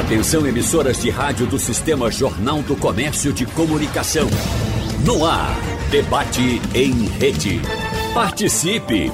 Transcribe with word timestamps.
Atenção 0.00 0.46
emissoras 0.46 1.02
de 1.02 1.10
rádio 1.10 1.46
do 1.46 1.58
Sistema 1.58 2.10
Jornal 2.10 2.62
do 2.62 2.74
Comércio 2.74 3.34
de 3.34 3.44
Comunicação. 3.44 4.26
No 5.04 5.26
ar, 5.26 5.54
debate 5.90 6.58
em 6.74 7.04
rede. 7.04 7.60
Participe! 8.14 9.12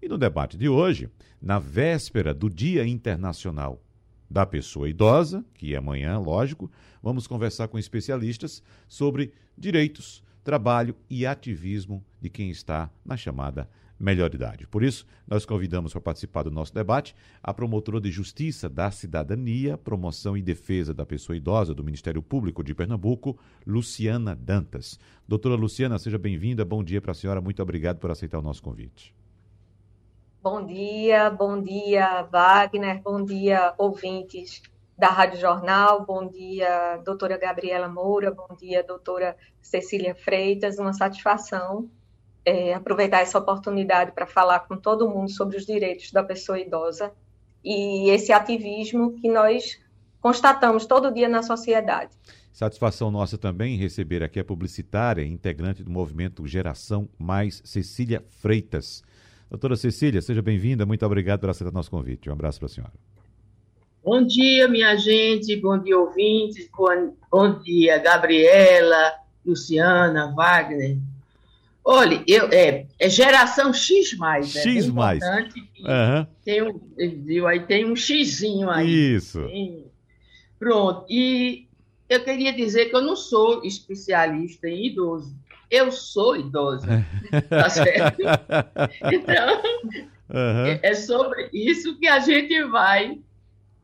E 0.02 0.08
no 0.08 0.18
debate 0.18 0.58
de 0.58 0.68
hoje, 0.68 1.08
na 1.40 1.58
véspera 1.58 2.34
do 2.34 2.50
Dia 2.50 2.86
Internacional 2.86 3.80
da 4.30 4.46
Pessoa 4.46 4.88
Idosa, 4.88 5.44
que 5.54 5.74
é 5.74 5.78
amanhã, 5.78 6.18
lógico, 6.18 6.70
vamos 7.02 7.26
conversar 7.26 7.68
com 7.68 7.78
especialistas 7.78 8.62
sobre 8.86 9.32
direitos, 9.58 10.22
trabalho 10.44 10.94
e 11.08 11.26
ativismo 11.26 12.04
de 12.20 12.30
quem 12.30 12.50
está 12.50 12.90
na 13.04 13.16
chamada 13.16 13.68
melhor 14.00 14.34
idade. 14.34 14.66
Por 14.66 14.82
isso, 14.82 15.06
nós 15.26 15.44
convidamos 15.44 15.92
para 15.92 16.00
participar 16.00 16.44
do 16.44 16.50
nosso 16.50 16.72
debate 16.72 17.14
a 17.42 17.52
promotora 17.52 18.00
de 18.00 18.10
Justiça 18.10 18.68
da 18.68 18.90
Cidadania, 18.90 19.76
Promoção 19.76 20.36
e 20.36 20.42
Defesa 20.42 20.94
da 20.94 21.04
Pessoa 21.04 21.36
Idosa 21.36 21.74
do 21.74 21.84
Ministério 21.84 22.22
Público 22.22 22.64
de 22.64 22.74
Pernambuco, 22.74 23.38
Luciana 23.66 24.34
Dantas. 24.34 24.98
Doutora 25.28 25.54
Luciana, 25.54 25.98
seja 25.98 26.18
bem-vinda. 26.18 26.64
Bom 26.64 26.82
dia 26.82 27.00
para 27.00 27.12
a 27.12 27.14
senhora. 27.14 27.40
Muito 27.40 27.62
obrigado 27.62 27.98
por 27.98 28.10
aceitar 28.10 28.38
o 28.38 28.42
nosso 28.42 28.62
convite. 28.62 29.19
Bom 30.42 30.64
dia, 30.64 31.28
bom 31.28 31.60
dia, 31.60 32.22
Wagner, 32.22 33.02
bom 33.02 33.22
dia, 33.22 33.74
ouvintes 33.76 34.62
da 34.96 35.08
Rádio 35.08 35.38
Jornal, 35.38 36.06
bom 36.06 36.26
dia, 36.26 36.96
doutora 37.04 37.36
Gabriela 37.36 37.88
Moura, 37.88 38.30
bom 38.30 38.56
dia, 38.56 38.82
doutora 38.82 39.36
Cecília 39.60 40.14
Freitas, 40.14 40.78
uma 40.78 40.94
satisfação 40.94 41.90
é, 42.42 42.72
aproveitar 42.72 43.20
essa 43.20 43.38
oportunidade 43.38 44.12
para 44.12 44.26
falar 44.26 44.60
com 44.60 44.78
todo 44.78 45.10
mundo 45.10 45.30
sobre 45.30 45.58
os 45.58 45.66
direitos 45.66 46.10
da 46.10 46.24
pessoa 46.24 46.58
idosa 46.58 47.12
e 47.62 48.08
esse 48.08 48.32
ativismo 48.32 49.12
que 49.20 49.28
nós 49.28 49.78
constatamos 50.22 50.86
todo 50.86 51.12
dia 51.12 51.28
na 51.28 51.42
sociedade. 51.42 52.16
Satisfação 52.50 53.10
nossa 53.10 53.36
também 53.36 53.76
receber 53.76 54.22
aqui 54.22 54.40
a 54.40 54.44
publicitária, 54.44 55.22
integrante 55.22 55.84
do 55.84 55.90
movimento 55.90 56.46
Geração 56.46 57.10
Mais, 57.18 57.60
Cecília 57.62 58.24
Freitas. 58.40 59.02
Doutora 59.50 59.74
Cecília, 59.74 60.22
seja 60.22 60.40
bem-vinda, 60.40 60.86
muito 60.86 61.04
obrigado 61.04 61.40
por 61.40 61.50
aceitar 61.50 61.72
nosso 61.72 61.90
convite. 61.90 62.30
Um 62.30 62.32
abraço 62.32 62.60
para 62.60 62.66
a 62.66 62.68
senhora. 62.68 62.92
Bom 64.04 64.24
dia, 64.24 64.68
minha 64.68 64.96
gente, 64.96 65.56
bom 65.56 65.76
dia, 65.76 65.98
ouvintes, 65.98 66.70
bom, 67.30 67.58
dia, 67.58 67.98
Gabriela, 67.98 69.12
Luciana, 69.44 70.32
Wagner, 70.34 70.96
Olha, 71.84 72.22
eu, 72.26 72.46
é, 72.52 72.86
é 72.98 73.08
geração 73.08 73.72
X 73.72 74.16
mais, 74.16 74.54
né? 74.54 74.62
X 74.62 74.88
mais. 74.88 75.22
Uhum. 75.24 76.26
Tem 76.44 76.62
um, 76.62 76.78
viu, 77.24 77.46
aí 77.46 77.60
tem 77.66 77.90
um 77.90 77.96
Xzinho 77.96 78.70
aí. 78.70 79.16
Isso. 79.16 79.42
Tem... 79.46 79.86
Pronto. 80.58 81.06
E 81.08 81.66
eu 82.08 82.22
queria 82.22 82.52
dizer 82.52 82.90
que 82.90 82.96
eu 82.96 83.00
não 83.00 83.16
sou 83.16 83.64
especialista 83.64 84.68
em 84.68 84.88
idoso. 84.88 85.34
Eu 85.70 85.92
sou 85.92 86.36
idosa. 86.36 87.04
tá 87.48 87.68
certo? 87.70 88.22
Então, 89.12 89.62
uhum. 90.28 90.78
é 90.82 90.94
sobre 90.94 91.48
isso 91.52 91.98
que 91.98 92.08
a 92.08 92.18
gente 92.18 92.64
vai 92.64 93.20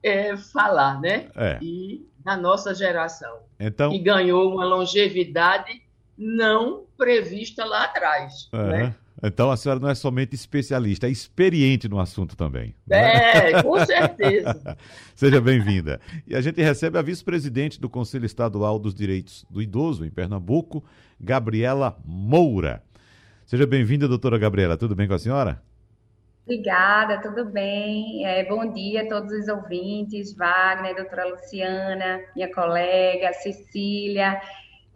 é, 0.03 0.37
falar, 0.37 1.01
né? 1.01 1.29
É. 1.37 1.59
E 1.63 2.07
na 2.25 2.37
nossa 2.37 2.75
geração. 2.75 3.41
Então... 3.59 3.91
Que 3.91 3.99
ganhou 3.99 4.53
uma 4.53 4.65
longevidade 4.65 5.83
não 6.17 6.85
prevista 6.97 7.65
lá 7.65 7.85
atrás. 7.85 8.49
Uhum. 8.53 8.67
Né? 8.67 8.95
Então 9.23 9.51
a 9.51 9.57
senhora 9.57 9.81
não 9.81 9.89
é 9.89 9.95
somente 9.95 10.35
especialista, 10.35 11.07
é 11.07 11.11
experiente 11.11 11.89
no 11.89 11.99
assunto 11.99 12.37
também. 12.37 12.75
Né? 12.87 13.51
É, 13.51 13.63
com 13.63 13.85
certeza. 13.85 14.77
Seja 15.15 15.41
bem-vinda. 15.41 16.01
E 16.27 16.35
a 16.37 16.41
gente 16.41 16.61
recebe 16.61 16.99
a 16.99 17.03
vice-presidente 17.03 17.81
do 17.81 17.89
Conselho 17.89 18.27
Estadual 18.27 18.79
dos 18.79 18.95
Direitos 18.95 19.47
do 19.49 19.63
Idoso 19.63 20.05
em 20.05 20.11
Pernambuco, 20.11 20.85
Gabriela 21.19 21.99
Moura. 22.05 22.83
Seja 23.47 23.67
bem-vinda, 23.67 24.07
doutora 24.07 24.39
Gabriela. 24.39 24.77
Tudo 24.77 24.95
bem 24.95 25.09
com 25.09 25.15
a 25.15 25.19
senhora? 25.19 25.63
Obrigada, 26.45 27.21
tudo 27.21 27.45
bem. 27.45 28.25
É, 28.25 28.45
bom 28.45 28.73
dia 28.73 29.03
a 29.03 29.09
todos 29.09 29.33
os 29.33 29.49
ouvintes, 29.49 30.33
Wagner, 30.33 30.95
doutora 30.95 31.25
Luciana, 31.25 32.21
minha 32.37 32.53
colega, 32.53 33.33
Cecília. 33.33 34.41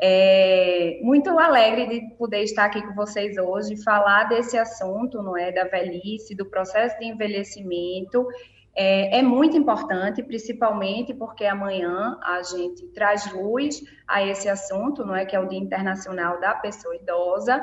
É, 0.03 0.99
muito 1.03 1.39
alegre 1.39 1.87
de 1.87 2.15
poder 2.15 2.43
estar 2.43 2.65
aqui 2.65 2.81
com 2.81 2.95
vocês 2.95 3.37
hoje, 3.37 3.83
falar 3.83 4.25
desse 4.25 4.57
assunto, 4.57 5.23
não 5.23 5.37
é, 5.37 5.53
da 5.53 5.65
velhice, 5.65 6.35
do 6.35 6.47
processo 6.47 6.99
de 6.99 7.07
envelhecimento. 7.07 8.27
É, 8.75 9.19
é, 9.19 9.23
muito 9.23 9.57
importante, 9.57 10.23
principalmente 10.23 11.13
porque 11.13 11.45
amanhã 11.45 12.19
a 12.23 12.43
gente 12.43 12.87
traz 12.89 13.31
luz 13.33 13.83
a 14.07 14.25
esse 14.25 14.49
assunto, 14.49 15.05
não 15.05 15.15
é, 15.15 15.27
que 15.27 15.37
é 15.37 15.41
o 15.41 15.49
Dia 15.49 15.59
Internacional 15.59 16.41
da 16.41 16.55
Pessoa 16.55 16.97
Idosa. 16.97 17.63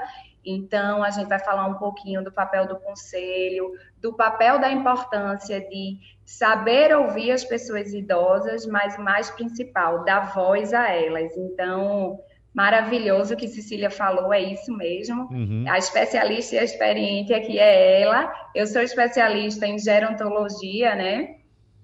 Então, 0.49 1.03
a 1.03 1.09
gente 1.09 1.27
vai 1.27 1.39
falar 1.39 1.65
um 1.65 1.73
pouquinho 1.73 2.23
do 2.23 2.31
papel 2.31 2.65
do 2.65 2.77
conselho, 2.77 3.71
do 4.01 4.13
papel 4.13 4.59
da 4.59 4.71
importância 4.71 5.59
de 5.59 5.97
saber 6.25 6.95
ouvir 6.95 7.31
as 7.31 7.43
pessoas 7.43 7.93
idosas, 7.93 8.65
mas 8.65 8.97
o 8.97 9.01
mais 9.01 9.29
principal, 9.29 10.05
dar 10.05 10.33
voz 10.33 10.73
a 10.73 10.89
elas. 10.89 11.35
Então, 11.35 12.19
maravilhoso 12.53 13.35
que 13.35 13.47
Cecília 13.47 13.89
falou, 13.89 14.33
é 14.33 14.41
isso 14.41 14.71
mesmo. 14.71 15.27
Uhum. 15.31 15.65
A 15.67 15.77
especialista 15.77 16.55
e 16.55 16.59
a 16.59 16.63
experiente 16.63 17.33
aqui 17.33 17.59
é 17.59 18.01
ela. 18.01 18.31
Eu 18.55 18.65
sou 18.67 18.81
especialista 18.81 19.67
em 19.67 19.77
gerontologia, 19.77 20.95
né? 20.95 21.35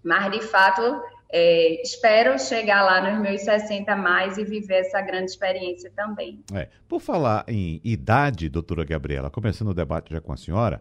Mas, 0.04 0.32
de 0.32 0.42
fato, 0.42 1.02
é, 1.36 1.82
espero 1.82 2.38
chegar 2.38 2.84
lá 2.84 3.12
nos 3.12 3.20
meus 3.20 3.42
60 3.42 3.96
mais 3.96 4.38
e 4.38 4.44
viver 4.44 4.82
essa 4.82 5.02
grande 5.02 5.32
experiência 5.32 5.92
também. 5.96 6.40
É. 6.54 6.70
Por 6.88 7.02
falar 7.02 7.44
em 7.48 7.82
idade, 7.84 8.48
doutora 8.48 8.86
Gabriela, 8.86 9.32
começando 9.32 9.70
o 9.70 9.74
debate 9.74 10.14
já 10.14 10.22
com 10.22 10.32
a 10.32 10.38
senhora, 10.38 10.80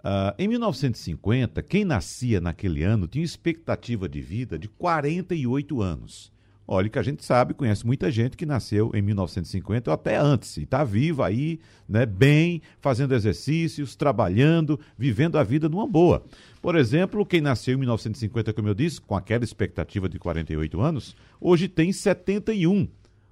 uh, 0.00 0.34
em 0.36 0.48
1950, 0.48 1.62
quem 1.62 1.84
nascia 1.84 2.40
naquele 2.40 2.82
ano 2.82 3.06
tinha 3.06 3.24
expectativa 3.24 4.08
de 4.08 4.20
vida 4.20 4.58
de 4.58 4.68
48 4.68 5.80
anos. 5.80 6.32
Olha, 6.68 6.88
que 6.88 6.98
a 6.98 7.02
gente 7.02 7.24
sabe, 7.24 7.54
conhece 7.54 7.86
muita 7.86 8.10
gente 8.10 8.36
que 8.36 8.44
nasceu 8.44 8.90
em 8.92 9.00
1950 9.00 9.88
ou 9.88 9.94
até 9.94 10.16
antes, 10.16 10.56
e 10.56 10.64
está 10.64 10.82
viva 10.82 11.24
aí, 11.24 11.60
né, 11.88 12.04
bem, 12.04 12.60
fazendo 12.80 13.14
exercícios, 13.14 13.94
trabalhando, 13.94 14.78
vivendo 14.98 15.38
a 15.38 15.44
vida 15.44 15.68
numa 15.68 15.86
boa. 15.86 16.24
Por 16.60 16.74
exemplo, 16.74 17.24
quem 17.24 17.40
nasceu 17.40 17.74
em 17.74 17.78
1950, 17.78 18.52
como 18.52 18.66
eu 18.66 18.74
disse, 18.74 19.00
com 19.00 19.14
aquela 19.14 19.44
expectativa 19.44 20.08
de 20.08 20.18
48 20.18 20.80
anos, 20.80 21.14
hoje 21.40 21.68
tem 21.68 21.92
71. 21.92 22.88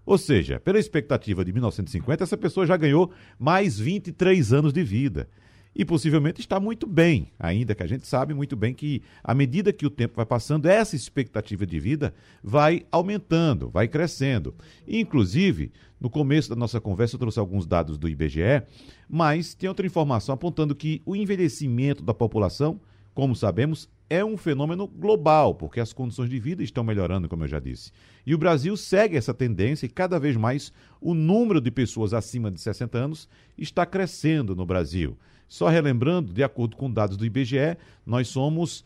Ou 0.06 0.18
seja, 0.18 0.60
pela 0.60 0.78
expectativa 0.78 1.44
de 1.44 1.52
1950, 1.52 2.22
essa 2.22 2.36
pessoa 2.36 2.66
já 2.66 2.76
ganhou 2.76 3.10
mais 3.38 3.78
23 3.78 4.52
anos 4.52 4.72
de 4.72 4.84
vida 4.84 5.28
e 5.74 5.84
possivelmente 5.84 6.40
está 6.40 6.60
muito 6.60 6.86
bem, 6.86 7.32
ainda 7.38 7.74
que 7.74 7.82
a 7.82 7.86
gente 7.86 8.06
sabe 8.06 8.32
muito 8.32 8.54
bem 8.54 8.72
que 8.72 9.02
à 9.22 9.34
medida 9.34 9.72
que 9.72 9.86
o 9.86 9.90
tempo 9.90 10.14
vai 10.16 10.26
passando, 10.26 10.66
essa 10.66 10.94
expectativa 10.94 11.66
de 11.66 11.80
vida 11.80 12.14
vai 12.42 12.86
aumentando, 12.92 13.68
vai 13.68 13.88
crescendo. 13.88 14.54
inclusive, 14.86 15.72
no 16.00 16.08
começo 16.10 16.50
da 16.50 16.56
nossa 16.56 16.80
conversa 16.80 17.16
eu 17.16 17.20
trouxe 17.20 17.38
alguns 17.38 17.66
dados 17.66 17.98
do 17.98 18.08
IBGE, 18.08 18.62
mas 19.08 19.54
tem 19.54 19.68
outra 19.68 19.86
informação 19.86 20.34
apontando 20.34 20.74
que 20.74 21.02
o 21.04 21.16
envelhecimento 21.16 22.02
da 22.02 22.14
população, 22.14 22.80
como 23.14 23.34
sabemos, 23.34 23.88
é 24.08 24.24
um 24.24 24.36
fenômeno 24.36 24.86
global, 24.86 25.54
porque 25.54 25.80
as 25.80 25.92
condições 25.92 26.28
de 26.28 26.38
vida 26.38 26.62
estão 26.62 26.84
melhorando, 26.84 27.28
como 27.28 27.44
eu 27.44 27.48
já 27.48 27.58
disse. 27.58 27.90
E 28.26 28.34
o 28.34 28.38
Brasil 28.38 28.76
segue 28.76 29.16
essa 29.16 29.32
tendência 29.32 29.86
e 29.86 29.88
cada 29.88 30.18
vez 30.18 30.36
mais 30.36 30.72
o 31.00 31.14
número 31.14 31.60
de 31.60 31.70
pessoas 31.70 32.12
acima 32.12 32.50
de 32.50 32.60
60 32.60 32.98
anos 32.98 33.28
está 33.56 33.86
crescendo 33.86 34.54
no 34.54 34.66
Brasil. 34.66 35.16
Só 35.48 35.68
relembrando, 35.68 36.32
de 36.32 36.42
acordo 36.42 36.76
com 36.76 36.90
dados 36.90 37.16
do 37.16 37.24
IBGE, 37.24 37.76
nós 38.04 38.28
somos 38.28 38.84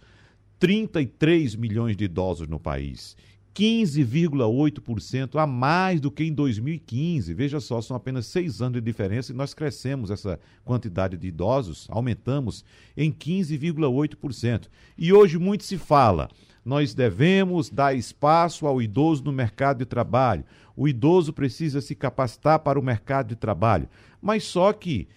33 0.59 1.55
milhões 1.55 1.97
de 1.97 2.05
idosos 2.05 2.49
no 2.49 2.59
país. 2.59 3.17
15,8% 3.59 5.37
a 5.37 5.45
mais 5.45 6.01
do 6.01 6.13
que 6.13 6.23
em 6.23 6.33
2015. 6.33 7.35
Veja 7.35 7.59
só, 7.59 7.81
são 7.81 7.97
apenas 7.97 8.27
seis 8.27 8.63
anos 8.63 8.75
de 8.75 8.81
diferença 8.81 9.33
e 9.33 9.35
nós 9.35 9.53
crescemos 9.53 10.13
essa 10.13 10.39
quantidade 10.65 11.17
de 11.17 11.27
idosos, 11.27 11.89
aumentamos 11.91 12.65
em 12.97 13.11
15,8%. 13.13 14.69
E 14.97 15.13
hoje 15.13 15.39
muito 15.39 15.65
se 15.65 15.77
fala, 15.77 16.29
nós 16.65 16.95
devemos 16.95 17.69
dar 17.69 17.97
espaço 17.97 18.65
ao 18.65 18.81
idoso 18.81 19.25
no 19.25 19.33
mercado 19.33 19.79
de 19.79 19.87
trabalho. 19.87 20.45
O 20.77 20.87
idoso 20.87 21.33
precisa 21.33 21.81
se 21.81 21.97
capacitar 21.97 22.61
para 22.61 22.79
o 22.79 22.83
mercado 22.83 23.31
de 23.31 23.37
trabalho. 23.37 23.89
Mas 24.23 24.45
só 24.45 24.73
que 24.73 25.09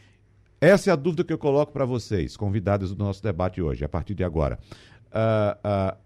essa 0.62 0.92
é 0.92 0.94
a 0.94 0.96
dúvida 0.96 1.24
que 1.24 1.34
eu 1.34 1.40
coloco 1.40 1.74
para 1.74 1.86
vocês, 1.86 2.38
convidados 2.38 2.94
do 2.94 3.04
nosso 3.04 3.24
debate 3.24 3.60
hoje, 3.60 3.84
a 3.84 3.90
partir 3.90 4.14
de 4.14 4.24
agora. 4.24 4.60
Uh, 5.08 5.96
uh, 5.96 5.98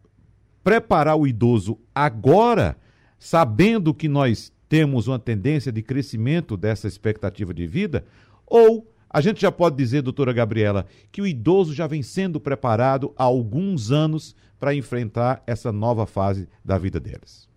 preparar 0.64 1.18
o 1.18 1.28
idoso 1.28 1.78
agora, 1.94 2.78
sabendo 3.20 3.94
que 3.94 4.08
nós 4.08 4.54
temos 4.70 5.10
uma 5.10 5.20
tendência 5.20 5.74
de 5.74 5.82
crescimento 5.82 6.56
dessa 6.56 6.88
expectativa 6.88 7.54
de 7.54 7.68
vida? 7.68 8.06
Ou 8.48 8.90
a 9.10 9.20
gente 9.20 9.42
já 9.42 9.52
pode 9.52 9.76
dizer, 9.76 10.02
doutora 10.02 10.32
Gabriela, 10.32 10.86
que 11.12 11.22
o 11.22 11.28
idoso 11.28 11.74
já 11.74 11.86
vem 11.86 12.02
sendo 12.02 12.40
preparado 12.40 13.14
há 13.18 13.26
alguns 13.26 13.92
anos 13.92 14.36
para 14.58 14.74
enfrentar 14.74 15.44
essa 15.46 15.72
nova 15.72 16.06
fase 16.06 16.48
da 16.64 16.78
vida 16.78 17.00
deles? 17.00 17.48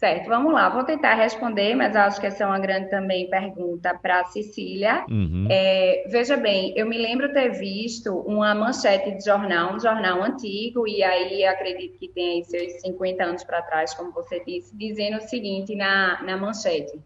Certo, 0.00 0.28
vamos 0.28 0.50
lá. 0.54 0.70
Vou 0.70 0.82
tentar 0.82 1.12
responder, 1.12 1.74
mas 1.74 1.94
acho 1.94 2.18
que 2.18 2.26
essa 2.26 2.44
é 2.44 2.46
uma 2.46 2.58
grande 2.58 2.88
também 2.88 3.28
pergunta 3.28 3.94
para 3.94 4.20
a 4.20 4.24
Cecília. 4.24 5.04
Uhum. 5.10 5.46
É, 5.50 6.04
veja 6.08 6.38
bem, 6.38 6.72
eu 6.74 6.86
me 6.86 6.96
lembro 6.96 7.30
ter 7.34 7.50
visto 7.50 8.10
uma 8.20 8.54
manchete 8.54 9.10
de 9.18 9.22
jornal, 9.22 9.74
um 9.74 9.78
jornal 9.78 10.22
antigo, 10.22 10.88
e 10.88 11.02
aí 11.02 11.44
acredito 11.44 11.98
que 11.98 12.08
tem 12.08 12.38
aí 12.38 12.44
seus 12.44 12.80
50 12.80 13.22
anos 13.22 13.44
para 13.44 13.60
trás, 13.60 13.92
como 13.92 14.10
você 14.10 14.42
disse, 14.42 14.74
dizendo 14.74 15.18
o 15.18 15.28
seguinte 15.28 15.76
na, 15.76 16.22
na 16.22 16.34
manchete. 16.34 16.98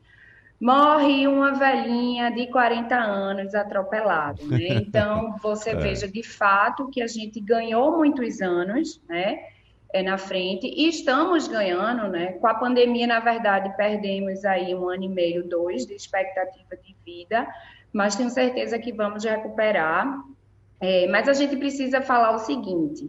Morre 0.60 1.26
uma 1.26 1.50
velhinha 1.50 2.30
de 2.30 2.46
40 2.46 2.94
anos 2.94 3.56
atropelado, 3.56 4.46
né? 4.46 4.68
Então, 4.86 5.34
você 5.42 5.70
é. 5.70 5.74
veja 5.74 6.06
de 6.06 6.22
fato 6.22 6.88
que 6.90 7.02
a 7.02 7.08
gente 7.08 7.40
ganhou 7.40 7.96
muitos 7.96 8.40
anos, 8.40 9.02
né? 9.08 9.40
É, 9.94 10.02
na 10.02 10.18
frente 10.18 10.66
e 10.66 10.88
estamos 10.88 11.46
ganhando, 11.46 12.08
né? 12.08 12.32
Com 12.32 12.48
a 12.48 12.54
pandemia, 12.54 13.06
na 13.06 13.20
verdade, 13.20 13.72
perdemos 13.76 14.44
aí 14.44 14.74
um 14.74 14.88
ano 14.88 15.04
e 15.04 15.08
meio, 15.08 15.48
dois 15.48 15.86
de 15.86 15.94
expectativa 15.94 16.76
de 16.84 16.96
vida, 17.06 17.46
mas 17.92 18.16
tenho 18.16 18.28
certeza 18.28 18.76
que 18.76 18.92
vamos 18.92 19.24
recuperar. 19.24 20.20
É, 20.80 21.06
mas 21.06 21.28
a 21.28 21.32
gente 21.32 21.56
precisa 21.56 22.02
falar 22.02 22.34
o 22.34 22.40
seguinte: 22.40 23.08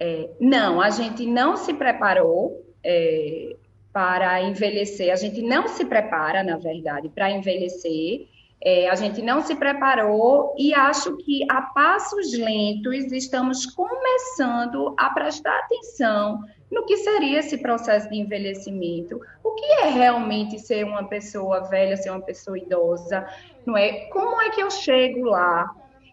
é, 0.00 0.28
não, 0.40 0.80
a 0.80 0.90
gente 0.90 1.24
não 1.24 1.56
se 1.56 1.72
preparou 1.72 2.66
é, 2.82 3.54
para 3.92 4.42
envelhecer, 4.42 5.12
a 5.12 5.16
gente 5.16 5.40
não 5.40 5.68
se 5.68 5.84
prepara, 5.84 6.42
na 6.42 6.56
verdade, 6.56 7.08
para 7.08 7.30
envelhecer. 7.30 8.26
É, 8.60 8.88
a 8.88 8.94
gente 8.96 9.22
não 9.22 9.40
se 9.40 9.54
preparou 9.54 10.52
e 10.58 10.74
acho 10.74 11.16
que 11.18 11.44
a 11.48 11.62
passos 11.62 12.32
lentos 12.36 13.12
estamos 13.12 13.64
começando 13.66 14.94
a 14.96 15.10
prestar 15.10 15.56
atenção 15.60 16.42
no 16.70 16.84
que 16.84 16.96
seria 16.96 17.38
esse 17.38 17.58
processo 17.58 18.08
de 18.10 18.16
envelhecimento, 18.16 19.20
o 19.44 19.52
que 19.54 19.64
é 19.64 19.88
realmente 19.88 20.58
ser 20.58 20.84
uma 20.84 21.04
pessoa 21.04 21.60
velha, 21.68 21.96
ser 21.96 22.10
uma 22.10 22.20
pessoa 22.20 22.58
idosa, 22.58 23.26
não 23.64 23.76
é? 23.76 24.06
Como 24.10 24.40
é 24.42 24.50
que 24.50 24.60
eu 24.60 24.70
chego 24.70 25.24
lá? 25.24 25.70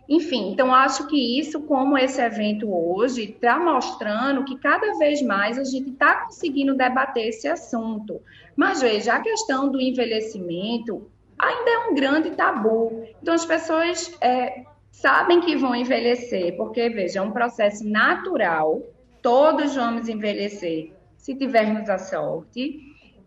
Enfim, 0.08 0.52
então 0.52 0.74
acho 0.74 1.08
que 1.08 1.40
isso, 1.40 1.62
como 1.64 1.98
esse 1.98 2.22
evento 2.22 2.72
hoje, 2.72 3.24
está 3.24 3.58
mostrando 3.58 4.46
que 4.46 4.56
cada 4.60 4.98
vez 5.00 5.22
mais 5.22 5.58
a 5.58 5.64
gente 5.64 5.90
está 5.90 6.26
conseguindo 6.26 6.76
debater 6.76 7.28
esse 7.28 7.48
assunto. 7.48 8.22
Mas 8.56 8.82
veja, 8.82 9.16
a 9.16 9.20
questão 9.20 9.68
do 9.68 9.82
envelhecimento 9.82 11.10
ainda 11.46 11.70
é 11.70 11.78
um 11.90 11.96
grande 11.96 12.32
tabu. 12.32 13.06
Então, 13.22 13.34
as 13.34 13.46
pessoas 13.46 14.16
é, 14.22 14.64
sabem 14.92 15.42
que 15.42 15.56
vão 15.56 15.76
envelhecer, 15.76 16.56
porque, 16.56 16.90
veja, 16.90 17.20
é 17.20 17.22
um 17.22 17.32
processo 17.32 17.88
natural, 17.88 18.82
todos 19.22 19.76
vamos 19.76 20.08
envelhecer, 20.08 20.92
se 21.18 21.36
tivermos 21.36 21.90
a 21.90 21.98
sorte, 21.98 22.80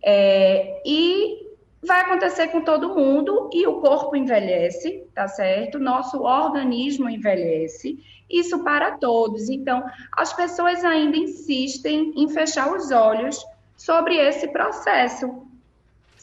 é, 0.04 0.82
e 0.84 1.48
vai 1.82 2.02
acontecer 2.02 2.48
com 2.48 2.62
todo 2.62 2.94
mundo, 2.94 3.50
e 3.52 3.66
o 3.66 3.80
corpo 3.80 4.16
envelhece, 4.16 5.04
tá 5.14 5.28
certo? 5.28 5.78
Nosso 5.78 6.22
organismo 6.22 7.08
envelhece, 7.08 7.98
isso 8.28 8.62
para 8.62 8.92
todos. 8.92 9.48
Então, 9.48 9.84
as 10.12 10.32
pessoas 10.32 10.84
ainda 10.84 11.16
insistem 11.16 12.12
em 12.16 12.28
fechar 12.28 12.74
os 12.74 12.90
olhos 12.90 13.44
sobre 13.76 14.16
esse 14.16 14.48
processo, 14.48 15.47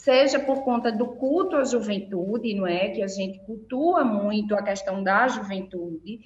seja 0.05 0.39
por 0.39 0.63
conta 0.63 0.91
do 0.91 1.07
culto 1.07 1.55
à 1.55 1.63
juventude, 1.63 2.53
não 2.53 2.67
é? 2.67 2.89
Que 2.89 3.01
a 3.01 3.07
gente 3.07 3.39
cultua 3.39 4.05
muito 4.05 4.53
a 4.53 4.61
questão 4.61 5.03
da 5.03 5.27
juventude, 5.27 6.19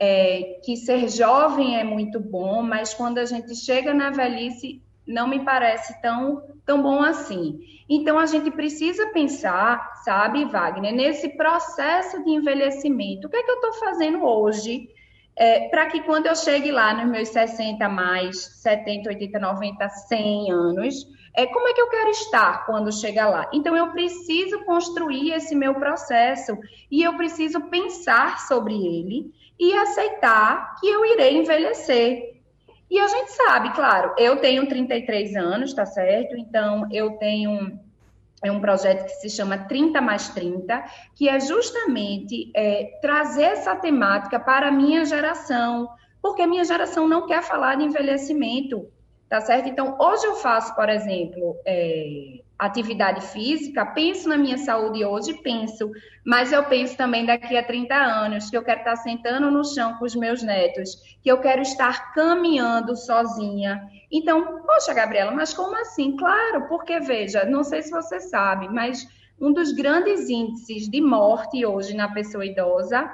é, 0.00 0.60
que 0.64 0.76
ser 0.76 1.08
jovem 1.08 1.76
é 1.76 1.82
muito 1.82 2.20
bom, 2.20 2.62
mas 2.62 2.94
quando 2.94 3.18
a 3.18 3.24
gente 3.24 3.56
chega 3.56 3.92
na 3.92 4.10
velhice, 4.10 4.80
não 5.04 5.26
me 5.26 5.44
parece 5.44 6.00
tão, 6.00 6.44
tão 6.64 6.80
bom 6.80 7.02
assim. 7.02 7.58
Então, 7.88 8.20
a 8.20 8.26
gente 8.26 8.52
precisa 8.52 9.08
pensar, 9.08 9.96
sabe, 10.04 10.44
Wagner, 10.44 10.94
nesse 10.94 11.30
processo 11.30 12.22
de 12.22 12.30
envelhecimento. 12.30 13.26
O 13.26 13.30
que 13.30 13.36
é 13.36 13.42
que 13.42 13.50
eu 13.50 13.56
estou 13.56 13.72
fazendo 13.80 14.24
hoje 14.24 14.88
é, 15.34 15.68
para 15.68 15.86
que 15.86 16.02
quando 16.02 16.26
eu 16.26 16.36
chegue 16.36 16.70
lá 16.70 16.94
nos 16.94 17.10
meus 17.10 17.30
60 17.30 17.88
mais, 17.88 18.38
70, 18.62 19.08
80, 19.08 19.38
90, 19.40 19.88
100 19.88 20.52
anos, 20.52 21.17
é, 21.34 21.46
como 21.46 21.68
é 21.68 21.74
que 21.74 21.80
eu 21.80 21.88
quero 21.88 22.10
estar 22.10 22.66
quando 22.66 22.92
chegar 22.92 23.28
lá? 23.28 23.48
Então, 23.52 23.76
eu 23.76 23.88
preciso 23.88 24.64
construir 24.64 25.32
esse 25.32 25.54
meu 25.54 25.74
processo 25.74 26.58
e 26.90 27.02
eu 27.02 27.16
preciso 27.16 27.60
pensar 27.62 28.40
sobre 28.40 28.74
ele 28.74 29.32
e 29.58 29.72
aceitar 29.74 30.76
que 30.80 30.88
eu 30.88 31.04
irei 31.04 31.36
envelhecer. 31.36 32.38
E 32.90 32.98
a 32.98 33.06
gente 33.06 33.32
sabe, 33.32 33.70
claro, 33.74 34.14
eu 34.16 34.36
tenho 34.36 34.66
33 34.66 35.36
anos, 35.36 35.74
tá 35.74 35.84
certo? 35.84 36.36
Então, 36.36 36.88
eu 36.90 37.18
tenho 37.18 37.78
é 38.42 38.52
um 38.52 38.60
projeto 38.60 39.04
que 39.04 39.14
se 39.14 39.30
chama 39.30 39.58
30 39.58 40.00
mais 40.00 40.28
30, 40.28 40.84
que 41.14 41.28
é 41.28 41.40
justamente 41.40 42.50
é, 42.54 42.98
trazer 43.00 43.44
essa 43.44 43.74
temática 43.74 44.38
para 44.38 44.68
a 44.68 44.72
minha 44.72 45.04
geração, 45.04 45.88
porque 46.22 46.42
a 46.42 46.46
minha 46.46 46.64
geração 46.64 47.08
não 47.08 47.26
quer 47.26 47.42
falar 47.42 47.76
de 47.76 47.84
envelhecimento. 47.84 48.86
Tá 49.28 49.40
certo? 49.42 49.68
Então, 49.68 49.96
hoje 50.00 50.26
eu 50.26 50.36
faço, 50.36 50.74
por 50.74 50.88
exemplo, 50.88 51.56
é, 51.66 52.40
atividade 52.58 53.20
física, 53.26 53.84
penso 53.84 54.26
na 54.28 54.38
minha 54.38 54.56
saúde 54.56 55.04
hoje, 55.04 55.34
penso, 55.42 55.90
mas 56.24 56.50
eu 56.50 56.64
penso 56.64 56.96
também 56.96 57.26
daqui 57.26 57.56
a 57.56 57.62
30 57.62 57.94
anos, 57.94 58.48
que 58.48 58.56
eu 58.56 58.64
quero 58.64 58.80
estar 58.80 58.96
sentando 58.96 59.50
no 59.50 59.62
chão 59.64 59.94
com 59.98 60.06
os 60.06 60.16
meus 60.16 60.42
netos, 60.42 60.96
que 61.22 61.30
eu 61.30 61.38
quero 61.40 61.60
estar 61.60 62.12
caminhando 62.14 62.96
sozinha. 62.96 63.86
Então, 64.10 64.62
poxa, 64.62 64.94
Gabriela, 64.94 65.30
mas 65.30 65.52
como 65.52 65.76
assim? 65.76 66.16
Claro, 66.16 66.66
porque 66.66 66.98
veja, 66.98 67.44
não 67.44 67.62
sei 67.62 67.82
se 67.82 67.90
você 67.90 68.18
sabe, 68.18 68.66
mas 68.68 69.06
um 69.40 69.52
dos 69.52 69.72
grandes 69.72 70.28
índices 70.28 70.88
de 70.88 71.00
morte 71.00 71.64
hoje 71.64 71.94
na 71.94 72.08
pessoa 72.12 72.44
idosa 72.44 73.08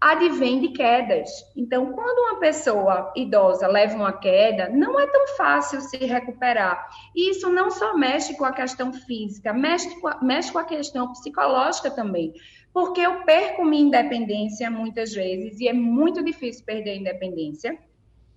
advém 0.00 0.60
de 0.60 0.68
quedas. 0.68 1.28
Então, 1.56 1.92
quando 1.92 2.30
uma 2.30 2.38
pessoa 2.38 3.12
idosa 3.16 3.66
leva 3.66 3.96
uma 3.96 4.12
queda, 4.12 4.68
não 4.68 4.98
é 4.98 5.06
tão 5.06 5.28
fácil 5.36 5.80
se 5.80 5.96
recuperar. 5.96 6.88
E 7.14 7.30
isso 7.30 7.50
não 7.50 7.70
só 7.70 7.96
mexe 7.96 8.36
com 8.36 8.44
a 8.44 8.52
questão 8.52 8.92
física, 8.92 9.52
mexe 9.52 10.00
com 10.00 10.08
a, 10.08 10.22
mexe 10.22 10.52
com 10.52 10.58
a 10.58 10.64
questão 10.64 11.10
psicológica 11.12 11.90
também. 11.90 12.32
Porque 12.72 13.00
eu 13.00 13.24
perco 13.24 13.64
minha 13.64 13.82
independência 13.82 14.70
muitas 14.70 15.12
vezes, 15.12 15.58
e 15.58 15.66
é 15.66 15.72
muito 15.72 16.22
difícil 16.22 16.64
perder 16.64 16.90
a 16.90 16.96
independência. 16.96 17.76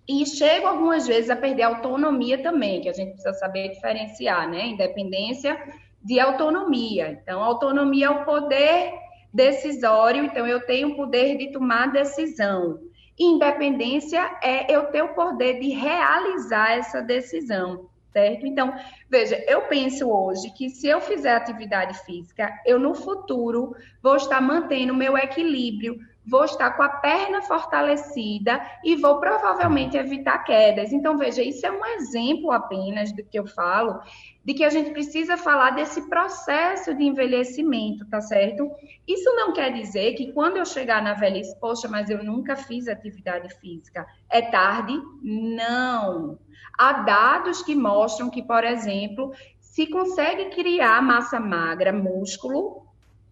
E 0.07 0.25
chego 0.25 0.65
algumas 0.65 1.05
vezes 1.05 1.29
a 1.29 1.35
perder 1.35 1.61
a 1.61 1.67
autonomia 1.67 2.41
também, 2.41 2.81
que 2.81 2.89
a 2.89 2.93
gente 2.93 3.13
precisa 3.13 3.33
saber 3.33 3.69
diferenciar, 3.69 4.49
né? 4.49 4.65
Independência 4.65 5.61
de 6.03 6.19
autonomia. 6.19 7.19
Então, 7.21 7.43
autonomia 7.43 8.07
é 8.07 8.09
o 8.09 8.25
poder 8.25 8.93
decisório, 9.33 10.25
então 10.25 10.45
eu 10.45 10.65
tenho 10.65 10.89
o 10.89 10.95
poder 10.95 11.37
de 11.37 11.51
tomar 11.51 11.91
decisão. 11.91 12.79
Independência 13.17 14.19
é 14.41 14.73
eu 14.73 14.85
ter 14.85 15.03
o 15.03 15.13
poder 15.13 15.59
de 15.59 15.69
realizar 15.69 16.71
essa 16.71 17.01
decisão, 17.01 17.89
certo? 18.11 18.45
Então, 18.45 18.73
veja, 19.09 19.43
eu 19.47 19.63
penso 19.63 20.09
hoje 20.09 20.49
que 20.51 20.69
se 20.69 20.87
eu 20.87 20.99
fizer 20.99 21.35
atividade 21.35 21.97
física, 22.03 22.51
eu 22.65 22.79
no 22.79 22.95
futuro 22.95 23.75
vou 24.01 24.15
estar 24.15 24.41
mantendo 24.41 24.93
meu 24.93 25.17
equilíbrio, 25.17 25.99
vou 26.25 26.45
estar 26.45 26.71
com 26.71 26.83
a 26.83 26.89
perna 26.89 27.41
fortalecida 27.41 28.61
e 28.83 28.95
vou 28.95 29.19
provavelmente 29.19 29.97
evitar 29.97 30.39
quedas. 30.39 30.91
Então, 30.91 31.17
veja, 31.17 31.41
isso 31.41 31.65
é 31.65 31.71
um 31.71 31.85
exemplo 31.85 32.51
apenas 32.51 33.11
do 33.11 33.23
que 33.23 33.39
eu 33.39 33.47
falo, 33.47 33.99
de 34.43 34.53
que 34.53 34.63
a 34.63 34.69
gente 34.69 34.91
precisa 34.91 35.37
falar 35.37 35.71
desse 35.71 36.07
processo 36.09 36.93
de 36.93 37.03
envelhecimento, 37.03 38.05
tá 38.07 38.21
certo? 38.21 38.69
Isso 39.07 39.33
não 39.35 39.53
quer 39.53 39.71
dizer 39.73 40.13
que 40.13 40.31
quando 40.31 40.57
eu 40.57 40.65
chegar 40.65 41.01
na 41.01 41.13
velhice, 41.13 41.59
poxa, 41.59 41.87
mas 41.87 42.09
eu 42.09 42.23
nunca 42.23 42.55
fiz 42.55 42.87
atividade 42.87 43.53
física, 43.55 44.05
é 44.29 44.41
tarde? 44.41 44.93
Não. 45.21 46.37
Há 46.77 46.93
dados 46.93 47.61
que 47.61 47.75
mostram 47.75 48.29
que, 48.29 48.41
por 48.41 48.63
exemplo, 48.63 49.31
se 49.59 49.87
consegue 49.87 50.49
criar 50.49 51.01
massa 51.01 51.39
magra, 51.39 51.93
músculo, 51.93 52.90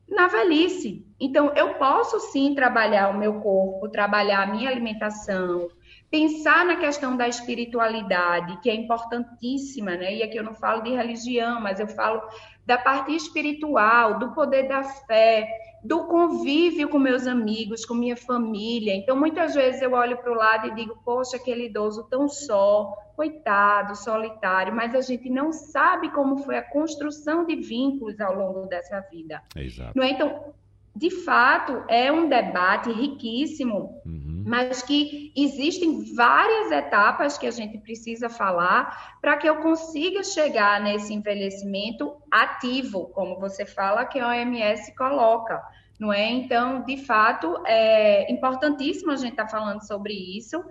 na 0.09 0.27
velhice. 0.27 1.05
Então, 1.19 1.53
eu 1.55 1.75
posso 1.75 2.19
sim 2.19 2.55
trabalhar 2.55 3.09
o 3.09 3.17
meu 3.17 3.41
corpo, 3.41 3.89
trabalhar 3.89 4.43
a 4.43 4.47
minha 4.47 4.69
alimentação, 4.69 5.69
pensar 6.09 6.65
na 6.65 6.77
questão 6.77 7.15
da 7.15 7.27
espiritualidade, 7.27 8.59
que 8.61 8.69
é 8.69 8.75
importantíssima, 8.75 9.91
né? 9.91 10.15
E 10.15 10.23
aqui 10.23 10.37
eu 10.37 10.43
não 10.43 10.53
falo 10.53 10.81
de 10.81 10.91
religião, 10.91 11.61
mas 11.61 11.79
eu 11.79 11.87
falo 11.87 12.21
da 12.65 12.77
parte 12.77 13.15
espiritual, 13.15 14.17
do 14.19 14.33
poder 14.33 14.67
da 14.67 14.83
fé, 14.83 15.47
do 15.83 16.05
convívio 16.05 16.89
com 16.89 16.99
meus 16.99 17.25
amigos, 17.27 17.85
com 17.85 17.93
minha 17.93 18.17
família. 18.17 18.95
Então, 18.95 19.15
muitas 19.15 19.55
vezes 19.55 19.81
eu 19.81 19.93
olho 19.93 20.17
para 20.17 20.31
o 20.31 20.35
lado 20.35 20.67
e 20.67 20.75
digo, 20.75 20.99
poxa, 21.05 21.37
aquele 21.37 21.65
idoso 21.65 22.07
tão 22.09 22.27
só, 22.27 22.93
coitado, 23.19 23.97
solitário, 23.97 24.73
mas 24.73 24.95
a 24.95 25.01
gente 25.01 25.29
não 25.29 25.51
sabe 25.51 26.09
como 26.11 26.37
foi 26.37 26.57
a 26.57 26.61
construção 26.61 27.45
de 27.45 27.53
vínculos 27.57 28.17
ao 28.21 28.33
longo 28.33 28.65
dessa 28.67 29.01
vida. 29.11 29.43
Exato. 29.57 29.91
Não 29.93 30.01
é? 30.01 30.11
Então, 30.11 30.53
de 30.95 31.09
fato, 31.09 31.83
é 31.89 32.09
um 32.09 32.29
debate 32.29 32.89
riquíssimo, 32.89 34.01
uhum. 34.05 34.45
mas 34.47 34.81
que 34.81 35.33
existem 35.35 36.15
várias 36.15 36.71
etapas 36.71 37.37
que 37.37 37.45
a 37.45 37.51
gente 37.51 37.77
precisa 37.79 38.29
falar 38.29 39.17
para 39.19 39.35
que 39.35 39.49
eu 39.49 39.57
consiga 39.57 40.23
chegar 40.23 40.81
nesse 40.81 41.13
envelhecimento 41.13 42.15
ativo, 42.31 43.07
como 43.07 43.37
você 43.37 43.65
fala 43.65 44.05
que 44.05 44.17
a 44.17 44.29
OMS 44.29 44.95
coloca, 44.95 45.61
não 45.99 46.13
é? 46.13 46.29
Então, 46.31 46.85
de 46.85 46.95
fato, 46.95 47.61
é 47.67 48.31
importantíssimo 48.31 49.11
a 49.11 49.17
gente 49.17 49.31
estar 49.31 49.43
tá 49.43 49.49
falando 49.49 49.85
sobre 49.85 50.13
isso, 50.13 50.63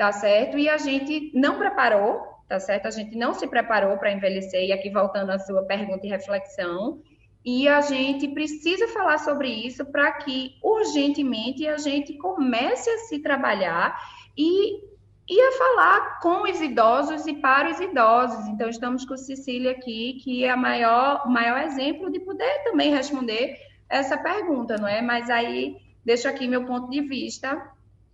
tá 0.00 0.12
certo? 0.12 0.56
E 0.56 0.66
a 0.66 0.78
gente 0.78 1.30
não 1.34 1.58
preparou, 1.58 2.22
tá 2.48 2.58
certo? 2.58 2.86
A 2.86 2.90
gente 2.90 3.18
não 3.18 3.34
se 3.34 3.46
preparou 3.46 3.98
para 3.98 4.10
envelhecer, 4.10 4.64
e 4.64 4.72
aqui 4.72 4.88
voltando 4.88 5.28
à 5.28 5.38
sua 5.38 5.62
pergunta 5.64 6.06
e 6.06 6.08
reflexão, 6.08 7.02
e 7.44 7.68
a 7.68 7.82
gente 7.82 8.26
precisa 8.28 8.88
falar 8.88 9.18
sobre 9.18 9.50
isso 9.50 9.84
para 9.84 10.10
que 10.12 10.54
urgentemente 10.62 11.68
a 11.68 11.76
gente 11.76 12.16
comece 12.16 12.88
a 12.88 12.96
se 13.00 13.18
trabalhar 13.18 13.94
e, 14.38 14.80
e 15.28 15.38
a 15.38 15.52
falar 15.58 16.18
com 16.20 16.44
os 16.50 16.58
idosos 16.62 17.26
e 17.26 17.34
para 17.34 17.68
os 17.68 17.78
idosos. 17.78 18.46
Então, 18.48 18.70
estamos 18.70 19.04
com 19.04 19.18
Cecília 19.18 19.72
aqui, 19.72 20.14
que 20.24 20.44
é 20.44 20.48
a 20.48 20.56
maior, 20.56 21.24
o 21.26 21.28
maior 21.28 21.60
exemplo 21.60 22.10
de 22.10 22.20
poder 22.20 22.64
também 22.64 22.90
responder 22.90 23.54
essa 23.86 24.16
pergunta, 24.16 24.78
não 24.78 24.88
é? 24.88 25.02
Mas 25.02 25.28
aí 25.28 25.76
deixo 26.02 26.26
aqui 26.26 26.48
meu 26.48 26.64
ponto 26.64 26.88
de 26.88 27.02
vista 27.02 27.70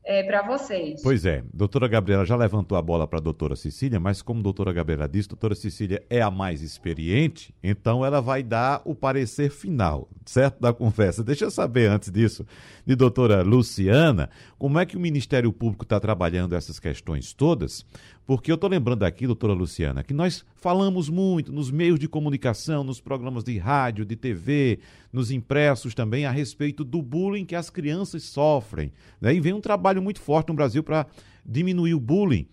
é, 0.06 0.22
para 0.22 0.40
vocês. 0.42 1.02
Pois 1.02 1.26
é, 1.26 1.42
doutora 1.52 1.88
Gabriela 1.88 2.24
já 2.24 2.36
levantou 2.36 2.78
a 2.78 2.82
bola 2.82 3.08
para 3.08 3.18
a 3.18 3.22
doutora 3.22 3.56
Cecília, 3.56 3.98
mas 3.98 4.22
como 4.22 4.38
a 4.38 4.42
doutora 4.44 4.72
Gabriela 4.72 5.08
disse, 5.08 5.26
a 5.26 5.30
doutora 5.30 5.56
Cecília 5.56 6.00
é 6.08 6.22
a 6.22 6.30
mais 6.30 6.62
experiente, 6.62 7.52
então 7.60 8.06
ela 8.06 8.20
vai 8.20 8.42
dar 8.44 8.80
o 8.84 8.94
parecer 8.94 9.50
final, 9.50 10.08
certo, 10.24 10.60
da 10.60 10.72
conversa. 10.72 11.24
Deixa 11.24 11.46
eu 11.46 11.50
saber 11.50 11.90
antes 11.90 12.12
disso, 12.12 12.46
de 12.86 12.94
doutora 12.94 13.42
Luciana, 13.42 14.30
como 14.56 14.78
é 14.78 14.86
que 14.86 14.96
o 14.96 15.00
Ministério 15.00 15.52
Público 15.52 15.82
está 15.82 15.98
trabalhando 15.98 16.54
essas 16.54 16.78
questões 16.78 17.32
todas, 17.32 17.84
porque 18.26 18.50
eu 18.50 18.56
estou 18.56 18.68
lembrando 18.68 19.04
aqui, 19.04 19.24
doutora 19.24 19.52
Luciana, 19.52 20.02
que 20.02 20.12
nós 20.12 20.44
falamos 20.56 21.08
muito 21.08 21.52
nos 21.52 21.70
meios 21.70 21.96
de 21.96 22.08
comunicação, 22.08 22.82
nos 22.82 23.00
programas 23.00 23.44
de 23.44 23.56
rádio, 23.56 24.04
de 24.04 24.16
TV, 24.16 24.80
nos 25.12 25.30
impressos 25.30 25.94
também, 25.94 26.26
a 26.26 26.30
respeito 26.32 26.82
do 26.82 27.00
bullying 27.00 27.44
que 27.44 27.54
as 27.54 27.70
crianças 27.70 28.24
sofrem. 28.24 28.90
Né? 29.20 29.32
E 29.32 29.40
vem 29.40 29.52
um 29.52 29.60
trabalho 29.60 30.02
muito 30.02 30.20
forte 30.20 30.48
no 30.48 30.54
Brasil 30.54 30.82
para 30.82 31.06
diminuir 31.44 31.94
o 31.94 32.00
bullying 32.00 32.48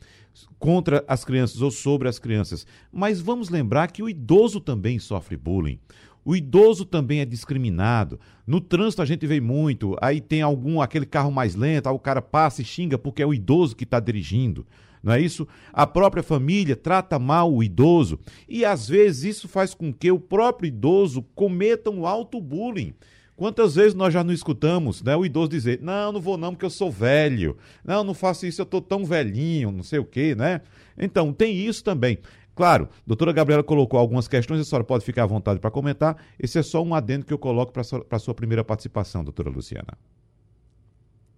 contra 0.59 1.03
as 1.07 1.25
crianças 1.25 1.59
ou 1.59 1.71
sobre 1.71 2.07
as 2.07 2.19
crianças. 2.19 2.67
Mas 2.91 3.19
vamos 3.19 3.49
lembrar 3.49 3.91
que 3.91 4.03
o 4.03 4.09
idoso 4.09 4.59
também 4.59 4.99
sofre 4.99 5.35
bullying. 5.35 5.79
O 6.23 6.35
idoso 6.35 6.85
também 6.85 7.19
é 7.19 7.25
discriminado. 7.25 8.19
No 8.45 8.61
trânsito 8.61 9.01
a 9.01 9.05
gente 9.05 9.25
vê 9.25 9.41
muito. 9.41 9.97
Aí 9.99 10.21
tem 10.21 10.43
algum, 10.43 10.81
aquele 10.81 11.05
carro 11.07 11.31
mais 11.31 11.55
lento, 11.55 11.89
aí 11.89 11.95
o 11.95 11.99
cara 11.99 12.21
passa 12.21 12.61
e 12.61 12.65
xinga 12.65 12.97
porque 12.97 13.23
é 13.23 13.25
o 13.25 13.33
idoso 13.33 13.75
que 13.75 13.83
está 13.83 13.99
dirigindo 13.99 14.65
não 15.03 15.13
é 15.13 15.19
isso? 15.19 15.45
A 15.73 15.85
própria 15.85 16.23
família 16.23 16.77
trata 16.77 17.19
mal 17.19 17.53
o 17.53 17.61
idoso 17.61 18.17
e 18.47 18.63
às 18.63 18.87
vezes 18.87 19.35
isso 19.35 19.47
faz 19.49 19.73
com 19.73 19.93
que 19.93 20.09
o 20.09 20.19
próprio 20.19 20.67
idoso 20.67 21.21
cometa 21.35 21.91
um 21.91 22.07
auto-bullying. 22.07 22.93
Quantas 23.35 23.75
vezes 23.75 23.93
nós 23.93 24.13
já 24.13 24.23
não 24.23 24.31
escutamos 24.31 25.01
né, 25.03 25.15
o 25.15 25.25
idoso 25.25 25.49
dizer: 25.49 25.81
Não, 25.81 26.11
não 26.11 26.21
vou 26.21 26.37
não, 26.37 26.53
porque 26.53 26.65
eu 26.65 26.69
sou 26.69 26.91
velho. 26.91 27.57
Não, 27.83 28.03
não 28.03 28.13
faço 28.13 28.45
isso, 28.45 28.61
eu 28.61 28.63
estou 28.63 28.79
tão 28.79 29.03
velhinho, 29.03 29.71
não 29.71 29.83
sei 29.83 29.99
o 29.99 30.05
quê, 30.05 30.35
né? 30.35 30.61
Então, 30.97 31.33
tem 31.33 31.53
isso 31.53 31.83
também. 31.83 32.19
Claro, 32.55 32.87
a 32.91 33.01
doutora 33.07 33.33
Gabriela 33.33 33.63
colocou 33.63 33.99
algumas 33.99 34.27
questões, 34.27 34.61
a 34.61 34.63
senhora 34.63 34.83
pode 34.83 35.03
ficar 35.03 35.23
à 35.23 35.25
vontade 35.25 35.59
para 35.59 35.71
comentar. 35.71 36.15
Esse 36.39 36.59
é 36.59 36.63
só 36.63 36.83
um 36.83 36.93
adendo 36.93 37.25
que 37.25 37.33
eu 37.33 37.39
coloco 37.39 37.73
para 37.73 37.81
a 38.11 38.19
sua 38.19 38.35
primeira 38.35 38.63
participação, 38.63 39.23
doutora 39.23 39.49
Luciana. 39.49 39.97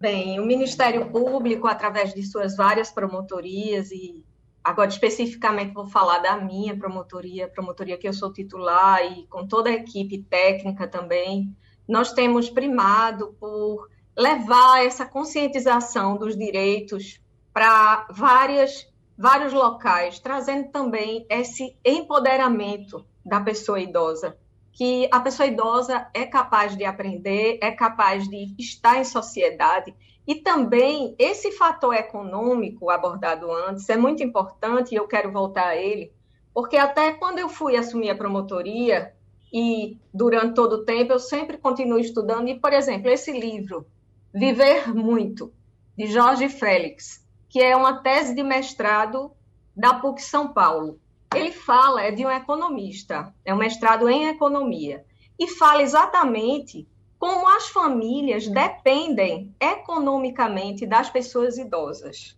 Bem, 0.06 0.40
o 0.40 0.46
Ministério 0.46 1.10
Público, 1.10 1.66
através 1.66 2.14
de 2.14 2.22
suas 2.22 2.56
várias 2.56 2.92
promotorias, 2.92 3.90
e 3.90 4.24
agora 4.64 4.88
especificamente 4.88 5.74
vou 5.74 5.88
falar 5.88 6.20
da 6.20 6.38
minha 6.38 6.78
promotoria, 6.78 7.48
promotoria 7.48 7.98
que 7.98 8.08
eu 8.08 8.14
sou 8.14 8.32
titular, 8.32 9.04
e 9.04 9.26
com 9.26 9.48
toda 9.48 9.72
a 9.72 9.74
equipe 9.74 10.22
técnica 10.22 10.88
também, 10.88 11.52
nós 11.88 12.14
temos 12.14 12.52
primado 12.52 13.36
por 13.40 13.90
levar 14.16 14.86
essa 14.86 15.08
conscientização 15.08 16.18
dos 16.18 16.38
direitos 16.38 17.20
para 17.52 18.06
várias 18.12 18.88
vários 19.18 19.54
locais, 19.54 20.20
trazendo 20.20 20.70
também 20.70 21.26
esse 21.32 21.76
empoderamento 21.84 23.04
da 23.26 23.42
pessoa 23.42 23.80
idosa 23.80 24.38
que 24.76 25.08
a 25.10 25.22
pessoa 25.22 25.48
idosa 25.48 26.06
é 26.14 26.26
capaz 26.26 26.76
de 26.76 26.84
aprender, 26.84 27.58
é 27.62 27.72
capaz 27.72 28.28
de 28.28 28.54
estar 28.60 29.00
em 29.00 29.06
sociedade. 29.06 29.96
E 30.28 30.36
também 30.36 31.16
esse 31.18 31.54
fator 31.54 31.96
econômico 31.96 32.90
abordado 32.90 33.50
antes 33.50 33.90
é 33.90 33.96
muito 33.96 34.22
importante 34.22 34.92
e 34.92 34.98
eu 34.98 35.08
quero 35.08 35.32
voltar 35.32 35.68
a 35.68 35.76
ele, 35.78 36.12
porque 36.54 36.76
até 36.76 37.14
quando 37.14 37.40
eu 37.40 37.48
fui 37.48 37.78
assumir 37.78 38.10
a 38.10 38.18
promotoria 38.18 39.14
e 39.54 39.98
durante 40.14 40.56
todo 40.56 40.74
o 40.74 40.84
tempo 40.84 41.14
eu 41.14 41.20
sempre 41.20 41.58
continuo 41.58 41.98
estudando 41.98 42.50
e, 42.50 42.60
por 42.60 42.74
exemplo, 42.74 43.10
esse 43.10 43.32
livro 43.32 43.88
Viver 44.34 44.94
Muito 44.94 45.54
de 45.98 46.08
Jorge 46.08 46.50
Félix, 46.50 47.26
que 47.48 47.62
é 47.62 47.78
uma 47.78 48.02
tese 48.02 48.36
de 48.36 48.44
mestrado 48.44 49.32
da 49.74 49.94
PUC 49.94 50.22
São 50.22 50.52
Paulo 50.52 51.00
ele 51.38 51.52
fala 51.52 52.02
é 52.02 52.12
de 52.12 52.26
um 52.26 52.32
economista, 52.32 53.34
é 53.44 53.54
um 53.54 53.58
mestrado 53.58 54.10
em 54.10 54.28
economia, 54.28 55.06
e 55.38 55.48
fala 55.48 55.82
exatamente 55.82 56.88
como 57.18 57.48
as 57.48 57.68
famílias 57.68 58.48
dependem 58.48 59.56
economicamente 59.60 60.86
das 60.86 61.10
pessoas 61.10 61.58
idosas. 61.58 62.38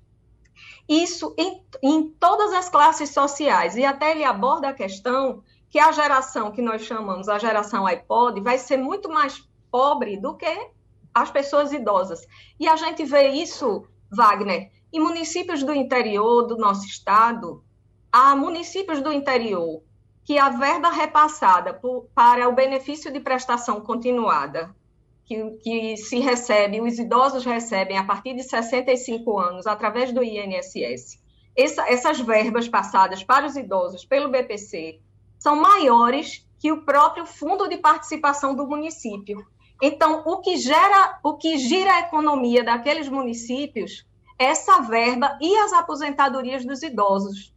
Isso 0.88 1.36
em, 1.38 1.62
em 1.84 2.10
todas 2.12 2.54
as 2.54 2.70
classes 2.70 3.10
sociais, 3.10 3.76
e 3.76 3.84
até 3.84 4.12
ele 4.12 4.24
aborda 4.24 4.70
a 4.70 4.74
questão 4.74 5.44
que 5.70 5.80
a 5.80 5.92
geração 5.92 6.52
que 6.52 6.62
nós 6.62 6.84
chamamos 6.84 7.28
a 7.28 7.38
geração 7.38 7.86
iPod 7.86 8.40
vai 8.42 8.58
ser 8.58 8.78
muito 8.78 9.10
mais 9.10 9.46
pobre 9.70 10.18
do 10.18 10.36
que 10.36 10.70
as 11.14 11.30
pessoas 11.30 11.74
idosas. 11.74 12.26
E 12.60 12.68
a 12.68 12.76
gente 12.76 13.04
vê 13.04 13.30
isso, 13.30 13.86
Wagner, 14.10 14.72
em 14.94 15.00
municípios 15.00 15.64
do 15.64 15.74
interior 15.74 16.44
do 16.44 16.58
nosso 16.58 16.86
estado, 16.86 17.64
a 18.12 18.36
municípios 18.36 19.02
do 19.02 19.12
interior 19.12 19.82
que 20.24 20.38
a 20.38 20.50
verba 20.50 20.90
repassada 20.90 21.74
por, 21.74 22.10
para 22.14 22.50
o 22.50 22.54
benefício 22.54 23.12
de 23.12 23.20
prestação 23.20 23.80
continuada, 23.80 24.76
que, 25.24 25.52
que 25.62 25.98
se 25.98 26.20
recebe, 26.20 26.82
os 26.82 27.00
idosos 27.00 27.46
recebem 27.46 27.98
a 27.98 28.04
partir 28.04 28.34
de 28.34 28.44
65 28.44 29.40
anos, 29.40 29.66
através 29.66 30.12
do 30.12 30.22
INSS, 30.24 31.18
essa, 31.56 31.90
essas 31.90 32.20
verbas 32.20 32.68
passadas 32.68 33.24
para 33.24 33.46
os 33.46 33.56
idosos 33.56 34.06
pelo 34.06 34.30
BPC 34.30 35.00
são 35.40 35.56
maiores 35.56 36.46
que 36.60 36.72
o 36.72 36.84
próprio 36.84 37.26
fundo 37.26 37.68
de 37.68 37.78
participação 37.78 38.56
do 38.56 38.68
município. 38.68 39.46
Então, 39.82 40.24
o 40.26 40.38
que 40.38 40.58
gera, 40.58 41.20
o 41.24 41.36
que 41.36 41.58
gira 41.58 41.94
a 41.94 42.00
economia 42.02 42.64
daqueles 42.64 43.08
municípios 43.08 44.06
é 44.40 44.46
essa 44.46 44.82
verba 44.82 45.38
e 45.42 45.56
as 45.58 45.74
aposentadorias 45.74 46.66
dos 46.66 46.84
idosos. 46.84 47.54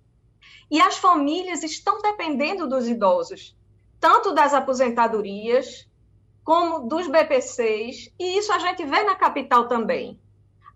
E 0.71 0.81
as 0.81 0.97
famílias 0.97 1.62
estão 1.62 2.00
dependendo 2.00 2.69
dos 2.69 2.89
idosos, 2.89 3.57
tanto 3.99 4.33
das 4.33 4.55
aposentadorias, 4.55 5.89
como 6.45 6.89
dos 6.89 7.07
BPCs, 7.07 8.12
e 8.19 8.39
isso 8.39 8.53
a 8.53 8.59
gente 8.59 8.85
vê 8.85 9.03
na 9.03 9.15
capital 9.15 9.69
também. 9.69 10.19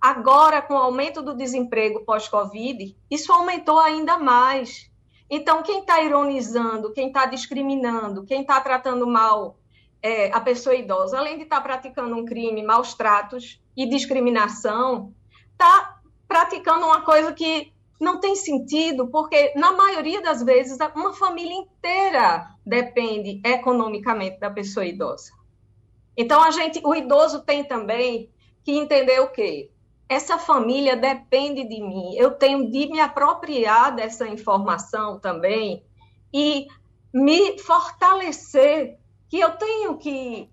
Agora, 0.00 0.60
com 0.60 0.74
o 0.74 0.78
aumento 0.78 1.22
do 1.22 1.34
desemprego 1.34 2.04
pós-Covid, 2.04 2.94
isso 3.10 3.32
aumentou 3.32 3.78
ainda 3.78 4.18
mais. 4.18 4.90
Então, 5.30 5.62
quem 5.62 5.80
está 5.80 6.02
ironizando, 6.02 6.92
quem 6.92 7.08
está 7.08 7.26
discriminando, 7.26 8.24
quem 8.24 8.42
está 8.42 8.60
tratando 8.60 9.06
mal 9.06 9.56
é, 10.02 10.30
a 10.32 10.40
pessoa 10.40 10.76
idosa, 10.76 11.16
além 11.16 11.38
de 11.38 11.44
estar 11.44 11.56
tá 11.56 11.62
praticando 11.62 12.14
um 12.14 12.26
crime, 12.26 12.62
maus 12.62 12.92
tratos 12.92 13.58
e 13.74 13.88
discriminação, 13.88 15.14
está 15.52 15.98
praticando 16.28 16.84
uma 16.84 17.00
coisa 17.00 17.32
que 17.32 17.72
não 18.00 18.18
tem 18.18 18.34
sentido, 18.34 19.08
porque 19.08 19.52
na 19.54 19.72
maioria 19.72 20.20
das 20.20 20.42
vezes 20.42 20.78
uma 20.94 21.12
família 21.12 21.54
inteira 21.54 22.48
depende 22.64 23.40
economicamente 23.44 24.38
da 24.38 24.50
pessoa 24.50 24.84
idosa. 24.84 25.32
Então 26.16 26.42
a 26.42 26.50
gente, 26.50 26.80
o 26.84 26.94
idoso 26.94 27.42
tem 27.42 27.64
também 27.64 28.30
que 28.64 28.72
entender 28.72 29.20
o 29.20 29.30
quê? 29.30 29.70
Essa 30.08 30.38
família 30.38 30.96
depende 30.96 31.66
de 31.66 31.80
mim. 31.80 32.14
Eu 32.16 32.32
tenho 32.32 32.70
de 32.70 32.86
me 32.86 33.00
apropriar 33.00 33.94
dessa 33.94 34.28
informação 34.28 35.18
também 35.18 35.82
e 36.32 36.66
me 37.12 37.58
fortalecer 37.58 38.98
que 39.28 39.38
eu 39.38 39.52
tenho 39.52 39.96
que 39.96 40.48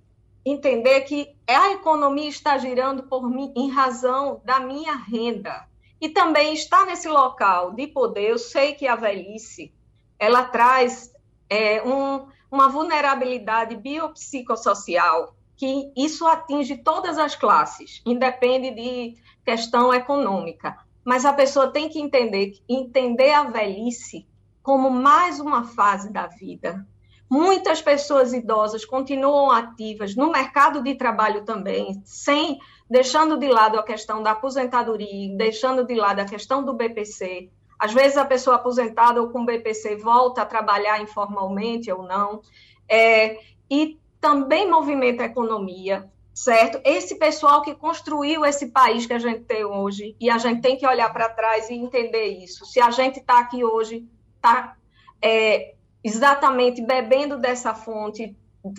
entender 0.46 1.02
que 1.02 1.36
a 1.48 1.72
economia 1.72 2.30
está 2.30 2.58
girando 2.58 3.04
por 3.04 3.30
mim 3.30 3.54
em 3.56 3.70
razão 3.70 4.42
da 4.44 4.60
minha 4.60 4.96
renda. 4.96 5.68
E 6.02 6.10
também 6.10 6.54
estar 6.56 6.86
nesse 6.88 7.08
local 7.08 7.74
de 7.74 7.86
poder, 7.86 8.32
eu 8.32 8.40
sei 8.40 8.74
que 8.74 8.88
a 8.88 8.96
velhice, 8.96 9.72
ela 10.18 10.44
traz 10.44 11.14
é, 11.48 11.84
um, 11.84 12.28
uma 12.52 12.68
vulnerabilidade 12.68 13.76
biopsicossocial, 13.76 15.36
que 15.56 15.94
isso 15.96 16.26
atinge 16.26 16.78
todas 16.78 17.20
as 17.20 17.36
classes, 17.36 18.02
independe 18.04 18.72
de 18.72 19.16
questão 19.46 19.94
econômica. 19.94 20.76
Mas 21.06 21.24
a 21.24 21.34
pessoa 21.34 21.72
tem 21.72 21.88
que 21.88 22.02
entender, 22.02 22.60
entender 22.68 23.32
a 23.32 23.44
velhice 23.44 24.28
como 24.64 24.90
mais 24.90 25.40
uma 25.40 25.66
fase 25.66 26.12
da 26.12 26.26
vida, 26.26 26.84
Muitas 27.32 27.82
pessoas 27.82 28.34
idosas 28.34 28.84
continuam 28.84 29.52
ativas 29.52 30.18
no 30.18 30.30
mercado 30.30 30.84
de 30.84 30.96
trabalho 30.96 31.46
também, 31.46 32.02
sem 32.04 32.60
deixando 32.92 33.38
de 33.38 33.48
lado 33.48 33.80
a 33.80 33.84
questão 33.84 34.22
da 34.22 34.32
aposentadoria, 34.32 35.34
deixando 35.38 35.86
de 35.86 35.96
lado 35.96 36.20
a 36.20 36.26
questão 36.26 36.62
do 36.62 36.74
BPC. 36.74 37.50
Às 37.80 37.94
vezes 37.94 38.18
a 38.18 38.26
pessoa 38.26 38.58
aposentada 38.58 39.22
ou 39.22 39.30
com 39.30 39.46
BPC 39.46 39.96
volta 39.96 40.42
a 40.42 40.46
trabalhar 40.46 41.02
informalmente 41.02 41.90
ou 41.90 42.04
não. 42.04 42.42
É, 42.90 43.40
e 43.70 43.98
também 44.20 44.70
movimenta 44.70 45.24
a 45.24 45.28
economia, 45.28 46.12
certo? 46.34 46.82
Esse 46.84 47.16
pessoal 47.16 47.62
que 47.62 47.74
construiu 47.74 48.46
esse 48.46 48.68
país 48.68 49.06
que 49.06 49.14
a 49.14 49.20
gente 49.20 49.46
tem 49.46 49.64
hoje, 49.64 50.14
e 50.20 50.30
a 50.30 50.38
gente 50.38 50.62
tem 50.62 50.76
que 50.78 50.86
olhar 50.86 51.14
para 51.14 51.30
trás 51.30 51.70
e 51.70 51.74
entender 51.76 52.26
isso. 52.44 52.66
Se 52.66 52.82
a 52.82 52.92
gente 52.92 53.20
está 53.20 53.40
aqui 53.40 53.64
hoje, 53.64 54.06
está 54.36 54.76
é, 55.22 55.76
exatamente 56.04 56.82
bebendo 56.82 57.38
dessa 57.38 57.74
fonte 57.74 58.36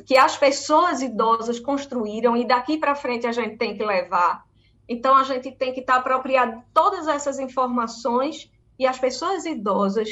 que 0.06 0.16
as 0.16 0.36
pessoas 0.36 1.02
idosas 1.02 1.58
construíram 1.58 2.36
e 2.36 2.46
daqui 2.46 2.78
para 2.78 2.94
frente 2.94 3.26
a 3.26 3.32
gente 3.32 3.56
tem 3.56 3.76
que 3.76 3.84
levar. 3.84 4.44
Então 4.88 5.16
a 5.16 5.24
gente 5.24 5.50
tem 5.52 5.72
que 5.72 5.80
estar 5.80 5.96
apropriado 5.96 6.58
de 6.58 6.62
todas 6.72 7.08
essas 7.08 7.38
informações 7.38 8.50
e 8.78 8.86
as 8.86 8.98
pessoas 8.98 9.44
idosas 9.44 10.08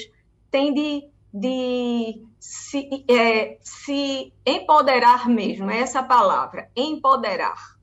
têm 0.51 0.73
de, 0.75 1.09
de 1.33 2.23
se, 2.39 3.05
é, 3.09 3.59
se 3.61 4.33
empoderar 4.45 5.29
mesmo, 5.29 5.71
é 5.71 5.81
essa 5.81 6.03
palavra, 6.03 6.71
empoderar 6.75 7.81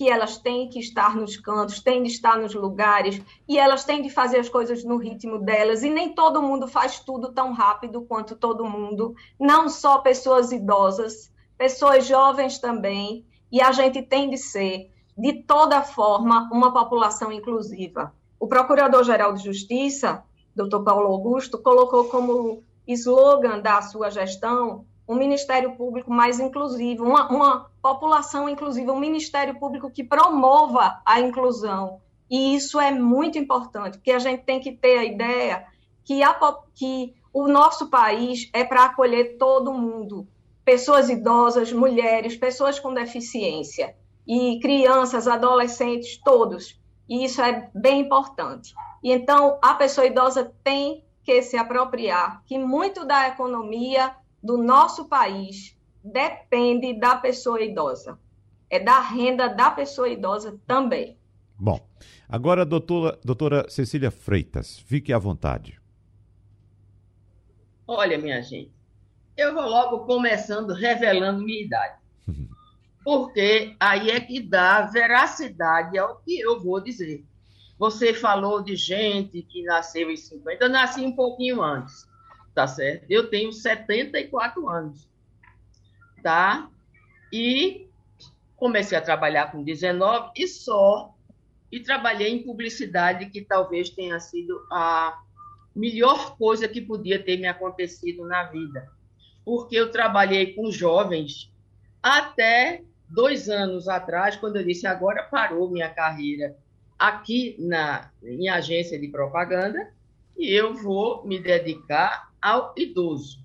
que 0.00 0.08
elas 0.08 0.38
têm 0.38 0.66
que 0.66 0.78
estar 0.78 1.14
nos 1.14 1.36
cantos, 1.36 1.80
têm 1.80 2.02
de 2.02 2.08
estar 2.08 2.38
nos 2.38 2.54
lugares 2.54 3.20
e 3.46 3.58
elas 3.58 3.84
têm 3.84 4.00
de 4.00 4.08
fazer 4.08 4.38
as 4.38 4.48
coisas 4.48 4.82
no 4.82 4.96
ritmo 4.96 5.38
delas. 5.38 5.82
E 5.82 5.90
nem 5.90 6.14
todo 6.14 6.40
mundo 6.40 6.66
faz 6.66 7.00
tudo 7.00 7.32
tão 7.34 7.52
rápido 7.52 8.00
quanto 8.00 8.34
todo 8.34 8.64
mundo, 8.64 9.14
não 9.38 9.68
só 9.68 9.98
pessoas 9.98 10.52
idosas, 10.52 11.29
pessoas 11.60 12.06
jovens 12.06 12.58
também. 12.58 13.26
E 13.52 13.60
a 13.60 13.70
gente 13.70 14.00
tem 14.00 14.30
de 14.30 14.38
ser, 14.38 14.90
de 15.14 15.42
toda 15.42 15.82
forma, 15.82 16.48
uma 16.50 16.72
população 16.72 17.30
inclusiva. 17.30 18.14
O 18.38 18.48
Procurador-Geral 18.48 19.34
de 19.34 19.44
Justiça, 19.44 20.24
doutor 20.56 20.82
Paulo 20.82 21.08
Augusto, 21.08 21.58
colocou 21.58 22.04
como 22.04 22.64
slogan 22.86 23.60
da 23.60 23.82
sua 23.82 24.08
gestão 24.08 24.86
um 25.06 25.14
Ministério 25.16 25.76
Público 25.76 26.10
mais 26.10 26.40
inclusivo, 26.40 27.04
uma, 27.04 27.28
uma 27.28 27.70
população 27.82 28.48
inclusiva, 28.48 28.92
um 28.92 28.98
Ministério 28.98 29.58
Público 29.58 29.90
que 29.90 30.02
promova 30.02 31.02
a 31.04 31.20
inclusão. 31.20 32.00
E 32.30 32.54
isso 32.54 32.80
é 32.80 32.90
muito 32.90 33.36
importante, 33.36 33.98
porque 33.98 34.12
a 34.12 34.18
gente 34.18 34.44
tem 34.44 34.60
que 34.60 34.72
ter 34.72 34.96
a 34.96 35.04
ideia 35.04 35.66
que, 36.04 36.22
a, 36.22 36.32
que 36.74 37.12
o 37.34 37.48
nosso 37.48 37.90
país 37.90 38.48
é 38.54 38.64
para 38.64 38.84
acolher 38.84 39.36
todo 39.36 39.74
mundo, 39.74 40.26
pessoas 40.70 41.10
idosas, 41.10 41.72
mulheres, 41.72 42.36
pessoas 42.36 42.78
com 42.78 42.94
deficiência, 42.94 43.96
e 44.24 44.60
crianças, 44.60 45.26
adolescentes, 45.26 46.16
todos. 46.18 46.80
E 47.08 47.24
isso 47.24 47.42
é 47.42 47.68
bem 47.74 48.02
importante. 48.02 48.72
E 49.02 49.10
então 49.10 49.58
a 49.60 49.74
pessoa 49.74 50.06
idosa 50.06 50.54
tem 50.62 51.04
que 51.24 51.42
se 51.42 51.56
apropriar 51.56 52.44
que 52.46 52.56
muito 52.56 53.04
da 53.04 53.26
economia 53.26 54.14
do 54.40 54.56
nosso 54.56 55.06
país 55.06 55.76
depende 56.04 56.94
da 56.94 57.16
pessoa 57.16 57.60
idosa. 57.60 58.16
É 58.70 58.78
da 58.78 59.00
renda 59.00 59.48
da 59.48 59.72
pessoa 59.72 60.08
idosa 60.08 60.56
também. 60.68 61.18
Bom, 61.58 61.80
agora, 62.28 62.64
doutora, 62.64 63.18
doutora 63.24 63.68
Cecília 63.68 64.12
Freitas, 64.12 64.78
fique 64.78 65.12
à 65.12 65.18
vontade. 65.18 65.80
Olha, 67.88 68.16
minha 68.16 68.40
gente, 68.40 68.70
eu 69.40 69.54
vou 69.54 69.66
logo 69.66 70.00
começando 70.00 70.72
revelando 70.72 71.44
minha 71.44 71.62
idade. 71.62 71.98
Porque 73.04 73.74
aí 73.80 74.10
é 74.10 74.20
que 74.20 74.40
dá 74.40 74.82
veracidade 74.82 75.98
ao 75.98 76.16
que 76.18 76.38
eu 76.38 76.60
vou 76.60 76.80
dizer. 76.80 77.24
Você 77.78 78.12
falou 78.12 78.62
de 78.62 78.76
gente 78.76 79.42
que 79.42 79.62
nasceu 79.62 80.10
em 80.10 80.16
50, 80.16 80.64
eu 80.64 80.68
nasci 80.68 81.00
um 81.00 81.16
pouquinho 81.16 81.62
antes 81.62 82.10
tá 82.54 82.66
certo? 82.66 83.06
Eu 83.08 83.28
tenho 83.30 83.52
74 83.52 84.68
anos, 84.68 85.08
tá? 86.22 86.68
E 87.32 87.88
comecei 88.56 88.98
a 88.98 89.02
trabalhar 89.02 89.50
com 89.52 89.62
19 89.62 90.32
e 90.36 90.46
só, 90.46 91.14
e 91.70 91.80
trabalhei 91.80 92.28
em 92.28 92.42
publicidade, 92.42 93.30
que 93.30 93.42
talvez 93.42 93.90
tenha 93.90 94.18
sido 94.18 94.66
a 94.70 95.18
melhor 95.74 96.36
coisa 96.36 96.68
que 96.68 96.80
podia 96.80 97.22
ter 97.22 97.38
me 97.38 97.46
acontecido 97.46 98.26
na 98.26 98.44
vida. 98.44 98.90
Porque 99.44 99.76
eu 99.76 99.90
trabalhei 99.90 100.54
com 100.54 100.70
jovens 100.70 101.52
até 102.02 102.82
dois 103.08 103.48
anos 103.48 103.88
atrás, 103.88 104.36
quando 104.36 104.56
eu 104.56 104.64
disse 104.64 104.86
agora 104.86 105.24
parou 105.24 105.70
minha 105.70 105.88
carreira 105.88 106.56
aqui 106.98 107.56
na, 107.58 108.10
em 108.22 108.48
agência 108.48 108.98
de 108.98 109.08
propaganda 109.08 109.92
e 110.36 110.52
eu 110.52 110.74
vou 110.74 111.26
me 111.26 111.38
dedicar 111.38 112.30
ao 112.40 112.74
idoso, 112.76 113.42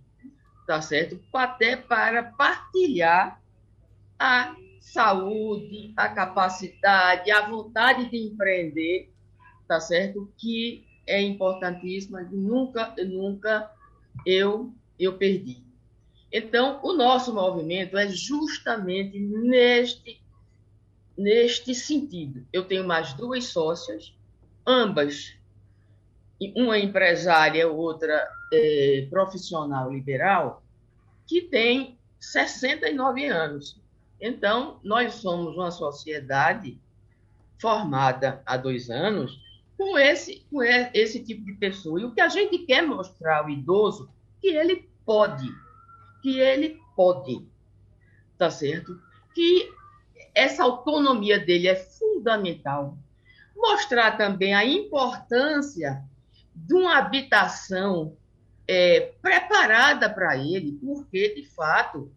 tá 0.68 0.82
certo? 0.82 1.20
Até 1.34 1.76
para 1.76 2.24
partilhar 2.24 3.42
a 4.20 4.56
saúde, 4.80 5.94
a 5.98 6.10
capacidade, 6.10 7.32
a 7.32 7.48
vontade 7.48 8.10
de 8.10 8.18
empreender, 8.18 9.12
tá 9.68 9.80
certo? 9.80 10.32
Que 10.38 10.86
é 11.08 11.22
importantíssima, 11.22 12.22
nunca, 12.32 12.94
nunca 13.06 13.72
eu 14.26 14.74
eu 14.98 15.18
perdi. 15.18 15.65
Então, 16.32 16.80
o 16.84 16.94
nosso 16.94 17.34
movimento 17.34 17.98
é 17.98 18.10
justamente 18.10 19.20
neste 19.20 20.22
neste 21.18 21.74
sentido. 21.74 22.46
Eu 22.52 22.66
tenho 22.66 22.86
mais 22.86 23.14
duas 23.14 23.46
sócias, 23.46 24.14
ambas 24.68 25.34
uma 26.56 26.78
empresária, 26.78 27.68
outra 27.70 28.28
é, 28.52 29.08
profissional 29.10 29.92
liberal, 29.92 30.62
que 31.26 31.42
tem 31.42 31.98
69 32.20 33.26
anos. 33.26 33.80
Então, 34.20 34.80
nós 34.84 35.16
somos 35.16 35.56
uma 35.56 35.72
sociedade 35.72 36.80
formada 37.58 38.42
há 38.46 38.58
dois 38.58 38.90
anos 38.90 39.40
com 39.78 39.98
esse, 39.98 40.46
com 40.52 40.62
esse 40.64 41.24
tipo 41.24 41.46
de 41.46 41.54
pessoa. 41.54 42.02
E 42.02 42.06
o 42.06 42.12
que 42.12 42.22
a 42.22 42.30
gente 42.30 42.60
quer 42.60 42.82
mostrar 42.82 43.40
ao 43.40 43.50
idoso 43.50 44.10
que 44.42 44.48
ele 44.48 44.88
pode, 45.06 45.50
que 46.26 46.40
ele 46.40 46.82
pode, 46.96 47.48
tá 48.36 48.50
certo? 48.50 49.00
Que 49.36 49.72
essa 50.34 50.64
autonomia 50.64 51.38
dele 51.38 51.68
é 51.68 51.76
fundamental. 51.76 52.98
Mostrar 53.56 54.18
também 54.18 54.56
a 54.56 54.66
importância 54.66 56.04
de 56.56 56.74
uma 56.74 56.98
habitação 56.98 58.18
é, 58.68 59.14
preparada 59.22 60.10
para 60.10 60.36
ele, 60.36 60.80
porque, 60.84 61.36
de 61.36 61.46
fato, 61.46 62.12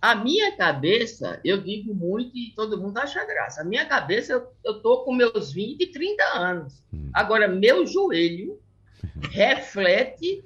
A 0.00 0.16
minha 0.16 0.56
cabeça, 0.56 1.40
eu 1.44 1.62
digo 1.62 1.94
muito 1.94 2.36
e 2.36 2.52
todo 2.56 2.80
mundo 2.80 2.98
acha 2.98 3.24
graça. 3.24 3.60
A 3.60 3.64
minha 3.64 3.86
cabeça, 3.86 4.44
eu, 4.64 4.82
tô 4.82 5.04
com 5.04 5.14
meus 5.14 5.52
20, 5.52 5.86
30 5.92 6.24
anos. 6.36 6.82
Hum. 6.92 7.08
Agora, 7.14 7.46
meu 7.46 7.86
joelho 7.86 8.60
reflete 9.30 10.44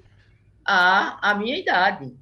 a, 0.62 1.30
a 1.30 1.34
minha 1.34 1.56
idade, 1.56 2.14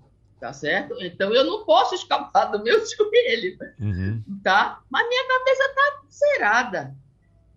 tá 0.44 0.52
certo? 0.52 0.94
Então, 1.00 1.32
eu 1.32 1.42
não 1.42 1.64
posso 1.64 1.94
escapar 1.94 2.44
do 2.50 2.62
meu 2.62 2.78
joelho, 2.84 3.56
uhum. 3.80 4.22
tá? 4.42 4.82
Mas 4.90 5.08
minha 5.08 5.26
cabeça 5.26 5.74
tá 5.74 6.02
zerada 6.10 6.94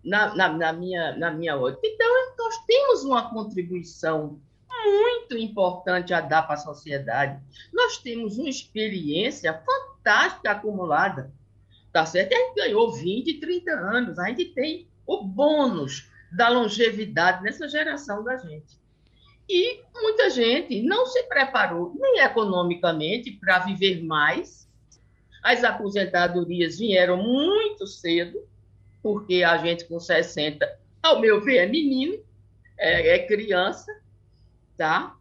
na, 0.02 0.34
na, 0.34 0.48
na, 0.48 0.72
minha, 0.72 1.14
na 1.14 1.30
minha 1.30 1.54
ótica. 1.54 1.86
Então, 1.86 2.08
nós 2.38 2.64
temos 2.64 3.04
uma 3.04 3.28
contribuição 3.28 4.40
muito 4.86 5.36
importante 5.36 6.14
a 6.14 6.22
dar 6.22 6.44
para 6.44 6.54
a 6.54 6.56
sociedade. 6.58 7.38
Nós 7.74 7.98
temos 7.98 8.38
uma 8.38 8.48
experiência 8.48 9.52
fantástica 9.52 10.52
acumulada, 10.52 11.30
tá 11.92 12.06
certo? 12.06 12.32
A 12.32 12.38
gente 12.38 12.54
ganhou 12.54 12.90
20, 12.90 13.34
30 13.38 13.70
anos, 13.70 14.18
a 14.18 14.28
gente 14.28 14.46
tem 14.46 14.88
o 15.06 15.22
bônus 15.22 16.10
da 16.32 16.48
longevidade 16.48 17.42
nessa 17.42 17.68
geração 17.68 18.24
da 18.24 18.38
gente. 18.38 18.77
E 19.48 19.80
muita 19.94 20.28
gente 20.28 20.82
não 20.82 21.06
se 21.06 21.22
preparou 21.24 21.94
nem 21.94 22.20
economicamente 22.20 23.32
para 23.32 23.60
viver 23.60 24.02
mais. 24.02 24.68
As 25.42 25.64
aposentadorias 25.64 26.78
vieram 26.78 27.16
muito 27.16 27.86
cedo, 27.86 28.46
porque 29.02 29.42
a 29.42 29.56
gente 29.56 29.86
com 29.86 29.98
60, 29.98 30.78
ao 31.02 31.20
meu 31.20 31.40
ver, 31.40 31.58
é 31.58 31.66
menino, 31.66 32.22
é, 32.76 33.16
é 33.16 33.26
criança, 33.26 33.90
tá? 34.76 35.16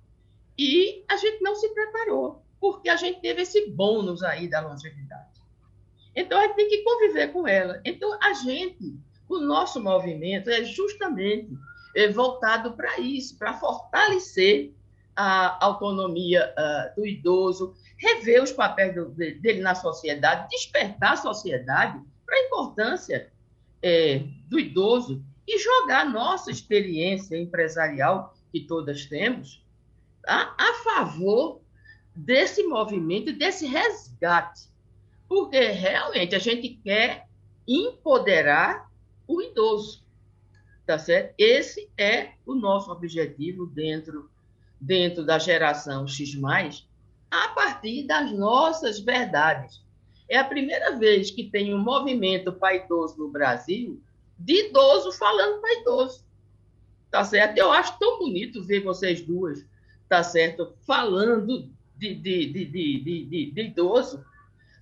E 0.58 1.06
a 1.08 1.16
gente 1.16 1.42
não 1.42 1.56
se 1.56 1.70
preparou, 1.70 2.44
porque 2.60 2.90
a 2.90 2.96
gente 2.96 3.22
teve 3.22 3.44
esse 3.44 3.70
bônus 3.70 4.24
aí 4.24 4.50
da 4.50 4.60
longevidade. 4.60 5.38
Então, 6.16 6.40
a 6.40 6.48
gente 6.48 6.56
tem 6.56 6.68
que 6.68 6.84
conviver 6.84 7.32
com 7.32 7.48
ela. 7.48 7.80
Então, 7.86 8.18
a 8.22 8.34
gente, 8.34 8.98
o 9.30 9.40
nosso 9.40 9.82
movimento 9.82 10.50
é 10.50 10.64
justamente 10.64 11.56
voltado 12.14 12.74
para 12.74 13.00
isso, 13.00 13.38
para 13.38 13.54
fortalecer 13.54 14.74
a 15.16 15.66
autonomia 15.66 16.54
uh, 16.54 16.96
do 16.96 17.08
idoso, 17.08 17.76
rever 17.98 18.44
os 18.44 18.52
papéis 18.52 18.94
do, 18.94 19.10
dele 19.10 19.62
na 19.62 19.74
sociedade, 19.74 20.48
despertar 20.50 21.14
a 21.14 21.18
sociedade 21.18 22.00
para 22.24 22.36
a 22.36 22.44
importância 22.44 23.32
é, 23.82 24.24
do 24.48 24.60
idoso 24.60 25.24
e 25.48 25.58
jogar 25.58 26.06
nossa 26.06 26.52
experiência 26.52 27.36
empresarial 27.36 28.36
que 28.52 28.60
todas 28.62 29.06
temos, 29.06 29.64
tá? 30.24 30.54
a 30.58 30.74
favor 30.84 31.62
desse 32.16 32.64
movimento, 32.64 33.34
desse 33.34 33.66
resgate. 33.66 34.68
Porque 35.28 35.60
realmente 35.60 36.36
a 36.36 36.40
gente 36.40 36.70
quer 36.84 37.28
empoderar 37.68 38.90
o 39.28 39.42
idoso. 39.42 40.06
Tá 40.88 40.98
certo? 40.98 41.36
Esse 41.38 41.88
é 41.96 42.32
o 42.46 42.56
nosso 42.56 42.92
objetivo 42.92 43.68
dentro, 43.68 44.32
dentro 44.82 45.24
da 45.24 45.38
geração 45.38 46.08
X, 46.08 46.36
a 47.30 47.50
partir 47.50 48.08
das 48.08 48.32
nossas 48.32 49.00
verdades. 49.00 49.86
É 50.28 50.38
a 50.40 50.44
primeira 50.44 50.98
vez 50.98 51.30
que 51.30 51.44
tem 51.44 51.76
um 51.76 51.78
movimento 51.78 52.52
para 52.52 52.84
no 53.18 53.30
Brasil 53.30 54.02
de 54.40 54.68
idoso 54.68 55.12
falando 55.12 55.62
para 55.62 55.82
idoso 55.82 56.28
tá 57.10 57.24
certo? 57.24 57.58
Eu 57.58 57.72
acho 57.72 57.98
tão 57.98 58.20
bonito 58.20 58.64
ver 58.64 58.84
vocês 58.84 59.22
duas, 59.22 59.66
tá 60.08 60.24
certo? 60.24 60.74
Falando 60.86 61.70
de, 61.96 62.14
de, 62.16 62.46
de, 62.46 62.66
de, 62.66 63.26
de, 63.26 63.52
de 63.52 63.62
idoso, 63.62 64.24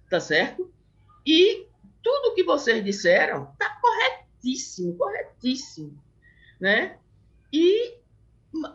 tá 0.10 0.20
certo? 0.20 0.72
E 1.26 1.68
tudo 2.04 2.36
que 2.36 2.44
vocês 2.44 2.84
disseram 2.84 3.54
tá 3.58 3.70
corretíssimo, 4.46 4.98
corretíssimo, 4.98 6.04
né? 6.60 6.98
E 7.52 7.96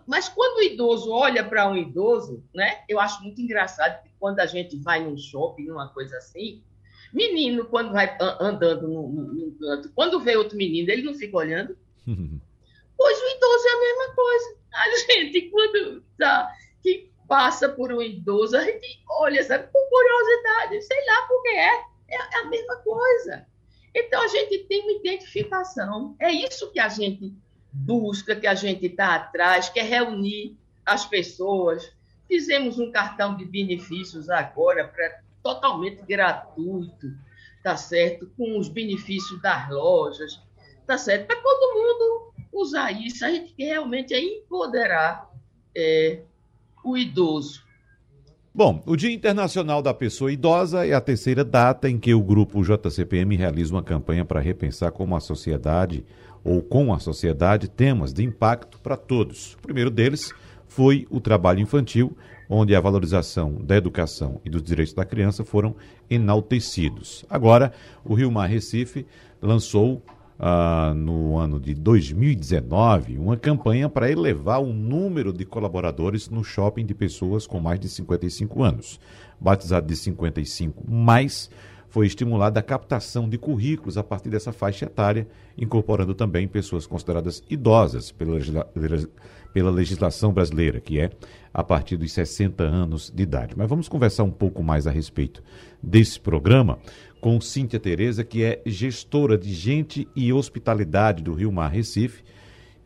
mas 0.07 0.29
quando 0.29 0.59
o 0.59 0.63
idoso 0.63 1.11
olha 1.11 1.43
para 1.43 1.67
um 1.67 1.77
idoso, 1.77 2.45
né? 2.55 2.85
Eu 2.87 3.01
acho 3.01 3.23
muito 3.23 3.41
engraçado 3.41 4.03
que 4.03 4.11
quando 4.19 4.41
a 4.41 4.47
gente 4.47 4.77
vai 4.77 5.03
num 5.03 5.17
shopping, 5.17 5.65
numa 5.65 5.89
coisa 5.89 6.19
assim, 6.19 6.63
menino 7.15 7.65
quando 7.65 7.93
vai 7.93 8.15
andando 8.39 8.87
num, 8.87 9.57
canto, 9.59 9.91
quando 9.95 10.21
vê 10.21 10.37
outro 10.37 10.57
menino, 10.57 10.91
ele 10.91 11.03
não 11.03 11.15
fica 11.15 11.37
olhando. 11.37 11.77
Pois 13.03 13.19
o 13.19 13.29
idoso 13.35 13.67
é 13.67 13.73
a 13.73 13.81
mesma 13.81 14.15
coisa. 14.15 14.57
A 14.75 14.91
gente, 14.91 15.49
quando 15.49 16.03
tá, 16.19 16.55
que 16.83 17.11
passa 17.27 17.67
por 17.67 17.91
um 17.91 18.03
idoso, 18.03 18.55
a 18.55 18.63
gente 18.63 19.03
olha, 19.09 19.43
sabe, 19.43 19.71
com 19.73 19.89
curiosidade, 19.89 20.83
sei 20.83 21.07
lá 21.07 21.23
por 21.27 21.43
que 21.43 21.49
é. 21.49 21.85
É 22.11 22.39
a 22.41 22.45
mesma 22.45 22.77
coisa. 22.77 23.47
Então, 23.95 24.23
a 24.23 24.29
gente 24.29 24.59
tem 24.65 24.83
uma 24.83 24.93
identificação. 24.93 26.15
É 26.19 26.31
isso 26.31 26.71
que 26.73 26.81
a 26.81 26.89
gente 26.89 27.35
busca, 27.73 28.37
que 28.37 28.47
a 28.47 28.55
gente 28.55 28.87
está 28.87 29.15
atrás, 29.15 29.69
quer 29.69 29.85
reunir 29.85 30.57
as 30.85 31.05
pessoas. 31.07 31.93
Fizemos 32.27 32.79
um 32.79 32.91
cartão 32.91 33.37
de 33.37 33.45
benefícios 33.45 34.31
agora, 34.31 34.87
pra, 34.87 35.21
totalmente 35.43 36.03
gratuito, 36.03 37.13
tá 37.63 37.77
certo? 37.77 38.31
Com 38.37 38.59
os 38.59 38.69
benefícios 38.69 39.41
das 39.43 39.69
lojas, 39.71 40.41
tá 40.87 40.97
certo? 40.97 41.27
Para 41.27 41.41
todo 41.41 41.75
mundo 41.75 42.33
usar 42.53 42.93
isso, 42.93 43.25
a 43.25 43.31
gente 43.31 43.53
quer 43.55 43.65
realmente 43.65 44.15
é 44.15 44.21
empoderar 44.21 45.31
é, 45.77 46.23
o 46.85 46.97
idoso. 46.97 47.65
Bom, 48.53 48.83
o 48.85 48.97
Dia 48.97 49.13
Internacional 49.13 49.81
da 49.81 49.95
Pessoa 49.95 50.33
Idosa 50.33 50.85
é 50.85 50.93
a 50.93 51.01
terceira 51.01 51.45
data 51.45 51.89
em 51.89 51.97
que 51.97 52.13
o 52.13 52.21
grupo 52.21 52.65
JCPM 52.65 53.37
realiza 53.37 53.73
uma 53.73 53.83
campanha 53.83 54.25
para 54.25 54.41
repensar 54.41 54.91
como 54.91 55.15
a 55.15 55.21
sociedade 55.21 56.05
ou 56.43 56.61
com 56.61 56.93
a 56.93 56.99
sociedade 56.99 57.69
temas 57.69 58.13
de 58.13 58.25
impacto 58.25 58.81
para 58.81 58.97
todos. 58.97 59.55
O 59.55 59.59
primeiro 59.63 59.89
deles 59.89 60.33
foi 60.67 61.07
o 61.11 61.21
trabalho 61.21 61.61
infantil, 61.61 62.17
onde 62.49 62.75
a 62.75 62.81
valorização 62.81 63.55
da 63.55 63.77
educação 63.77 64.41
e 64.45 64.51
dos 64.51 64.65
direitos 64.65 64.95
da 64.95 65.05
criança 65.05 65.45
foram 65.45 65.77
enaltecidos. 66.11 67.25
Agora, 67.31 67.73
o 68.05 68.15
Rio 68.15 68.33
Mar 68.33 68.49
Recife 68.49 69.07
lançou 69.41 70.03
ah, 70.43 70.95
no 70.97 71.37
ano 71.37 71.61
de 71.61 71.75
2019 71.75 73.19
uma 73.19 73.37
campanha 73.37 73.91
para 73.91 74.11
elevar 74.11 74.63
o 74.63 74.73
número 74.73 75.35
de 75.35 75.45
colaboradores 75.45 76.31
no 76.31 76.43
shopping 76.43 76.87
de 76.87 76.95
pessoas 76.95 77.47
com 77.47 77.61
mais 77.61 77.79
de 77.79 77.91
55 77.91 78.63
anos. 78.63 78.99
Batizado 79.39 79.87
de 79.87 79.95
55 79.95 80.83
mais, 80.91 81.51
foi 81.91 82.07
estimulada 82.07 82.61
a 82.61 82.63
captação 82.63 83.29
de 83.29 83.37
currículos 83.37 83.99
a 83.99 84.03
partir 84.03 84.31
dessa 84.31 84.53
faixa 84.53 84.87
etária, 84.87 85.27
incorporando 85.59 86.15
também 86.15 86.47
pessoas 86.47 86.87
consideradas 86.87 87.43
idosas 87.51 88.13
pela, 88.13 88.39
pela 89.53 89.71
legislação 89.71 90.33
brasileira, 90.33 90.81
que 90.81 91.01
é 91.01 91.11
a 91.53 91.65
partir 91.65 91.97
dos 91.97 92.13
60 92.13 92.63
anos 92.63 93.11
de 93.11 93.25
idade. 93.25 93.55
Mas 93.57 93.69
vamos 93.69 93.89
conversar 93.89 94.23
um 94.23 94.31
pouco 94.31 94.63
mais 94.63 94.87
a 94.87 94.91
respeito 94.91 95.43
desse 95.83 96.19
programa 96.19 96.79
com 97.21 97.41
Cíntia 97.41 97.81
Tereza, 97.81 98.23
que 98.23 98.45
é 98.45 98.63
gestora 98.65 99.37
de 99.37 99.53
gente 99.53 100.09
e 100.15 100.33
hospitalidade 100.33 101.25
do 101.25 101.35
Rio 101.35 101.51
Mar 101.51 101.73
Recife, 101.73 102.23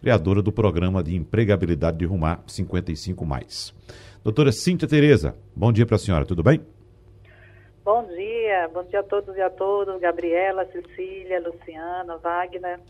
criadora 0.01 0.41
do 0.41 0.51
programa 0.51 1.05
de 1.05 1.15
empregabilidade 1.15 1.99
de 1.99 2.07
Rio 2.07 2.19
Mar 2.19 2.43
55 2.47 3.25
mais. 3.27 3.75
Doutora 4.25 4.51
Cíntia 4.51 4.89
Tereza, 4.89 5.37
bom 5.55 5.71
dia 5.71 5.85
para 5.85 5.97
a 5.97 5.99
senhora, 5.99 6.25
tudo 6.25 6.43
bem? 6.43 6.74
Bom 7.85 8.03
dia, 8.07 8.71
bom 8.73 8.83
dia 8.85 9.01
a 9.01 9.03
todos 9.03 9.37
e 9.37 9.43
a 9.43 9.51
todas, 9.51 10.01
Gabriela, 10.01 10.67
Cecília, 10.73 11.39
Luciana, 11.39 12.17
Wagner. 12.17 12.81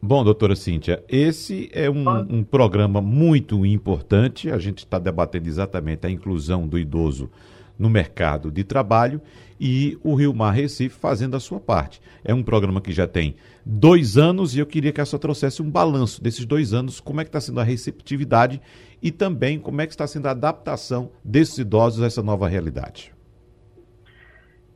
Bom, 0.00 0.24
doutora 0.24 0.56
Cíntia, 0.56 1.04
esse 1.06 1.68
é 1.74 1.90
um, 1.90 2.08
um 2.08 2.42
programa 2.42 3.02
muito 3.02 3.66
importante. 3.66 4.50
A 4.50 4.56
gente 4.56 4.78
está 4.78 4.98
debatendo 4.98 5.46
exatamente 5.46 6.06
a 6.06 6.10
inclusão 6.10 6.66
do 6.66 6.78
idoso 6.78 7.30
no 7.78 7.90
mercado 7.90 8.50
de 8.50 8.64
trabalho 8.64 9.20
e 9.60 9.98
o 10.02 10.14
Rio 10.14 10.32
Mar 10.32 10.52
Recife 10.52 10.98
fazendo 10.98 11.36
a 11.36 11.40
sua 11.40 11.60
parte. 11.60 12.00
É 12.24 12.32
um 12.32 12.42
programa 12.42 12.80
que 12.80 12.92
já 12.92 13.06
tem 13.06 13.36
dois 13.64 14.16
anos 14.16 14.56
e 14.56 14.58
eu 14.58 14.66
queria 14.66 14.90
que 14.90 15.02
a 15.02 15.04
senhora 15.04 15.20
trouxesse 15.20 15.60
um 15.60 15.70
balanço 15.70 16.22
desses 16.22 16.46
dois 16.46 16.72
anos, 16.72 16.98
como 16.98 17.20
é 17.20 17.24
que 17.24 17.28
está 17.28 17.42
sendo 17.42 17.60
a 17.60 17.64
receptividade 17.64 18.58
e 19.02 19.10
também 19.10 19.58
como 19.58 19.82
é 19.82 19.86
que 19.86 19.92
está 19.92 20.06
sendo 20.06 20.28
a 20.28 20.30
adaptação 20.30 21.10
desses 21.22 21.58
idosos 21.58 22.02
a 22.02 22.06
essa 22.06 22.22
nova 22.22 22.48
realidade. 22.48 23.13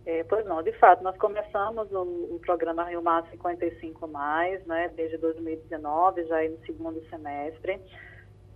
É, 0.09 0.25
pois 0.25 0.43
não, 0.47 0.63
de 0.63 0.73
fato, 0.73 1.05
nós 1.05 1.15
começamos 1.19 1.93
o, 1.93 2.01
o 2.01 2.41
programa 2.41 2.85
Rio 2.85 3.03
Mar 3.03 3.27
55 3.31 4.09
mais, 4.09 4.65
né, 4.65 4.91
desde 4.97 5.19
2019, 5.19 6.25
já 6.25 6.49
no 6.49 6.57
segundo 6.65 7.07
semestre 7.11 7.79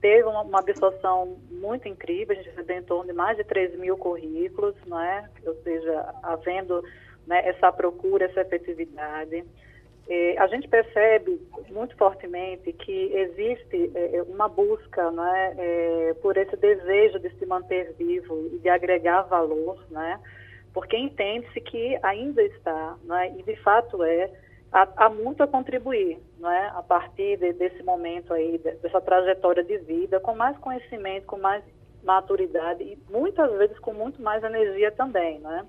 teve 0.00 0.24
uma, 0.24 0.40
uma, 0.40 0.60
absorção 0.60 1.38
muito 1.50 1.86
incrível, 1.86 2.32
a 2.32 2.36
gente 2.36 2.48
recebeu 2.48 2.78
em 2.78 2.82
torno 2.82 3.04
de 3.04 3.12
mais 3.12 3.36
de 3.36 3.44
3 3.44 3.78
mil 3.78 3.98
currículos, 3.98 4.74
né? 4.86 5.28
ou 5.46 5.54
seja, 5.62 6.14
havendo 6.22 6.82
né, 7.26 7.46
essa 7.46 7.70
procura, 7.70 8.24
essa 8.24 8.40
efetividade. 8.40 9.44
É, 10.08 10.38
a 10.38 10.46
gente 10.46 10.66
percebe 10.68 11.38
muito 11.70 11.94
fortemente 11.98 12.72
que 12.72 13.14
existe 13.14 13.92
é, 13.94 14.16
é 14.16 14.22
uma 14.22 14.48
busca 14.48 15.10
né, 15.12 16.14
por 16.22 16.34
esse 16.38 16.56
desejo 16.56 17.20
de 17.20 17.30
se 17.38 17.44
manter 17.44 17.92
vivo 17.92 18.48
e 18.54 18.58
de 18.58 18.70
agregar 18.70 19.22
valor, 19.24 19.78
né? 19.90 20.18
Porque 20.72 20.96
entende-se 20.96 21.60
que 21.60 21.98
ainda 22.02 22.42
está, 22.42 22.96
né, 23.04 23.34
e 23.38 23.42
de 23.42 23.56
fato 23.56 24.02
é, 24.02 24.30
há, 24.72 24.88
há, 24.96 25.08
muito 25.08 25.42
a 25.42 25.46
contribuir, 25.46 26.18
não 26.38 26.50
é, 26.50 26.68
a 26.68 26.82
partir 26.82 27.36
de, 27.38 27.52
desse 27.52 27.82
momento 27.82 28.32
aí, 28.32 28.58
dessa 28.58 29.00
trajetória 29.00 29.62
de 29.62 29.78
vida, 29.78 30.18
com 30.20 30.34
mais 30.34 30.56
conhecimento, 30.58 31.26
com 31.26 31.38
mais 31.38 31.62
maturidade 32.02 32.82
e 32.82 32.98
muitas 33.10 33.50
vezes 33.58 33.78
com 33.78 33.92
muito 33.92 34.20
mais 34.20 34.42
energia 34.42 34.90
também, 34.90 35.38
não 35.38 35.52
é? 35.52 35.64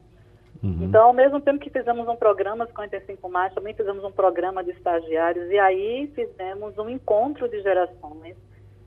Uhum. 0.63 0.83
Então, 0.83 1.07
ao 1.07 1.13
mesmo 1.13 1.41
tempo 1.41 1.59
que 1.59 1.69
fizemos 1.69 2.07
um 2.07 2.15
programa 2.15 2.65
55 2.65 3.29
mais, 3.29 3.53
também 3.53 3.73
fizemos 3.73 4.03
um 4.03 4.11
programa 4.11 4.63
de 4.63 4.71
estagiários 4.71 5.51
e 5.51 5.59
aí 5.59 6.09
fizemos 6.15 6.77
um 6.77 6.89
encontro 6.89 7.49
de 7.49 7.61
gerações 7.61 8.37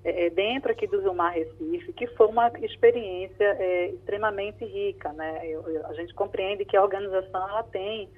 é, 0.07 0.27
é 0.27 0.31
dentro 0.31 0.71
aqui 0.71 0.87
do 0.87 1.03
Vilmar 1.03 1.35
Recife, 1.35 1.93
que 1.93 2.07
foi 2.07 2.29
uma 2.29 2.49
experiência 2.63 3.45
é, 3.59 3.89
extremamente 3.89 4.65
rica, 4.65 5.13
né? 5.13 5.41
Eu, 5.45 5.69
eu, 5.69 5.85
a 5.87 5.95
gente 5.95 6.15
compreende 6.15 6.65
que 6.65 6.77
a 6.77 6.83
organização 6.83 7.49
ela 7.49 7.65
tem 7.65 8.09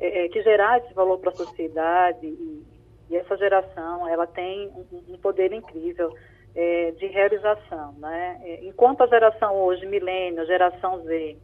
é, 0.00 0.24
é 0.24 0.28
que 0.28 0.42
gerar 0.42 0.78
esse 0.78 0.92
valor 0.92 1.18
para 1.18 1.30
a 1.30 1.36
sociedade 1.36 2.26
e, 2.26 2.64
e, 3.08 3.16
essa 3.16 3.36
geração 3.36 4.08
ela 4.08 4.26
tem 4.26 4.68
um, 4.68 5.14
um 5.14 5.18
poder 5.18 5.52
incrível 5.52 6.12
é, 6.56 6.90
de 6.90 7.06
realização, 7.06 7.92
né? 7.98 8.58
Enquanto 8.62 9.02
a 9.02 9.06
geração 9.06 9.54
hoje, 9.54 9.86
milênio, 9.86 10.44
geração 10.44 11.04
Z, 11.04 11.36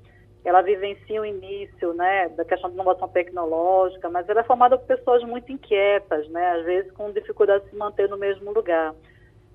ela 0.45 0.61
vivencia 0.61 1.23
o 1.23 1.25
início 1.25 1.95
né, 1.95 2.29
da 2.31 2.45
questão 2.45 2.69
de 2.69 2.75
inovação 2.75 3.09
tecnológica, 3.09 4.11
mas 4.11 4.29
ela 4.29 4.41
é 4.41 4.45
formada 4.45 4.77
por 4.77 4.87
pessoas 4.87 5.23
muito 5.23 5.51
inquietas, 5.51 6.29
né, 6.29 6.51
às 6.51 6.65
vezes 6.65 6.93
com 6.93 7.13
dificuldade 7.13 7.65
de 7.65 7.71
se 7.71 7.77
manter 7.77 8.09
no 8.09 8.19
mesmo 8.19 8.53
lugar. 8.53 8.95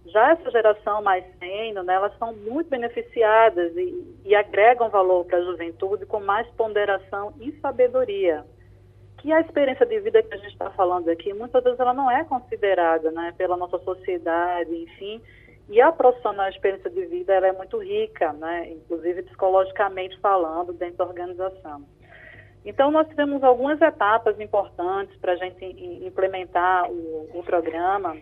Já 0.06 0.32
essa 0.32 0.50
geração 0.50 1.02
mais 1.02 1.24
sênior, 1.38 1.84
né, 1.84 1.94
elas 1.94 2.18
são 2.18 2.34
muito 2.34 2.70
beneficiadas 2.70 3.76
e, 3.76 4.18
e 4.26 4.36
agregam 4.36 4.90
valor 4.90 5.26
para 5.26 5.38
a 5.38 5.44
juventude 5.44 6.06
com 6.06 6.20
mais 6.20 6.48
ponderação 6.52 7.34
e 7.40 7.52
sabedoria. 7.60 8.44
Que 9.18 9.32
a 9.32 9.42
experiência 9.42 9.86
de 9.86 10.00
vida 10.00 10.24
que 10.24 10.34
a 10.34 10.38
gente 10.38 10.54
está 10.54 10.72
falando 10.72 11.10
aqui, 11.10 11.34
muitas 11.34 11.64
vezes 11.64 11.80
ela 11.80 11.94
não 11.94 12.10
é 12.10 12.24
considerada 12.24 13.12
né, 13.12 13.34
pela 13.38 13.58
nossa 13.58 13.78
sociedade, 13.80 14.74
enfim, 14.74 15.22
e 15.70 15.80
a 15.80 15.92
profissional 15.92 16.48
a 16.48 16.50
experiência 16.50 16.90
de 16.90 17.06
vida 17.06 17.32
ela 17.32 17.48
é 17.48 17.52
muito 17.52 17.78
rica, 17.78 18.34
né? 18.34 18.72
inclusive 18.72 19.22
psicologicamente 19.22 20.20
falando, 20.20 20.74
dentro 20.74 20.98
da 20.98 21.06
organização. 21.06 21.86
Então, 22.66 22.92
nós 22.92 23.08
tivemos 23.08 23.44
algumas 23.44 23.80
etapas 23.80 24.40
importantes 24.40 25.16
para 25.18 25.34
a 25.34 25.36
gente 25.36 25.64
implementar 26.06 26.92
o, 26.92 27.30
o 27.36 27.44
programa. 27.44 28.18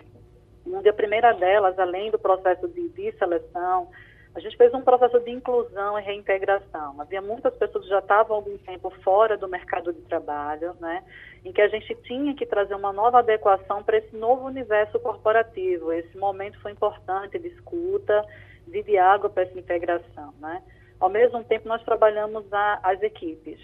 Onde 0.73 0.89
a 0.89 0.93
primeira 0.93 1.33
delas, 1.33 1.77
além 1.79 2.11
do 2.11 2.19
processo 2.19 2.67
de, 2.67 2.89
de 2.89 3.11
seleção, 3.13 3.89
a 4.37 4.39
gente 4.39 4.55
fez 4.55 4.71
um 4.71 4.81
processo 4.81 5.19
de 5.21 5.31
inclusão 5.31 5.97
e 5.97 6.03
reintegração. 6.03 7.01
Havia 7.01 7.21
muitas 7.21 7.55
pessoas 7.55 7.85
que 7.85 7.89
já 7.89 7.97
estavam 7.97 8.35
há 8.35 8.39
algum 8.39 8.55
tempo 8.59 8.91
fora 9.03 9.35
do 9.35 9.47
mercado 9.47 9.91
de 9.91 10.01
trabalho, 10.01 10.75
né, 10.79 11.03
em 11.43 11.51
que 11.51 11.59
a 11.59 11.67
gente 11.67 11.95
tinha 12.03 12.35
que 12.35 12.45
trazer 12.45 12.75
uma 12.75 12.93
nova 12.93 13.17
adequação 13.17 13.81
para 13.81 13.97
esse 13.97 14.15
novo 14.15 14.45
universo 14.45 14.99
corporativo. 14.99 15.91
Esse 15.91 16.15
momento 16.17 16.59
foi 16.61 16.71
importante 16.71 17.39
de 17.39 17.47
escuta, 17.47 18.23
de 18.67 18.83
diálogo 18.83 19.29
para 19.29 19.41
essa 19.41 19.57
integração. 19.57 20.31
Né. 20.39 20.61
Ao 20.99 21.09
mesmo 21.09 21.43
tempo, 21.43 21.67
nós 21.67 21.81
trabalhamos 21.83 22.45
a, 22.53 22.79
as 22.83 23.01
equipes. 23.01 23.59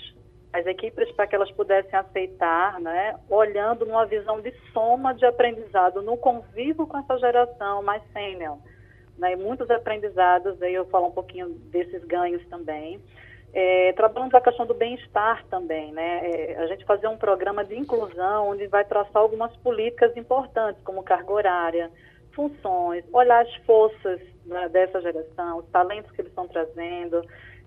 As 0.54 0.66
equipes 0.68 1.12
para 1.14 1.26
que 1.26 1.36
elas 1.36 1.52
pudessem 1.52 1.98
aceitar, 1.98 2.80
né, 2.80 3.16
olhando 3.28 3.86
numa 3.86 4.06
visão 4.06 4.40
de 4.40 4.54
soma 4.72 5.14
de 5.14 5.26
aprendizado 5.26 6.02
no 6.04 6.16
convívio 6.16 6.86
com 6.86 6.98
essa 6.98 7.18
geração 7.18 7.82
mais 7.82 8.04
sênior 8.14 8.60
né, 9.18 9.36
muitos 9.36 9.70
aprendizados, 9.70 10.62
aí 10.62 10.74
eu 10.74 10.86
falo 10.86 11.08
um 11.08 11.12
pouquinho 11.12 11.50
desses 11.50 12.04
ganhos 12.06 12.46
também. 12.48 13.00
É, 13.54 13.94
trabalhamos 13.94 14.34
a 14.34 14.42
questão 14.42 14.66
do 14.66 14.74
bem-estar 14.74 15.46
também, 15.46 15.92
né? 15.92 16.22
É, 16.28 16.58
a 16.58 16.68
gente 16.68 16.84
fazer 16.86 17.08
um 17.08 17.18
programa 17.18 17.64
de 17.64 17.78
inclusão 17.78 18.50
onde 18.50 18.66
vai 18.66 18.84
traçar 18.84 19.22
algumas 19.22 19.56
políticas 19.58 20.16
importantes, 20.18 20.82
como 20.84 21.04
carga 21.04 21.32
horária, 21.32 21.92
funções, 22.32 23.06
olhar 23.14 23.44
as 23.44 23.56
forças 23.58 24.20
né, 24.44 24.68
dessa 24.70 25.00
geração, 25.02 25.60
os 25.60 25.68
talentos 25.68 26.12
que 26.12 26.22
eles 26.22 26.32
estão 26.32 26.48
trazendo, 26.48 27.22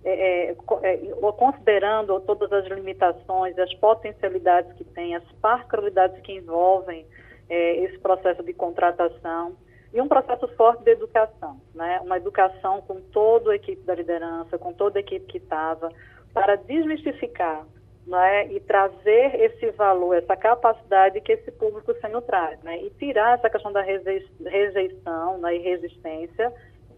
é, 0.06 0.50
é, 0.50 0.94
é 0.94 1.32
considerando 1.36 2.20
todas 2.20 2.52
as 2.52 2.66
limitações, 2.66 3.58
as 3.58 3.74
potencialidades 3.74 4.72
que 4.74 4.84
tem, 4.84 5.16
as 5.16 5.24
particularidades 5.42 6.20
que 6.22 6.32
envolvem 6.32 7.04
é, 7.48 7.76
esse 7.84 7.98
processo 7.98 8.42
de 8.42 8.52
contratação 8.52 9.56
e 9.92 10.00
um 10.00 10.08
processo 10.08 10.46
forte 10.56 10.84
de 10.84 10.90
educação, 10.90 11.60
né? 11.74 12.00
Uma 12.02 12.18
educação 12.18 12.82
com 12.82 13.00
toda 13.00 13.52
a 13.52 13.56
equipe 13.56 13.82
da 13.82 13.94
liderança, 13.94 14.58
com 14.58 14.72
toda 14.72 14.98
a 14.98 15.00
equipe 15.00 15.26
que 15.26 15.38
estava, 15.38 15.90
para 16.34 16.56
desmistificar, 16.56 17.64
né? 18.06 18.46
E 18.52 18.60
trazer 18.60 19.40
esse 19.40 19.70
valor, 19.70 20.14
essa 20.14 20.36
capacidade 20.36 21.20
que 21.20 21.32
esse 21.32 21.50
público 21.52 21.94
sênior 22.00 22.22
traz, 22.22 22.62
né? 22.62 22.78
E 22.82 22.90
tirar 22.90 23.38
essa 23.38 23.48
questão 23.48 23.72
da 23.72 23.80
rejeição, 23.80 25.38
né? 25.38 25.56
E 25.56 25.60
resistência, 25.60 26.52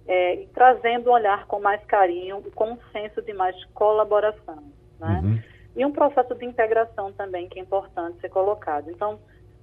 é, 0.08 0.36
e 0.36 0.46
trazendo 0.48 1.10
um 1.10 1.12
olhar 1.12 1.46
com 1.46 1.60
mais 1.60 1.84
carinho, 1.84 2.42
com 2.54 2.72
um 2.72 2.78
senso 2.90 3.20
de 3.20 3.34
mais 3.34 3.62
colaboração, 3.66 4.64
né? 4.98 5.20
Uhum. 5.22 5.38
E 5.76 5.84
um 5.84 5.92
processo 5.92 6.34
de 6.34 6.46
integração 6.46 7.12
também 7.12 7.48
que 7.48 7.60
é 7.60 7.62
importante 7.62 8.18
ser 8.20 8.30
colocado. 8.30 8.90
Então 8.90 9.20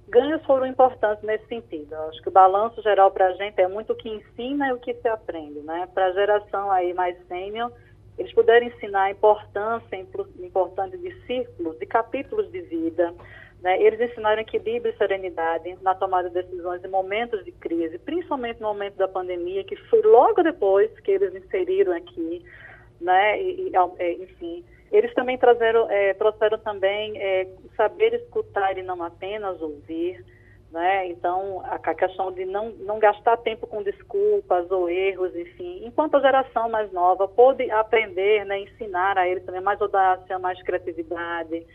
ganhos 0.08 0.42
foram 0.44 0.66
importantes 0.66 1.22
nesse 1.24 1.46
sentido. 1.46 1.92
Eu 1.92 2.08
acho 2.08 2.22
que 2.22 2.28
o 2.28 2.32
balanço 2.32 2.80
geral 2.80 3.10
para 3.10 3.26
a 3.26 3.32
gente 3.32 3.60
é 3.60 3.66
muito 3.66 3.92
o 3.92 3.96
que 3.96 4.08
ensina 4.08 4.68
e 4.68 4.72
o 4.72 4.78
que 4.78 4.94
se 4.94 5.08
aprende, 5.08 5.60
né? 5.60 5.88
Para 5.92 6.06
a 6.06 6.12
geração 6.12 6.70
aí 6.70 6.94
mais 6.94 7.16
sênior, 7.26 7.72
eles 8.16 8.32
puderam 8.32 8.66
ensinar 8.66 9.02
a 9.02 9.10
importância 9.10 9.96
importante 10.38 10.96
de 10.96 11.12
círculos, 11.26 11.78
de 11.78 11.86
capítulos 11.86 12.50
de 12.52 12.60
vida, 12.62 13.12
né? 13.66 13.82
Eles 13.82 14.00
ensinaram 14.00 14.40
equilíbrio 14.40 14.94
e 14.94 14.96
serenidade 14.96 15.76
na 15.82 15.92
tomada 15.92 16.30
de 16.30 16.40
decisões 16.40 16.84
em 16.84 16.88
momentos 16.88 17.44
de 17.44 17.50
crise, 17.50 17.98
principalmente 17.98 18.60
no 18.60 18.68
momento 18.68 18.94
da 18.94 19.08
pandemia, 19.08 19.64
que 19.64 19.74
foi 19.90 20.00
logo 20.02 20.40
depois 20.40 20.88
que 21.00 21.10
eles 21.10 21.34
inseriram 21.34 21.92
aqui, 21.92 22.44
né? 23.00 23.42
E, 23.42 23.72
e 23.72 24.22
enfim, 24.22 24.64
eles 24.92 25.12
também 25.14 25.36
trazeram, 25.36 25.90
é, 25.90 26.14
trouxeram 26.14 26.58
também 26.58 27.20
é, 27.20 27.48
saber 27.76 28.14
escutar 28.14 28.78
e 28.78 28.84
não 28.84 29.02
apenas 29.02 29.60
ouvir, 29.60 30.24
né? 30.70 31.08
Então, 31.08 31.60
a, 31.64 31.74
a 31.74 31.94
questão 31.96 32.30
de 32.30 32.44
não, 32.44 32.70
não 32.78 33.00
gastar 33.00 33.36
tempo 33.38 33.66
com 33.66 33.82
desculpas 33.82 34.70
ou 34.70 34.88
erros, 34.88 35.34
enfim. 35.34 35.84
Enquanto 35.84 36.18
a 36.18 36.20
geração 36.20 36.68
mais 36.68 36.92
nova 36.92 37.26
pôde 37.26 37.68
aprender, 37.72 38.44
né, 38.44 38.60
ensinar 38.60 39.18
a 39.18 39.26
eles 39.26 39.44
também 39.44 39.60
mais 39.60 39.82
audácia, 39.82 40.38
mais 40.38 40.62
criatividade, 40.62 41.66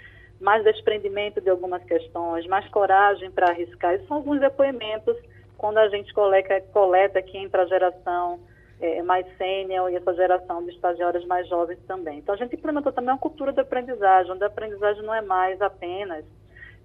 mais 0.42 0.64
desprendimento 0.64 1.40
de 1.40 1.50
algumas 1.50 1.84
questões, 1.84 2.46
mais 2.48 2.68
coragem 2.70 3.32
para 3.32 3.50
arriscar. 3.50 3.94
Esses 3.94 4.08
são 4.08 4.18
alguns 4.18 4.40
depoimentos 4.40 5.16
quando 5.58 5.78
a 5.78 5.88
gente 5.90 6.12
coleta, 6.14 6.60
coleta 6.74 7.20
aqui 7.20 7.38
entre 7.38 7.62
a 7.62 7.66
geração 7.66 8.40
é, 8.82 9.02
mais 9.04 9.26
sênior 9.38 9.92
e 9.92 9.96
essa 9.96 10.14
geração 10.16 10.64
de 10.66 10.72
estagiários 10.72 11.24
mais 11.26 11.48
jovens 11.48 11.80
também. 11.88 12.18
Então, 12.18 12.34
a 12.34 12.38
gente 12.38 12.56
implementou 12.56 12.92
também 12.92 13.12
uma 13.12 13.20
cultura 13.20 13.54
de 13.54 13.62
aprendizagem, 13.62 14.32
onde 14.32 14.44
a 14.44 14.48
aprendizagem 14.48 15.04
não 15.04 15.14
é 15.14 15.22
mais 15.22 15.62
apenas 15.62 16.26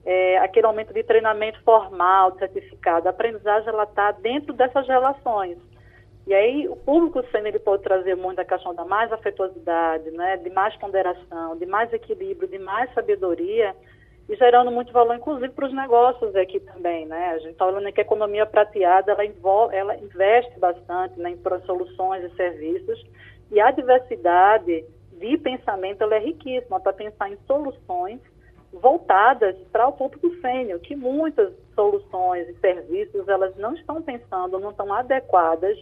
é, 0.05 0.38
aquele 0.38 0.66
aumento 0.66 0.92
de 0.92 1.03
treinamento 1.03 1.61
formal, 1.62 2.33
de 2.33 2.38
certificado. 2.38 3.09
A 3.09 3.11
aprendizagem 3.11 3.69
ela 3.69 3.85
está 3.85 4.12
dentro 4.12 4.53
dessas 4.53 4.87
relações. 4.87 5.59
E 6.26 6.34
aí 6.34 6.68
o 6.68 6.74
público 6.74 7.22
sênior 7.30 7.48
ele 7.48 7.58
pode 7.60 7.84
trazer 7.84 8.16
muito 8.16 8.40
a 8.40 8.44
questão 8.44 8.74
da 8.74 8.84
mais 8.84 9.12
afetuosidade, 9.12 10.10
né, 10.10 10.36
de 10.38 10.50
mais 10.50 10.74
ponderação, 10.76 11.56
de 11.56 11.66
mais 11.66 11.92
equilíbrio, 11.92 12.48
de 12.48 12.58
mais 12.58 12.92
sabedoria, 12.94 13.74
e 14.28 14.34
gerando 14.34 14.72
muito 14.72 14.92
valor, 14.92 15.14
inclusive, 15.14 15.50
para 15.50 15.66
os 15.66 15.72
negócios 15.72 16.34
aqui 16.34 16.58
também, 16.58 17.06
né? 17.06 17.30
A 17.30 17.38
gente 17.38 17.52
está 17.52 17.64
olhando 17.64 17.92
que 17.92 18.00
a 18.00 18.02
economia 18.02 18.44
prateada, 18.44 19.12
ela, 19.12 19.24
envolve, 19.24 19.76
ela 19.76 19.96
investe 19.96 20.58
bastante 20.58 21.16
né, 21.20 21.30
em 21.30 21.64
soluções 21.64 22.24
e 22.24 22.34
serviços, 22.34 23.06
e 23.52 23.60
a 23.60 23.70
diversidade 23.70 24.84
de 25.12 25.38
pensamento, 25.38 26.02
ela 26.02 26.16
é 26.16 26.18
riquíssima 26.18 26.80
para 26.80 26.92
pensar 26.92 27.30
em 27.30 27.38
soluções 27.46 28.20
voltadas 28.72 29.56
para 29.70 29.86
o 29.86 29.92
público 29.92 30.28
sênior, 30.40 30.80
que 30.80 30.96
muitas 30.96 31.52
soluções 31.76 32.48
e 32.48 32.54
serviços, 32.58 33.28
elas 33.28 33.56
não 33.56 33.74
estão 33.74 34.02
pensando, 34.02 34.58
não 34.58 34.70
estão 34.70 34.92
adequadas 34.92 35.78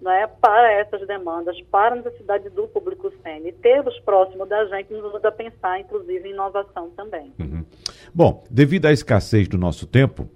né, 0.00 0.26
para 0.40 0.72
essas 0.72 1.06
demandas, 1.06 1.60
para 1.70 1.94
a 1.94 1.96
necessidade 1.96 2.48
do 2.50 2.68
público 2.68 3.12
sênior. 3.22 3.48
E 3.48 3.52
tê-los 3.52 3.98
próximo 4.00 4.46
da 4.46 4.64
gente 4.66 4.92
nos 4.92 5.04
ajuda 5.06 5.28
a 5.28 5.32
pensar, 5.32 5.80
inclusive, 5.80 6.28
em 6.28 6.32
inovação 6.32 6.90
também. 6.90 7.32
Uhum. 7.38 7.64
Bom, 8.14 8.44
devido 8.50 8.86
à 8.86 8.92
escassez 8.92 9.48
do 9.48 9.58
nosso 9.58 9.86
tempo, 9.86 10.28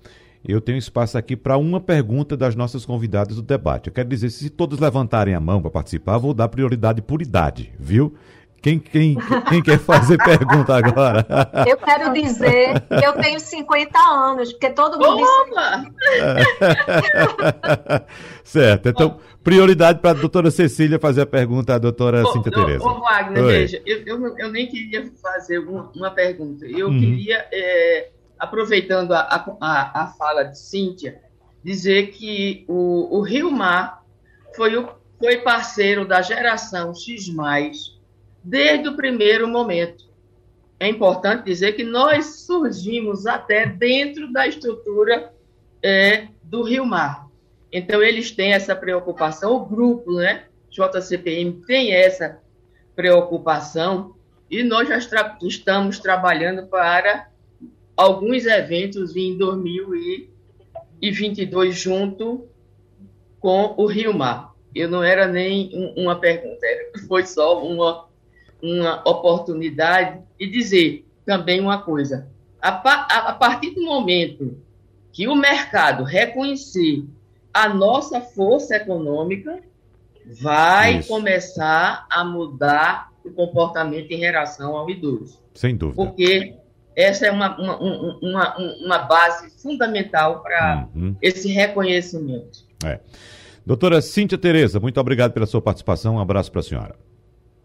eu 0.46 0.60
tenho 0.60 0.78
espaço 0.78 1.18
aqui 1.18 1.36
para 1.36 1.56
uma 1.56 1.80
pergunta 1.80 2.36
das 2.36 2.54
nossas 2.56 2.86
convidadas 2.86 3.36
do 3.36 3.42
debate. 3.42 3.88
Eu 3.88 3.92
quero 3.92 4.08
dizer, 4.08 4.30
se 4.30 4.48
todos 4.48 4.78
levantarem 4.78 5.34
a 5.34 5.40
mão 5.40 5.60
para 5.60 5.70
participar, 5.70 6.18
vou 6.18 6.32
dar 6.32 6.48
prioridade 6.48 7.02
por 7.02 7.20
idade, 7.20 7.72
viu? 7.78 8.14
Quem, 8.62 8.78
quem, 8.78 9.16
quem 9.48 9.62
quer 9.62 9.78
fazer 9.78 10.18
pergunta 10.22 10.76
agora? 10.76 11.26
Eu 11.66 11.78
quero 11.78 12.12
dizer 12.12 12.80
que 12.80 13.04
eu 13.06 13.12
tenho 13.14 13.40
50 13.40 13.98
anos, 13.98 14.52
porque 14.52 14.68
todo 14.70 14.98
mundo 14.98 15.22
Opa! 15.22 15.84
certo, 18.44 18.88
então 18.88 19.18
prioridade 19.42 20.00
para 20.00 20.10
a 20.10 20.14
doutora 20.14 20.50
Cecília 20.50 20.98
fazer 20.98 21.22
a 21.22 21.26
pergunta 21.26 21.74
à 21.74 21.78
doutora 21.78 22.24
Cíntia 22.26 22.52
Tereza. 22.52 22.84
Ô, 22.84 23.00
Wagner, 23.00 23.44
Oi. 23.44 23.52
veja, 23.52 23.82
eu, 23.86 24.02
eu, 24.04 24.38
eu 24.38 24.52
nem 24.52 24.66
queria 24.66 25.10
fazer 25.22 25.58
uma, 25.60 25.90
uma 25.94 26.10
pergunta. 26.10 26.66
Eu 26.66 26.88
Uhum. 26.88 26.98
queria, 27.00 27.46
é, 27.52 28.10
aproveitando 28.38 29.12
a, 29.12 29.20
a, 29.20 30.02
a 30.02 30.06
fala 30.08 30.44
de 30.44 30.58
Cíntia, 30.58 31.20
dizer 31.64 32.08
que 32.08 32.64
o, 32.68 33.18
o 33.18 33.22
Rio 33.22 33.50
Mar 33.50 34.02
foi, 34.54 34.76
o, 34.76 34.88
foi 35.18 35.38
parceiro 35.38 36.06
da 36.06 36.20
geração 36.20 36.94
X, 36.94 37.28
desde 38.42 38.88
o 38.88 38.96
primeiro 38.96 39.46
momento. 39.48 40.09
É 40.79 40.88
importante 40.88 41.44
dizer 41.44 41.72
que 41.72 41.85
nós 41.85 42.40
surgimos 42.46 43.26
até 43.26 43.66
dentro 43.66 44.33
da 44.33 44.46
estrutura 44.46 45.33
é, 45.83 46.29
do 46.42 46.62
Rio 46.62 46.87
Mar. 46.87 47.29
Então, 47.72 48.03
eles 48.03 48.31
têm 48.31 48.53
essa 48.53 48.74
preocupação, 48.74 49.55
o 49.57 49.64
grupo, 49.66 50.14
né? 50.14 50.44
JCPM 50.70 51.53
tem 51.66 51.92
essa 51.92 52.38
preocupação 52.96 54.14
e 54.50 54.62
nós 54.62 54.88
já 54.88 54.98
tra- 55.00 55.38
estamos 55.42 55.98
trabalhando 55.98 56.66
para 56.66 57.29
alguns 57.96 58.46
eventos 58.46 59.14
em 59.16 59.37
2022 61.00 61.76
junto 61.79 62.46
com 63.38 63.74
o 63.76 63.87
Rio 63.87 64.12
Mar. 64.14 64.55
Eu 64.74 64.88
não 64.88 65.03
era 65.03 65.26
nem 65.26 65.70
um- 65.74 66.05
uma 66.05 66.16
pergunta, 66.18 66.66
foi 67.09 67.24
só 67.26 67.64
uma, 67.64 68.09
uma 68.62 69.02
oportunidade 69.08 70.20
e 70.38 70.46
dizer 70.46 71.06
também 71.24 71.60
uma 71.60 71.78
coisa. 71.82 72.28
A, 72.60 72.72
pa- 72.72 73.06
a- 73.10 73.28
partir 73.34 73.70
do 73.70 73.82
momento 73.82 74.58
que 75.12 75.26
o 75.28 75.34
mercado 75.34 76.04
reconhecer 76.04 77.04
a 77.52 77.68
nossa 77.68 78.20
força 78.20 78.76
econômica, 78.76 79.60
vai 80.40 80.98
Isso. 80.98 81.08
começar 81.08 82.06
a 82.10 82.24
mudar 82.24 83.10
o 83.24 83.30
comportamento 83.30 84.10
em 84.12 84.18
relação 84.18 84.76
ao 84.76 84.88
idoso. 84.88 85.38
Sem 85.54 85.76
dúvida. 85.76 85.96
Porque 86.04 86.54
essa 86.94 87.26
é 87.26 87.32
uma, 87.32 87.56
uma, 87.58 87.82
um- 87.82 88.18
uma, 88.22 88.56
uma 88.84 88.98
base 88.98 89.50
fundamental 89.60 90.40
para 90.42 90.88
Uhum. 90.94 91.16
esse 91.20 91.48
reconhecimento. 91.48 92.64
Doutora 93.66 94.00
Cíntia 94.00 94.38
Tereza, 94.38 94.80
muito 94.80 94.98
obrigado 95.00 95.32
pela 95.32 95.46
sua 95.46 95.60
participação. 95.60 96.16
Um 96.16 96.20
abraço 96.20 96.50
para 96.50 96.60
a 96.60 96.64
senhora. 96.64 96.94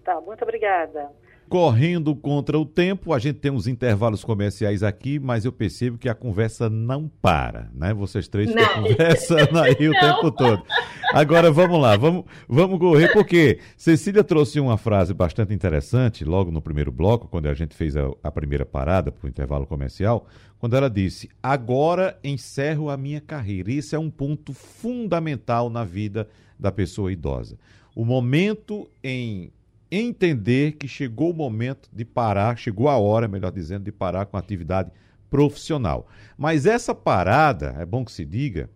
Tá, 0.05 0.21
muito 0.21 0.43
obrigada. 0.43 1.09
Correndo 1.49 2.15
contra 2.15 2.59
o 2.59 2.65
tempo, 2.65 3.11
a 3.11 3.17
gente 3.17 3.39
tem 3.39 3.51
uns 3.51 3.65
intervalos 3.65 4.23
comerciais 4.23 4.83
aqui, 4.83 5.19
mas 5.19 5.45
eu 5.45 5.51
percebo 5.51 5.97
que 5.97 6.07
a 6.07 6.13
conversa 6.13 6.69
não 6.69 7.07
para, 7.07 7.69
né? 7.73 7.91
Vocês 7.91 8.27
três 8.27 8.49
ficam 8.49 8.63
Não. 8.63 8.83
conversando 8.89 9.59
aí 9.59 9.89
o 9.89 9.91
tempo 9.91 10.31
todo. 10.31 10.63
Agora 11.11 11.51
vamos 11.51 11.81
lá, 11.81 11.97
vamos, 11.97 12.25
vamos 12.47 12.79
correr, 12.79 13.11
porque 13.13 13.59
Cecília 13.75 14.23
trouxe 14.23 14.59
uma 14.59 14.77
frase 14.77 15.13
bastante 15.13 15.53
interessante 15.53 16.23
logo 16.23 16.51
no 16.51 16.61
primeiro 16.61 16.91
bloco, 16.91 17.27
quando 17.27 17.47
a 17.47 17.53
gente 17.55 17.75
fez 17.75 17.97
a, 17.97 18.11
a 18.23 18.31
primeira 18.31 18.65
parada 18.65 19.11
para 19.11 19.25
o 19.25 19.29
intervalo 19.29 19.65
comercial, 19.65 20.27
quando 20.59 20.75
ela 20.75 20.89
disse: 20.89 21.29
Agora 21.41 22.19
encerro 22.23 22.91
a 22.91 22.97
minha 22.97 23.21
carreira. 23.21 23.71
Isso 23.71 23.95
é 23.95 23.99
um 23.99 24.11
ponto 24.11 24.53
fundamental 24.53 25.67
na 25.67 25.83
vida 25.83 26.27
da 26.59 26.71
pessoa 26.71 27.11
idosa. 27.11 27.57
O 27.95 28.03
momento 28.03 28.89
em 29.03 29.51
entender 29.97 30.73
que 30.73 30.87
chegou 30.87 31.31
o 31.31 31.33
momento 31.33 31.89
de 31.91 32.03
parar, 32.03 32.57
chegou 32.57 32.89
a 32.89 32.97
hora, 32.97 33.27
melhor 33.27 33.51
dizendo, 33.51 33.83
de 33.83 33.91
parar 33.91 34.25
com 34.25 34.37
a 34.37 34.39
atividade 34.39 34.91
profissional. 35.29 36.07
Mas 36.37 36.65
essa 36.65 36.93
parada, 36.95 37.75
é 37.79 37.85
bom 37.85 38.03
que 38.03 38.11
se 38.11 38.25
diga, 38.25 38.69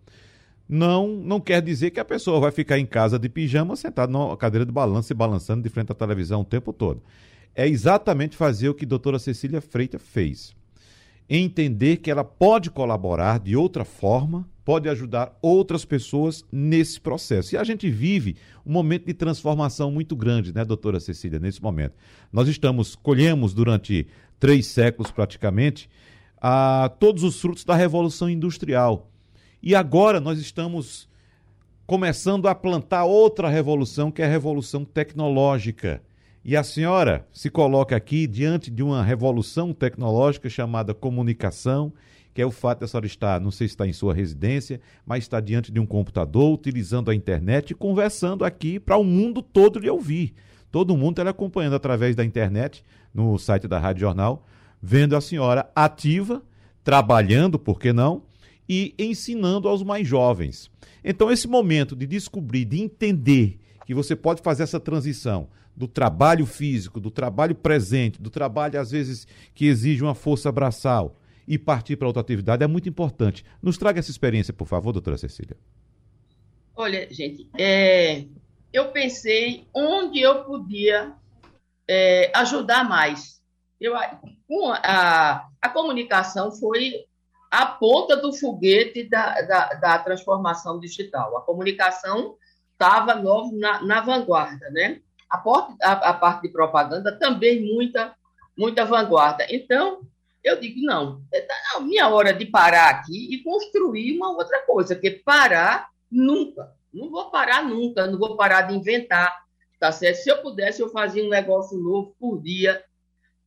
não 0.68 1.08
não 1.08 1.40
quer 1.40 1.60
dizer 1.60 1.90
que 1.90 1.98
a 1.98 2.04
pessoa 2.04 2.38
vai 2.38 2.52
ficar 2.52 2.78
em 2.78 2.86
casa 2.86 3.18
de 3.18 3.28
pijama, 3.28 3.74
sentada 3.74 4.12
numa 4.12 4.36
cadeira 4.36 4.64
de 4.64 4.70
balanço 4.70 5.12
e 5.12 5.16
balançando 5.16 5.62
de 5.62 5.68
frente 5.68 5.90
à 5.90 5.94
televisão 5.94 6.42
o 6.42 6.44
tempo 6.44 6.72
todo. 6.72 7.02
É 7.54 7.66
exatamente 7.66 8.36
fazer 8.36 8.68
o 8.68 8.74
que 8.74 8.84
a 8.84 8.88
doutora 8.88 9.18
Cecília 9.18 9.60
Freitas 9.60 10.00
fez. 10.00 10.54
Entender 11.28 11.96
que 11.96 12.10
ela 12.10 12.24
pode 12.24 12.70
colaborar 12.70 13.40
de 13.40 13.56
outra 13.56 13.84
forma, 13.84 14.48
pode 14.64 14.88
ajudar 14.88 15.36
outras 15.40 15.84
pessoas 15.84 16.44
nesse 16.50 17.00
processo. 17.00 17.54
E 17.54 17.58
a 17.58 17.64
gente 17.64 17.90
vive 17.90 18.36
um 18.64 18.72
momento 18.72 19.06
de 19.06 19.14
transformação 19.14 19.90
muito 19.90 20.14
grande, 20.14 20.54
né, 20.54 20.64
doutora 20.64 21.00
Cecília, 21.00 21.38
nesse 21.38 21.62
momento. 21.62 21.94
Nós 22.32 22.48
estamos, 22.48 22.94
colhemos 22.94 23.54
durante 23.54 24.06
três 24.38 24.66
séculos 24.66 25.10
praticamente, 25.10 25.88
a, 26.40 26.90
todos 26.98 27.22
os 27.22 27.40
frutos 27.40 27.64
da 27.64 27.74
Revolução 27.74 28.28
Industrial. 28.28 29.10
E 29.62 29.74
agora 29.74 30.20
nós 30.20 30.38
estamos 30.38 31.08
começando 31.86 32.48
a 32.48 32.54
plantar 32.54 33.04
outra 33.04 33.48
revolução, 33.48 34.10
que 34.10 34.22
é 34.22 34.24
a 34.24 34.28
revolução 34.28 34.84
tecnológica. 34.84 36.02
E 36.42 36.56
a 36.56 36.62
senhora 36.62 37.26
se 37.32 37.50
coloca 37.50 37.94
aqui 37.94 38.26
diante 38.26 38.70
de 38.70 38.82
uma 38.82 39.02
revolução 39.02 39.74
tecnológica 39.74 40.48
chamada 40.48 40.94
comunicação, 40.94 41.92
que 42.32 42.40
é 42.40 42.46
o 42.46 42.50
fato 42.50 42.80
da 42.80 42.88
senhora 42.88 43.06
estar, 43.06 43.40
não 43.40 43.50
sei 43.50 43.66
se 43.66 43.74
está 43.74 43.86
em 43.86 43.92
sua 43.92 44.14
residência, 44.14 44.80
mas 45.04 45.24
está 45.24 45.40
diante 45.40 45.72
de 45.72 45.80
um 45.80 45.86
computador, 45.86 46.52
utilizando 46.54 47.10
a 47.10 47.14
internet 47.14 47.70
e 47.70 47.74
conversando 47.74 48.44
aqui 48.44 48.78
para 48.78 48.96
o 48.96 49.04
mundo 49.04 49.42
todo 49.42 49.78
lhe 49.78 49.90
ouvir. 49.90 50.34
Todo 50.70 50.96
mundo 50.96 51.20
está 51.20 51.30
acompanhando 51.30 51.74
através 51.74 52.14
da 52.14 52.24
internet, 52.24 52.84
no 53.12 53.36
site 53.38 53.66
da 53.66 53.78
Rádio 53.78 54.02
Jornal, 54.02 54.46
vendo 54.80 55.16
a 55.16 55.20
senhora 55.20 55.68
ativa, 55.74 56.42
trabalhando, 56.84 57.58
por 57.58 57.78
que 57.80 57.92
não, 57.92 58.22
e 58.68 58.94
ensinando 58.96 59.68
aos 59.68 59.82
mais 59.82 60.06
jovens. 60.06 60.70
Então, 61.04 61.30
esse 61.30 61.48
momento 61.48 61.96
de 61.96 62.06
descobrir, 62.06 62.64
de 62.64 62.80
entender 62.80 63.58
que 63.84 63.92
você 63.92 64.14
pode 64.14 64.42
fazer 64.42 64.62
essa 64.62 64.78
transição 64.78 65.48
do 65.76 65.88
trabalho 65.88 66.46
físico, 66.46 67.00
do 67.00 67.10
trabalho 67.10 67.54
presente, 67.54 68.22
do 68.22 68.30
trabalho, 68.30 68.80
às 68.80 68.92
vezes, 68.92 69.26
que 69.54 69.66
exige 69.66 70.02
uma 70.02 70.14
força 70.14 70.52
braçal 70.52 71.16
e 71.46 71.58
partir 71.58 71.96
para 71.96 72.06
outra 72.06 72.22
atividade 72.22 72.62
é 72.62 72.66
muito 72.66 72.88
importante. 72.88 73.44
Nos 73.62 73.78
traga 73.78 73.98
essa 73.98 74.10
experiência, 74.10 74.52
por 74.52 74.66
favor, 74.66 74.92
doutora 74.92 75.18
Cecília. 75.18 75.56
Olha, 76.76 77.06
gente, 77.12 77.48
é, 77.58 78.24
eu 78.72 78.90
pensei 78.90 79.66
onde 79.74 80.20
eu 80.20 80.44
podia 80.44 81.12
é, 81.88 82.30
ajudar 82.34 82.88
mais. 82.88 83.42
Eu, 83.80 83.94
a, 83.96 85.48
a, 85.60 85.68
comunicação 85.68 86.52
foi 86.52 87.04
a 87.50 87.66
ponta 87.66 88.16
do 88.16 88.32
foguete 88.32 89.08
da, 89.08 89.40
da, 89.42 89.66
da 89.74 89.98
transformação 89.98 90.78
digital. 90.78 91.36
A 91.36 91.42
comunicação 91.42 92.36
estava 92.72 93.14
na, 93.52 93.82
na 93.82 94.00
vanguarda, 94.00 94.70
né? 94.70 95.00
A, 95.28 95.42
a, 95.82 95.92
a, 95.92 96.14
parte 96.14 96.42
de 96.42 96.48
propaganda 96.48 97.18
também 97.18 97.62
muita, 97.74 98.14
muita 98.56 98.84
vanguarda. 98.84 99.46
Então, 99.50 100.00
eu 100.42 100.58
digo, 100.58 100.80
não, 100.80 101.22
é 101.32 101.46
a 101.74 101.80
minha 101.80 102.08
hora 102.08 102.32
de 102.32 102.46
parar 102.46 102.88
aqui 102.90 103.34
e 103.34 103.42
construir 103.42 104.16
uma 104.16 104.30
outra 104.30 104.64
coisa, 104.66 104.94
porque 104.94 105.10
parar 105.10 105.90
nunca, 106.10 106.72
não 106.92 107.10
vou 107.10 107.30
parar 107.30 107.64
nunca, 107.64 108.06
não 108.06 108.18
vou 108.18 108.36
parar 108.36 108.62
de 108.62 108.74
inventar, 108.74 109.44
tá 109.78 109.92
certo? 109.92 110.16
Se 110.16 110.30
eu 110.30 110.42
pudesse, 110.42 110.80
eu 110.80 110.88
fazia 110.90 111.24
um 111.24 111.28
negócio 111.28 111.78
novo 111.78 112.14
por 112.18 112.40
dia, 112.40 112.82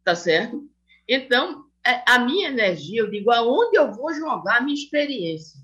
tá 0.03 0.15
certo? 0.15 0.67
Então, 1.08 1.65
a 2.08 2.19
minha 2.19 2.47
energia, 2.47 3.01
eu 3.01 3.10
digo, 3.10 3.32
aonde 3.32 3.77
eu 3.77 3.91
vou 3.91 4.13
jogar 4.13 4.58
a 4.58 4.62
minha 4.62 4.75
experiência? 4.75 5.60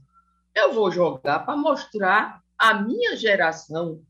Eu 0.53 0.73
vou 0.73 0.91
jogar 0.91 1.39
para 1.39 1.55
mostrar 1.55 2.41
a 2.57 2.73
minha 2.73 3.15
geração, 3.15 4.01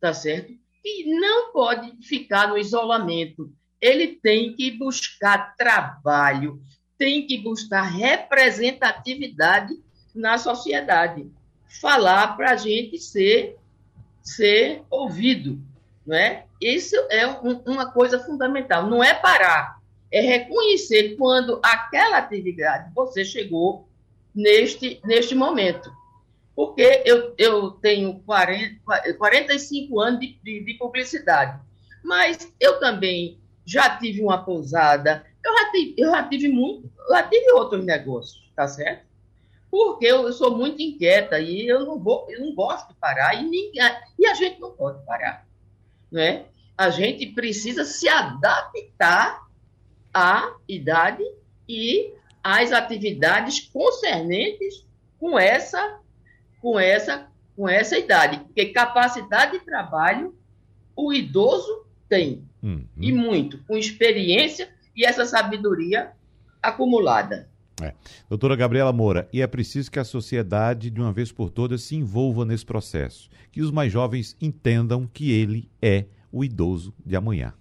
tá 0.00 0.12
certo? 0.12 0.52
Que 0.82 1.04
não 1.18 1.52
pode 1.52 1.96
ficar 2.06 2.48
no 2.48 2.58
isolamento. 2.58 3.50
Ele 3.80 4.08
tem 4.08 4.54
que 4.54 4.70
buscar 4.72 5.54
trabalho, 5.56 6.62
tem 6.96 7.26
que 7.26 7.38
buscar 7.38 7.82
representatividade 7.82 9.74
na 10.14 10.38
sociedade. 10.38 11.30
Falar 11.80 12.36
para 12.36 12.52
a 12.52 12.56
gente 12.56 12.98
ser, 12.98 13.56
ser 14.22 14.82
ouvido. 14.90 15.60
Não 16.06 16.16
é? 16.16 16.46
Isso 16.60 16.96
é 17.10 17.26
um, 17.26 17.60
uma 17.66 17.90
coisa 17.90 18.18
fundamental. 18.20 18.86
Não 18.88 19.02
é 19.02 19.12
parar, 19.12 19.78
é 20.10 20.20
reconhecer 20.20 21.16
quando 21.16 21.60
aquela 21.62 22.18
atividade 22.18 22.92
você 22.94 23.24
chegou 23.24 23.88
neste, 24.34 25.00
neste 25.04 25.34
momento. 25.34 25.92
Porque 26.54 27.02
eu, 27.04 27.34
eu 27.36 27.72
tenho 27.72 28.20
40, 28.20 28.80
45 29.18 30.00
anos 30.00 30.20
de, 30.20 30.38
de, 30.42 30.64
de 30.64 30.74
publicidade, 30.74 31.60
mas 32.02 32.52
eu 32.60 32.78
também 32.78 33.40
já 33.64 33.98
tive 33.98 34.22
uma 34.22 34.44
pousada, 34.44 35.24
eu 35.44 35.52
já 35.56 35.70
tive, 35.70 35.94
eu 35.98 36.10
já 36.10 36.28
tive 36.28 36.48
muito, 36.48 36.90
já 37.08 37.22
tive 37.22 37.52
outros 37.52 37.84
negócios, 37.84 38.50
tá 38.54 38.66
certo? 38.66 39.04
Porque 39.70 40.06
eu, 40.06 40.26
eu 40.26 40.32
sou 40.32 40.56
muito 40.56 40.80
inquieta 40.80 41.38
e 41.40 41.66
eu 41.66 41.84
não 41.84 41.98
vou, 41.98 42.26
eu 42.30 42.40
não 42.40 42.54
gosto 42.54 42.88
de 42.88 42.94
parar 42.94 43.34
e 43.34 43.44
ninguém, 43.44 43.82
e 44.18 44.26
a 44.26 44.34
gente 44.34 44.60
não 44.60 44.70
pode 44.70 45.04
parar, 45.04 45.46
né? 46.10 46.46
a 46.76 46.90
gente 46.90 47.26
precisa 47.26 47.84
se 47.84 48.08
adaptar 48.08 49.46
à 50.12 50.54
idade 50.68 51.22
e 51.68 52.12
às 52.42 52.72
atividades 52.72 53.60
concernentes 53.60 54.84
com 55.18 55.38
essa 55.38 56.00
com 56.60 56.78
essa 56.78 57.28
com 57.56 57.68
essa 57.68 57.96
idade, 57.96 58.40
porque 58.40 58.66
capacidade 58.66 59.58
de 59.58 59.64
trabalho 59.64 60.36
o 60.96 61.12
idoso 61.12 61.86
tem 62.14 62.44
hum, 62.62 62.76
hum. 62.76 62.86
e 63.00 63.12
muito, 63.12 63.58
com 63.64 63.76
experiência 63.76 64.68
e 64.94 65.04
essa 65.04 65.26
sabedoria 65.26 66.12
acumulada. 66.62 67.48
É. 67.82 67.92
Doutora 68.28 68.54
Gabriela 68.54 68.92
Moura, 68.92 69.28
e 69.32 69.42
é 69.42 69.46
preciso 69.48 69.90
que 69.90 69.98
a 69.98 70.04
sociedade, 70.04 70.90
de 70.90 71.00
uma 71.00 71.12
vez 71.12 71.32
por 71.32 71.50
todas, 71.50 71.82
se 71.82 71.96
envolva 71.96 72.44
nesse 72.44 72.64
processo, 72.64 73.28
que 73.50 73.60
os 73.60 73.72
mais 73.72 73.92
jovens 73.92 74.36
entendam 74.40 75.08
que 75.12 75.32
ele 75.32 75.68
é 75.82 76.04
o 76.30 76.44
idoso 76.44 76.94
de 77.04 77.16
amanhã. 77.16 77.52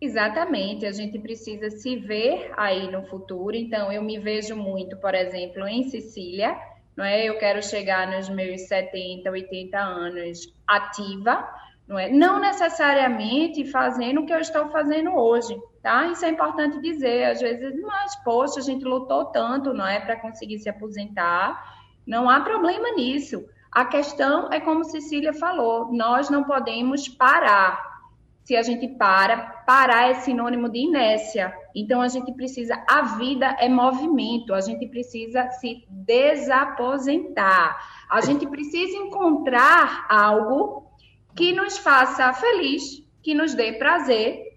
Exatamente, 0.00 0.86
a 0.86 0.92
gente 0.92 1.18
precisa 1.18 1.68
se 1.70 1.96
ver 1.96 2.52
aí 2.56 2.88
no 2.92 3.02
futuro. 3.06 3.56
Então, 3.56 3.90
eu 3.90 4.00
me 4.00 4.20
vejo 4.20 4.54
muito, 4.54 4.96
por 4.98 5.12
exemplo, 5.12 5.66
em 5.66 5.90
Sicília, 5.90 6.56
não 6.96 7.04
é? 7.04 7.24
Eu 7.24 7.36
quero 7.38 7.60
chegar 7.60 8.08
nos 8.08 8.28
meus 8.28 8.60
70, 8.68 9.28
80 9.28 9.76
anos 9.76 10.54
ativa, 10.64 11.44
não 11.88 11.98
é? 11.98 12.10
Não 12.10 12.38
necessariamente 12.38 13.64
fazendo 13.64 14.20
o 14.20 14.26
que 14.26 14.32
eu 14.32 14.40
estou 14.40 14.68
fazendo 14.68 15.14
hoje, 15.16 15.58
tá? 15.82 16.06
Isso 16.08 16.24
é 16.24 16.28
importante 16.28 16.78
dizer. 16.82 17.24
Às 17.24 17.40
vezes, 17.40 17.80
mas 17.80 18.14
poxa, 18.22 18.60
a 18.60 18.62
gente 18.62 18.84
lutou 18.84 19.24
tanto, 19.26 19.72
não 19.72 19.86
é, 19.86 19.98
para 19.98 20.20
conseguir 20.20 20.58
se 20.58 20.68
aposentar. 20.68 21.78
Não 22.06 22.28
há 22.28 22.40
problema 22.40 22.90
nisso. 22.90 23.42
A 23.72 23.86
questão 23.86 24.52
é 24.52 24.60
como 24.60 24.84
Cecília 24.84 25.32
falou, 25.32 25.90
nós 25.90 26.28
não 26.28 26.44
podemos 26.44 27.08
parar. 27.08 27.88
Se 28.44 28.54
a 28.56 28.62
gente 28.62 28.88
para, 28.88 29.36
parar 29.66 30.10
é 30.10 30.14
sinônimo 30.14 30.70
de 30.70 30.78
inércia. 30.78 31.54
Então 31.74 32.00
a 32.00 32.08
gente 32.08 32.32
precisa, 32.32 32.82
a 32.88 33.02
vida 33.16 33.56
é 33.60 33.68
movimento, 33.68 34.54
a 34.54 34.60
gente 34.60 34.86
precisa 34.86 35.50
se 35.52 35.84
desaposentar. 35.88 37.78
A 38.10 38.22
gente 38.22 38.46
precisa 38.46 38.96
encontrar 38.96 40.06
algo 40.08 40.87
que 41.34 41.52
nos 41.52 41.78
faça 41.78 42.32
feliz, 42.32 43.04
que 43.22 43.34
nos 43.34 43.54
dê 43.54 43.74
prazer, 43.74 44.48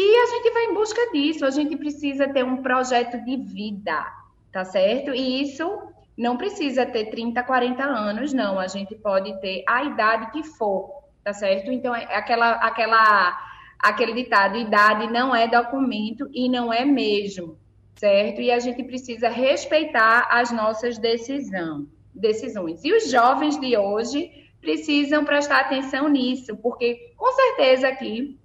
e 0.00 0.16
a 0.16 0.26
gente 0.26 0.52
vai 0.52 0.64
em 0.66 0.74
busca 0.74 1.10
disso. 1.10 1.44
A 1.44 1.50
gente 1.50 1.76
precisa 1.76 2.28
ter 2.28 2.44
um 2.44 2.62
projeto 2.62 3.18
de 3.24 3.36
vida, 3.36 4.06
tá 4.52 4.64
certo? 4.64 5.12
E 5.12 5.42
isso 5.42 5.68
não 6.16 6.36
precisa 6.36 6.86
ter 6.86 7.06
30, 7.06 7.42
40 7.42 7.82
anos, 7.82 8.32
não. 8.32 8.60
A 8.60 8.68
gente 8.68 8.94
pode 8.94 9.40
ter 9.40 9.64
a 9.66 9.82
idade 9.82 10.30
que 10.30 10.44
for, 10.44 11.02
tá 11.24 11.32
certo? 11.32 11.72
Então, 11.72 11.92
é 11.92 12.16
aquela, 12.16 12.52
aquela, 12.52 13.38
aquele 13.78 14.12
ditado: 14.12 14.56
idade 14.56 15.08
não 15.12 15.34
é 15.34 15.48
documento 15.48 16.30
e 16.32 16.48
não 16.48 16.72
é 16.72 16.84
mesmo, 16.84 17.58
certo? 17.96 18.40
E 18.40 18.52
a 18.52 18.60
gente 18.60 18.84
precisa 18.84 19.28
respeitar 19.28 20.28
as 20.30 20.52
nossas 20.52 20.96
decisão, 20.96 21.88
decisões. 22.14 22.84
E 22.84 22.92
os 22.92 23.10
jovens 23.10 23.58
de 23.60 23.76
hoje 23.76 24.47
precisam 24.60 25.24
prestar 25.24 25.60
atenção 25.60 26.08
nisso, 26.08 26.56
porque 26.56 27.12
com 27.16 27.30
certeza 27.32 27.88
aqui 27.88 28.38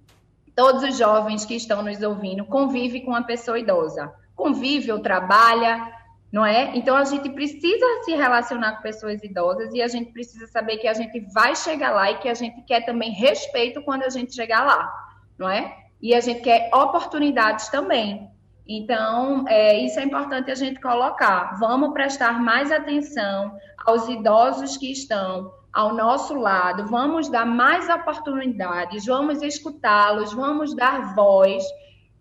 todos 0.54 0.82
os 0.82 0.96
jovens 0.96 1.44
que 1.44 1.54
estão 1.54 1.82
nos 1.82 2.00
ouvindo 2.02 2.44
convivem 2.44 3.04
com 3.04 3.10
uma 3.10 3.24
pessoa 3.24 3.58
idosa, 3.58 4.12
convive 4.36 4.92
ou 4.92 5.00
trabalha, 5.00 5.92
não 6.32 6.44
é? 6.44 6.76
Então 6.76 6.96
a 6.96 7.04
gente 7.04 7.28
precisa 7.30 7.86
se 8.04 8.12
relacionar 8.12 8.76
com 8.76 8.82
pessoas 8.82 9.22
idosas 9.22 9.72
e 9.72 9.82
a 9.82 9.88
gente 9.88 10.12
precisa 10.12 10.46
saber 10.46 10.78
que 10.78 10.88
a 10.88 10.94
gente 10.94 11.20
vai 11.32 11.54
chegar 11.54 11.92
lá 11.92 12.10
e 12.10 12.18
que 12.18 12.28
a 12.28 12.34
gente 12.34 12.62
quer 12.62 12.84
também 12.84 13.10
respeito 13.10 13.82
quando 13.82 14.02
a 14.02 14.08
gente 14.08 14.34
chegar 14.34 14.64
lá, 14.64 14.92
não 15.38 15.48
é? 15.48 15.76
E 16.00 16.14
a 16.14 16.20
gente 16.20 16.40
quer 16.40 16.70
oportunidades 16.74 17.68
também. 17.68 18.28
Então, 18.66 19.44
é, 19.46 19.78
isso 19.78 20.00
é 20.00 20.04
importante 20.04 20.50
a 20.50 20.54
gente 20.54 20.80
colocar. 20.80 21.58
Vamos 21.58 21.92
prestar 21.92 22.40
mais 22.40 22.72
atenção 22.72 23.56
aos 23.84 24.08
idosos 24.08 24.76
que 24.76 24.90
estão 24.90 25.52
ao 25.74 25.92
nosso 25.92 26.34
lado, 26.34 26.86
vamos 26.86 27.28
dar 27.28 27.44
mais 27.44 27.88
oportunidades, 27.88 29.06
vamos 29.06 29.42
escutá-los, 29.42 30.32
vamos 30.32 30.74
dar 30.74 31.16
voz, 31.16 31.64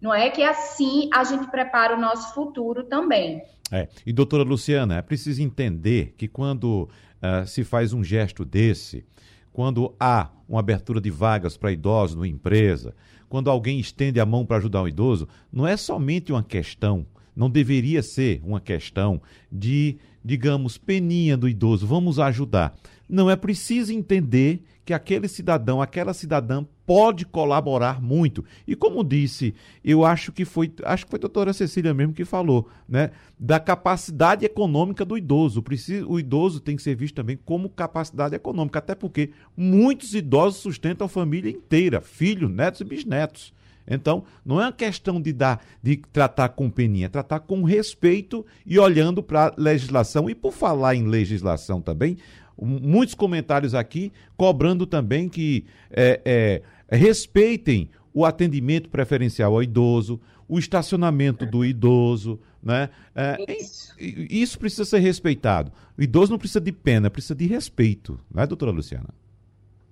não 0.02 0.12
é 0.12 0.32
que 0.32 0.42
assim 0.42 1.08
a 1.14 1.24
gente 1.24 1.46
prepara 1.52 1.96
o 1.96 2.02
nosso 2.02 2.34
futuro 2.34 2.84
também. 2.84 3.44
É. 3.72 3.88
E 4.06 4.12
doutora 4.12 4.44
Luciana, 4.44 4.98
é 4.98 5.02
preciso 5.04 5.42
entender 5.42 6.16
que 6.18 6.28
quando 6.28 6.90
uh, 7.22 7.46
se 7.48 7.64
faz 7.64 7.94
um 7.94 8.04
gesto 8.04 8.44
desse, 8.44 9.06
quando 9.52 9.96
há 10.00 10.30
uma 10.50 10.60
abertura 10.60 11.00
de 11.00 11.12
vagas 11.12 11.56
para 11.56 11.72
idosos 11.72 12.16
numa 12.16 12.28
empresa, 12.28 12.96
quando 13.30 13.50
alguém 13.50 13.80
estende 13.80 14.20
a 14.20 14.26
mão 14.26 14.46
para 14.46 14.58
ajudar 14.58 14.82
um 14.82 14.88
idoso, 14.88 15.28
não 15.52 15.66
é 15.66 15.78
somente 15.78 16.32
uma 16.32 16.44
questão, 16.44 17.06
não 17.36 17.50
deveria 17.50 18.04
ser 18.04 18.42
uma 18.44 18.60
questão 18.60 19.22
de, 19.52 19.98
digamos, 20.24 20.78
peninha 20.78 21.36
do 21.36 21.48
idoso, 21.48 21.88
vamos 21.88 22.20
ajudar. 22.20 22.76
Não 23.10 23.30
é 23.30 23.36
preciso 23.36 23.92
entender 23.94 24.64
que 24.86 24.94
aquele 24.94 25.28
cidadão, 25.28 25.82
aquela 25.82 26.14
cidadã 26.14 26.66
pode 26.86 27.26
colaborar 27.26 28.02
muito. 28.02 28.44
E 28.68 28.76
como 28.76 29.04
disse, 29.04 29.54
eu 29.84 30.04
acho 30.04 30.32
que 30.32 30.44
foi, 30.44 30.72
acho 30.84 31.06
que 31.06 31.12
foi 31.12 31.18
a 31.18 31.22
doutora 31.22 31.54
Cecília 31.54 31.94
mesmo 31.94 32.14
que 32.14 32.26
falou, 32.26 32.70
né, 32.88 33.12
da 33.40 33.60
capacidade 33.60 34.46
econômica 34.46 35.06
do 35.06 35.18
idoso. 35.18 35.62
O, 35.62 36.14
o 36.14 36.20
idoso 36.20 36.60
tem 36.60 36.76
que 36.76 36.82
ser 36.82 36.96
visto 36.96 37.16
também 37.16 37.38
como 37.38 37.70
capacidade 37.70 38.36
econômica, 38.36 38.80
até 38.80 38.94
porque 38.94 39.32
muitos 39.56 40.14
idosos 40.14 40.62
sustentam 40.62 41.06
a 41.06 41.10
família 41.10 41.50
inteira, 41.50 42.02
filhos, 42.02 42.52
netos 42.52 42.82
e 42.82 42.86
bisnetos. 42.86 43.54
Então, 43.88 44.24
não 44.46 44.62
é 44.62 44.66
uma 44.66 44.72
questão 44.72 45.22
de 45.22 45.34
dar, 45.34 45.62
de 45.82 45.98
tratar 45.98 46.50
com 46.50 46.70
peninha, 46.70 47.08
é 47.08 47.10
tratar 47.10 47.40
com 47.42 47.64
respeito 47.64 48.46
e 48.66 48.80
olhando 48.80 49.22
para 49.22 49.48
a 49.48 49.54
legislação. 49.58 50.30
E 50.30 50.36
por 50.36 50.54
falar 50.54 50.96
em 50.96 51.08
legislação 51.08 51.82
também, 51.82 52.18
muitos 52.58 53.16
comentários 53.16 53.76
aqui 53.76 54.12
cobrando 54.38 54.86
também 54.86 55.28
que 55.28 55.66
é, 55.92 56.22
é, 56.24 56.96
respeitem 56.96 57.90
o 58.14 58.26
atendimento 58.26 58.90
preferencial 58.90 59.54
ao 59.54 59.64
idoso, 59.64 60.22
o 60.48 60.60
estacionamento 60.60 61.46
do 61.46 61.66
idoso, 61.66 62.40
né? 62.62 62.90
É, 63.16 63.38
isso. 63.60 63.96
isso. 64.00 64.60
precisa 64.60 64.86
ser 64.86 65.00
respeitado. 65.00 65.72
O 65.98 66.02
idoso 66.02 66.32
não 66.32 66.38
precisa 66.38 66.62
de 66.62 66.72
pena, 66.72 67.10
precisa 67.10 67.36
de 67.36 67.48
respeito, 67.48 68.20
não 68.32 68.44
é, 68.44 68.48
doutora 68.48 68.72
Luciana? 68.72 69.10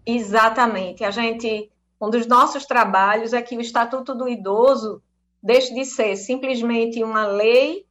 Exatamente. 0.05 1.03
A 1.03 1.11
gente, 1.11 1.69
um 2.01 2.09
dos 2.09 2.25
nossos 2.25 2.65
trabalhos 2.65 3.31
é 3.31 3.41
que 3.41 3.55
o 3.55 3.61
Estatuto 3.61 4.15
do 4.15 4.27
Idoso 4.27 5.03
deixe 5.41 5.73
de 5.73 5.85
ser 5.85 6.15
simplesmente 6.15 7.03
uma 7.03 7.27
lei 7.27 7.85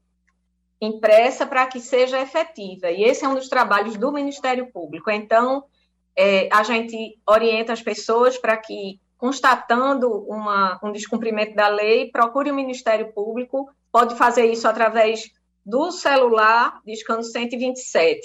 impressa 0.81 1.47
para 1.47 1.67
que 1.67 1.79
seja 1.79 2.21
efetiva. 2.21 2.91
E 2.91 3.05
esse 3.05 3.25
é 3.25 3.29
um 3.29 3.35
dos 3.35 3.49
trabalhos 3.49 3.97
do 3.97 4.11
Ministério 4.11 4.67
Público. 4.73 5.11
Então, 5.11 5.65
é, 6.17 6.49
a 6.51 6.65
gente 6.65 7.19
orienta 7.25 7.73
as 7.73 7.83
pessoas 7.83 8.37
para 8.37 8.57
que, 8.57 8.99
constatando 9.17 10.11
uma, 10.27 10.81
um 10.83 10.91
descumprimento 10.91 11.55
da 11.55 11.69
lei, 11.69 12.11
procure 12.11 12.51
o 12.51 12.55
Ministério 12.55 13.13
Público. 13.13 13.71
Pode 13.93 14.17
fazer 14.17 14.47
isso 14.47 14.67
através 14.67 15.31
do 15.65 15.93
celular, 15.93 16.81
discando 16.85 17.23
127. 17.23 18.21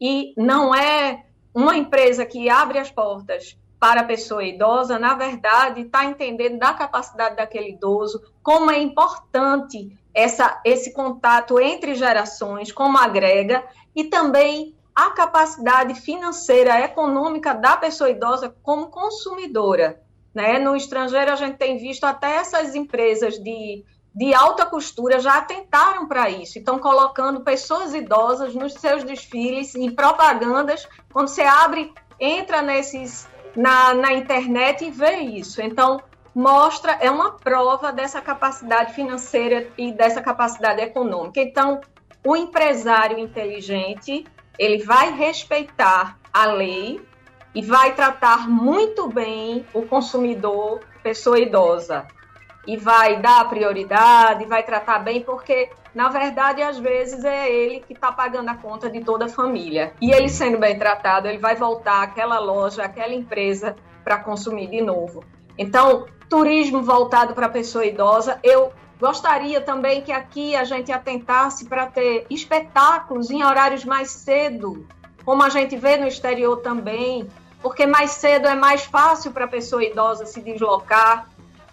E 0.00 0.32
não 0.36 0.74
é 0.74 1.26
uma 1.54 1.76
empresa 1.76 2.26
que 2.26 2.48
abre 2.48 2.78
as 2.78 2.90
portas 2.90 3.56
para 3.78 4.00
a 4.00 4.04
pessoa 4.04 4.44
idosa, 4.44 4.98
na 4.98 5.14
verdade, 5.14 5.82
está 5.82 6.04
entendendo 6.04 6.58
da 6.58 6.74
capacidade 6.74 7.36
daquele 7.36 7.70
idoso, 7.70 8.22
como 8.42 8.70
é 8.70 8.78
importante 8.78 9.96
essa, 10.12 10.60
esse 10.64 10.92
contato 10.92 11.60
entre 11.60 11.94
gerações, 11.94 12.72
como 12.72 12.98
agrega, 12.98 13.64
e 13.94 14.04
também 14.04 14.74
a 14.94 15.10
capacidade 15.10 15.94
financeira, 15.94 16.80
econômica 16.80 17.54
da 17.54 17.76
pessoa 17.76 18.10
idosa 18.10 18.52
como 18.64 18.88
consumidora. 18.88 20.02
Né? 20.34 20.58
No 20.58 20.74
estrangeiro, 20.74 21.32
a 21.32 21.36
gente 21.36 21.56
tem 21.56 21.78
visto 21.78 22.02
até 22.02 22.34
essas 22.34 22.74
empresas 22.74 23.38
de, 23.38 23.84
de 24.12 24.34
alta 24.34 24.66
costura 24.66 25.20
já 25.20 25.38
atentaram 25.38 26.08
para 26.08 26.28
isso, 26.28 26.58
estão 26.58 26.80
colocando 26.80 27.42
pessoas 27.42 27.94
idosas 27.94 28.56
nos 28.56 28.74
seus 28.74 29.04
desfiles 29.04 29.76
e 29.76 29.88
propagandas. 29.88 30.88
Quando 31.12 31.28
você 31.28 31.42
abre, 31.42 31.92
entra 32.18 32.60
nesses 32.60 33.28
na, 33.56 33.94
na 33.94 34.12
internet 34.12 34.84
e 34.84 34.90
vê 34.90 35.16
isso. 35.16 35.60
Então, 35.60 36.00
mostra, 36.34 36.92
é 37.00 37.10
uma 37.10 37.32
prova 37.32 37.92
dessa 37.92 38.20
capacidade 38.20 38.92
financeira 38.94 39.68
e 39.76 39.92
dessa 39.92 40.20
capacidade 40.20 40.80
econômica. 40.80 41.40
Então, 41.40 41.80
o 42.24 42.36
empresário 42.36 43.18
inteligente, 43.18 44.24
ele 44.58 44.82
vai 44.84 45.12
respeitar 45.12 46.18
a 46.32 46.46
lei 46.46 47.00
e 47.54 47.62
vai 47.62 47.94
tratar 47.94 48.48
muito 48.48 49.08
bem 49.08 49.66
o 49.72 49.82
consumidor, 49.82 50.80
pessoa 51.02 51.38
idosa. 51.38 52.06
E 52.66 52.76
vai 52.76 53.20
dar 53.20 53.48
prioridade, 53.48 54.44
vai 54.44 54.62
tratar 54.62 54.98
bem, 54.98 55.22
porque, 55.22 55.70
na 55.94 56.08
verdade, 56.08 56.62
às 56.62 56.78
vezes 56.78 57.24
é 57.24 57.50
ele 57.50 57.80
que 57.80 57.92
está 57.92 58.12
pagando 58.12 58.48
a 58.48 58.54
conta 58.54 58.88
de 58.90 59.00
toda 59.00 59.26
a 59.26 59.28
família. 59.28 59.92
E 60.00 60.10
ele 60.10 60.28
sendo 60.28 60.58
bem 60.58 60.78
tratado, 60.78 61.28
ele 61.28 61.38
vai 61.38 61.54
voltar 61.54 62.02
àquela 62.02 62.38
loja, 62.38 62.84
àquela 62.84 63.14
empresa 63.14 63.74
para 64.04 64.18
consumir 64.18 64.68
de 64.68 64.80
novo. 64.80 65.24
Então, 65.56 66.06
turismo 66.28 66.82
voltado 66.82 67.34
para 67.34 67.46
a 67.46 67.50
pessoa 67.50 67.84
idosa, 67.84 68.38
eu 68.42 68.72
gostaria 69.00 69.60
também 69.60 70.02
que 70.02 70.12
aqui 70.12 70.54
a 70.54 70.64
gente 70.64 70.92
atentasse 70.92 71.66
para 71.66 71.86
ter 71.86 72.26
espetáculos 72.30 73.30
em 73.30 73.44
horários 73.44 73.84
mais 73.84 74.10
cedo, 74.10 74.86
como 75.24 75.42
a 75.42 75.48
gente 75.48 75.76
vê 75.76 75.96
no 75.96 76.06
exterior 76.06 76.58
também, 76.58 77.28
porque 77.60 77.86
mais 77.86 78.12
cedo 78.12 78.46
é 78.46 78.54
mais 78.54 78.84
fácil 78.84 79.32
para 79.32 79.44
a 79.44 79.48
pessoa 79.48 79.84
idosa 79.84 80.26
se 80.26 80.40
deslocar. 80.40 81.28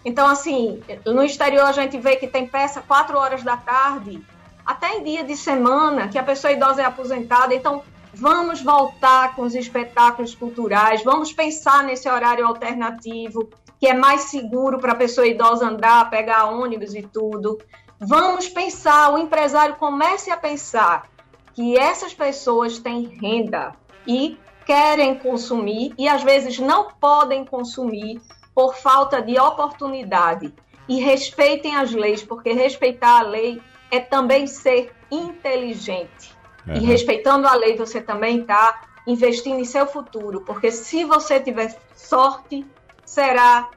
Então, 0.06 0.28
assim, 0.28 0.80
no 1.04 1.24
exterior 1.24 1.64
a 1.64 1.72
gente 1.72 1.98
vê 1.98 2.14
que 2.14 2.28
tem 2.28 2.46
peça 2.46 2.80
quatro 2.80 3.18
horas 3.18 3.42
da 3.42 3.56
tarde, 3.56 4.24
até 4.64 4.98
em 4.98 5.02
dia 5.02 5.24
de 5.24 5.36
semana, 5.36 6.06
que 6.06 6.16
a 6.16 6.22
pessoa 6.22 6.52
idosa 6.52 6.80
é 6.80 6.84
aposentada. 6.84 7.52
Então, 7.52 7.82
vamos 8.14 8.62
voltar 8.62 9.34
com 9.34 9.42
os 9.42 9.56
espetáculos 9.56 10.32
culturais, 10.32 11.02
vamos 11.02 11.32
pensar 11.32 11.82
nesse 11.82 12.08
horário 12.08 12.46
alternativo, 12.46 13.50
que 13.80 13.88
é 13.88 13.94
mais 13.94 14.22
seguro 14.22 14.78
para 14.78 14.92
a 14.92 14.96
pessoa 14.96 15.26
idosa 15.26 15.66
andar, 15.66 16.08
pegar 16.08 16.44
ônibus 16.44 16.94
e 16.94 17.02
tudo. 17.02 17.58
Vamos 17.98 18.48
pensar, 18.48 19.12
o 19.12 19.18
empresário 19.18 19.74
comece 19.74 20.30
a 20.30 20.36
pensar 20.36 21.08
que 21.52 21.76
essas 21.76 22.14
pessoas 22.14 22.78
têm 22.78 23.18
renda 23.20 23.74
e 24.06 24.38
querem 24.64 25.16
consumir 25.18 25.92
e 25.98 26.06
às 26.06 26.22
vezes 26.22 26.60
não 26.60 26.92
podem 27.00 27.44
consumir 27.44 28.20
por 28.56 28.74
falta 28.74 29.20
de 29.20 29.38
oportunidade. 29.38 30.54
E 30.88 30.98
respeitem 30.98 31.76
as 31.76 31.92
leis, 31.92 32.22
porque 32.22 32.52
respeitar 32.52 33.18
a 33.18 33.22
lei 33.22 33.60
é 33.90 34.00
também 34.00 34.46
ser 34.46 34.94
inteligente. 35.10 36.34
Uhum. 36.66 36.76
E 36.76 36.78
respeitando 36.78 37.46
a 37.46 37.54
lei, 37.54 37.76
você 37.76 38.00
também 38.00 38.40
está 38.40 38.82
investindo 39.06 39.60
em 39.60 39.64
seu 39.64 39.86
futuro, 39.86 40.40
porque 40.40 40.70
se 40.72 41.04
você 41.04 41.38
tiver 41.38 41.76
sorte, 41.94 42.66
será 43.04 43.68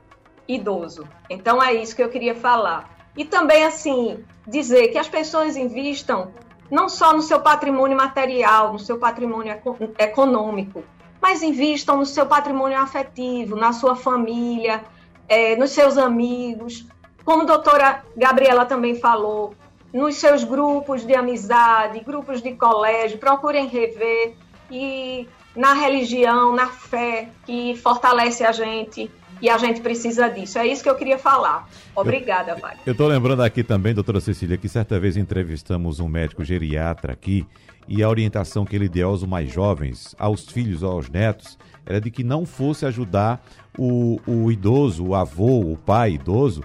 idoso. 0.48 1.06
Então 1.30 1.62
é 1.62 1.74
isso 1.74 1.94
que 1.94 2.02
eu 2.02 2.10
queria 2.10 2.34
falar. 2.34 2.90
E 3.18 3.26
também, 3.26 3.66
assim, 3.66 4.24
dizer 4.48 4.88
que 4.88 4.98
as 4.98 5.10
pessoas 5.10 5.58
investam 5.58 6.32
não 6.72 6.88
só 6.88 7.12
no 7.12 7.22
seu 7.22 7.42
patrimônio 7.42 7.98
material, 7.98 8.72
no 8.72 8.80
seu 8.80 8.98
patrimônio 8.98 9.54
econômico, 9.98 10.84
mas 11.22 11.42
invistam 11.42 11.98
no 11.98 12.06
seu 12.06 12.26
patrimônio 12.26 12.80
afetivo, 12.80 13.56
na 13.56 13.74
sua 13.74 13.96
família, 13.96 14.84
é, 15.28 15.56
nos 15.56 15.72
seus 15.72 15.98
amigos. 15.98 16.86
Como 17.26 17.44
a 17.44 17.46
doutora 17.46 18.04
Gabriela 18.16 18.66
também 18.66 18.96
falou, 18.96 19.54
nos 19.94 20.16
seus 20.16 20.44
grupos 20.44 21.06
de 21.06 21.16
amizade, 21.16 22.00
grupos 22.00 22.42
de 22.42 22.54
colégio, 22.54 23.18
procurem 23.18 23.68
rever 23.68 24.36
e 24.72 25.28
na 25.56 25.74
religião, 25.74 26.54
na 26.54 26.68
fé 26.68 27.30
que 27.46 27.76
fortalece 27.76 28.46
a 28.46 28.52
gente 28.52 29.12
e 29.42 29.50
a 29.50 29.58
gente 29.58 29.82
precisa 29.82 30.28
disso. 30.30 30.58
É 30.58 30.68
isso 30.68 30.84
que 30.84 30.90
eu 30.90 30.96
queria 30.96 31.18
falar. 31.18 31.70
Obrigada, 31.96 32.56
pai. 32.56 32.78
Eu 32.86 32.92
estou 32.92 33.08
lembrando 33.08 33.42
aqui 33.42 33.64
também, 33.64 33.94
doutora 33.94 34.20
Cecília, 34.20 34.58
que 34.58 34.68
certa 34.68 35.00
vez 35.00 35.18
entrevistamos 35.18 36.00
um 36.00 36.08
médico 36.08 36.44
geriatra 36.44 37.14
aqui 37.14 37.46
e 37.88 38.04
a 38.04 38.10
orientação 38.10 38.66
que 38.66 38.76
ele 38.76 38.88
deu 38.88 39.10
aos 39.10 39.24
mais 39.24 39.52
jovens, 39.52 40.16
aos 40.20 40.46
filhos, 40.46 40.84
aos 40.84 41.10
netos, 41.10 41.58
era 41.86 42.00
de 42.00 42.12
que 42.12 42.24
não 42.24 42.46
fosse 42.46 42.86
ajudar 42.86 43.44
o, 43.78 44.20
o 44.28 44.52
idoso, 44.52 45.08
o 45.08 45.16
avô, 45.16 45.60
o 45.62 45.76
pai 45.76 46.12
idoso, 46.12 46.64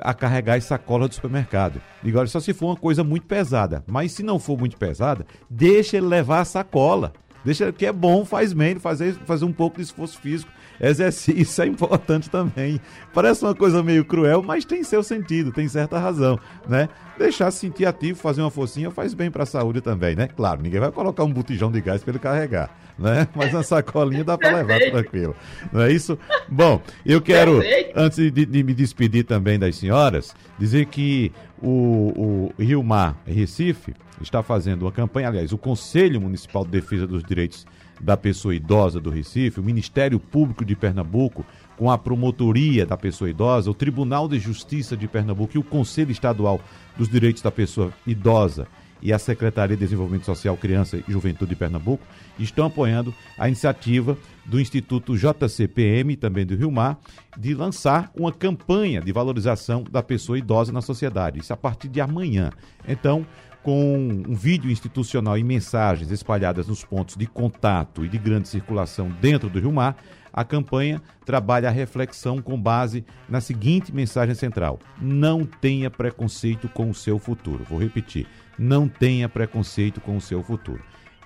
a 0.00 0.12
carregar 0.12 0.56
as 0.56 0.64
sacolas 0.64 1.08
do 1.08 1.14
supermercado. 1.14 1.80
Digo, 2.02 2.18
olha, 2.18 2.26
só 2.26 2.40
se 2.40 2.52
for 2.52 2.66
uma 2.66 2.76
coisa 2.76 3.04
muito 3.04 3.26
pesada. 3.26 3.84
Mas 3.86 4.12
se 4.12 4.22
não 4.22 4.38
for 4.38 4.58
muito 4.58 4.76
pesada, 4.76 5.26
deixa 5.48 5.96
ele 5.96 6.06
levar 6.06 6.40
a 6.40 6.44
sacola. 6.44 7.12
Deixa 7.44 7.70
que 7.72 7.86
é 7.86 7.92
bom, 7.92 8.24
faz 8.24 8.52
bem, 8.52 8.78
fazer, 8.78 9.14
fazer 9.26 9.44
um 9.44 9.52
pouco 9.52 9.76
de 9.76 9.82
esforço 9.82 10.18
físico. 10.18 10.50
Exercício 10.80 11.62
é 11.62 11.66
importante 11.66 12.28
também. 12.28 12.80
Parece 13.12 13.44
uma 13.44 13.54
coisa 13.54 13.82
meio 13.82 14.04
cruel, 14.04 14.42
mas 14.42 14.64
tem 14.64 14.82
seu 14.82 15.02
sentido, 15.02 15.52
tem 15.52 15.68
certa 15.68 15.98
razão, 15.98 16.38
né? 16.68 16.88
Deixar 17.18 17.50
se 17.50 17.60
sentir 17.60 17.86
ativo, 17.86 18.18
fazer 18.18 18.40
uma 18.40 18.50
forcinha 18.50 18.90
faz 18.90 19.14
bem 19.14 19.30
para 19.30 19.44
a 19.44 19.46
saúde 19.46 19.80
também, 19.80 20.16
né? 20.16 20.28
Claro, 20.28 20.62
ninguém 20.62 20.80
vai 20.80 20.90
colocar 20.90 21.22
um 21.24 21.32
botijão 21.32 21.70
de 21.70 21.80
gás 21.80 22.02
para 22.02 22.10
ele 22.10 22.18
carregar, 22.18 22.76
né? 22.98 23.28
Mas 23.34 23.52
uma 23.52 23.62
sacolinha 23.62 24.24
dá 24.24 24.36
para 24.36 24.56
levar 24.56 24.78
tranquilo. 24.80 25.34
Não 25.72 25.82
é 25.82 25.92
isso? 25.92 26.18
Bom, 26.48 26.82
eu 27.06 27.20
quero, 27.20 27.62
antes 27.94 28.16
de, 28.16 28.30
de, 28.44 28.62
me 28.64 28.74
despedir 28.74 29.24
também 29.24 29.58
das 29.58 29.76
senhoras, 29.76 30.34
dizer 30.58 30.86
que 30.86 31.30
o, 31.62 32.50
o 32.58 32.62
Rio 32.62 32.82
Mar 32.82 33.16
Recife 33.24 33.94
está 34.20 34.42
fazendo 34.42 34.82
uma 34.82 34.92
campanha, 34.92 35.28
aliás, 35.28 35.52
o 35.52 35.58
Conselho 35.58 36.20
Municipal 36.20 36.64
de 36.64 36.70
Defesa 36.70 37.06
dos 37.06 37.22
Direitos 37.22 37.66
da 38.00 38.16
Pessoa 38.16 38.54
Idosa 38.54 39.00
do 39.00 39.10
Recife, 39.10 39.60
o 39.60 39.64
Ministério 39.64 40.18
Público 40.18 40.64
de 40.64 40.74
Pernambuco, 40.74 41.44
com 41.76 41.90
a 41.90 41.98
Promotoria 41.98 42.86
da 42.86 42.96
Pessoa 42.96 43.30
Idosa, 43.30 43.70
o 43.70 43.74
Tribunal 43.74 44.28
de 44.28 44.38
Justiça 44.38 44.96
de 44.96 45.08
Pernambuco 45.08 45.56
e 45.56 45.58
o 45.58 45.64
Conselho 45.64 46.10
Estadual 46.10 46.60
dos 46.96 47.08
Direitos 47.08 47.42
da 47.42 47.50
Pessoa 47.50 47.92
Idosa 48.06 48.66
e 49.02 49.12
a 49.12 49.18
Secretaria 49.18 49.76
de 49.76 49.84
Desenvolvimento 49.84 50.24
Social, 50.24 50.56
Criança 50.56 50.96
e 50.96 51.12
Juventude 51.12 51.50
de 51.50 51.56
Pernambuco 51.56 52.02
estão 52.38 52.66
apoiando 52.66 53.14
a 53.38 53.46
iniciativa 53.46 54.16
do 54.46 54.60
Instituto 54.60 55.16
JCPM, 55.16 56.16
também 56.16 56.44
do 56.44 56.54
Rio 56.54 56.70
Mar, 56.70 56.98
de 57.36 57.54
lançar 57.54 58.10
uma 58.14 58.32
campanha 58.32 59.00
de 59.00 59.12
valorização 59.12 59.84
da 59.90 60.02
pessoa 60.02 60.38
idosa 60.38 60.72
na 60.72 60.82
sociedade. 60.82 61.40
Isso 61.40 61.52
a 61.52 61.56
partir 61.56 61.88
de 61.88 62.00
amanhã. 62.00 62.50
Então, 62.86 63.26
com 63.62 63.96
um 64.28 64.34
vídeo 64.34 64.70
institucional 64.70 65.38
e 65.38 65.42
mensagens 65.42 66.10
espalhadas 66.10 66.68
nos 66.68 66.84
pontos 66.84 67.16
de 67.16 67.26
contato 67.26 68.04
e 68.04 68.08
de 68.08 68.18
grande 68.18 68.46
circulação 68.46 69.08
dentro 69.20 69.48
do 69.48 69.58
Rio 69.58 69.72
Mar, 69.72 69.96
a 70.30 70.44
campanha 70.44 71.00
trabalha 71.24 71.68
a 71.68 71.72
reflexão 71.72 72.42
com 72.42 72.60
base 72.60 73.04
na 73.28 73.40
seguinte 73.40 73.94
mensagem 73.94 74.34
central: 74.34 74.80
não 75.00 75.46
tenha 75.46 75.90
preconceito 75.90 76.68
com 76.68 76.90
o 76.90 76.94
seu 76.94 77.18
futuro. 77.18 77.64
Vou 77.64 77.78
repetir: 77.78 78.26
não 78.58 78.86
tenha 78.86 79.28
preconceito 79.28 80.00
com 80.00 80.16
o 80.16 80.20
seu 80.20 80.42
futuro. 80.42 80.82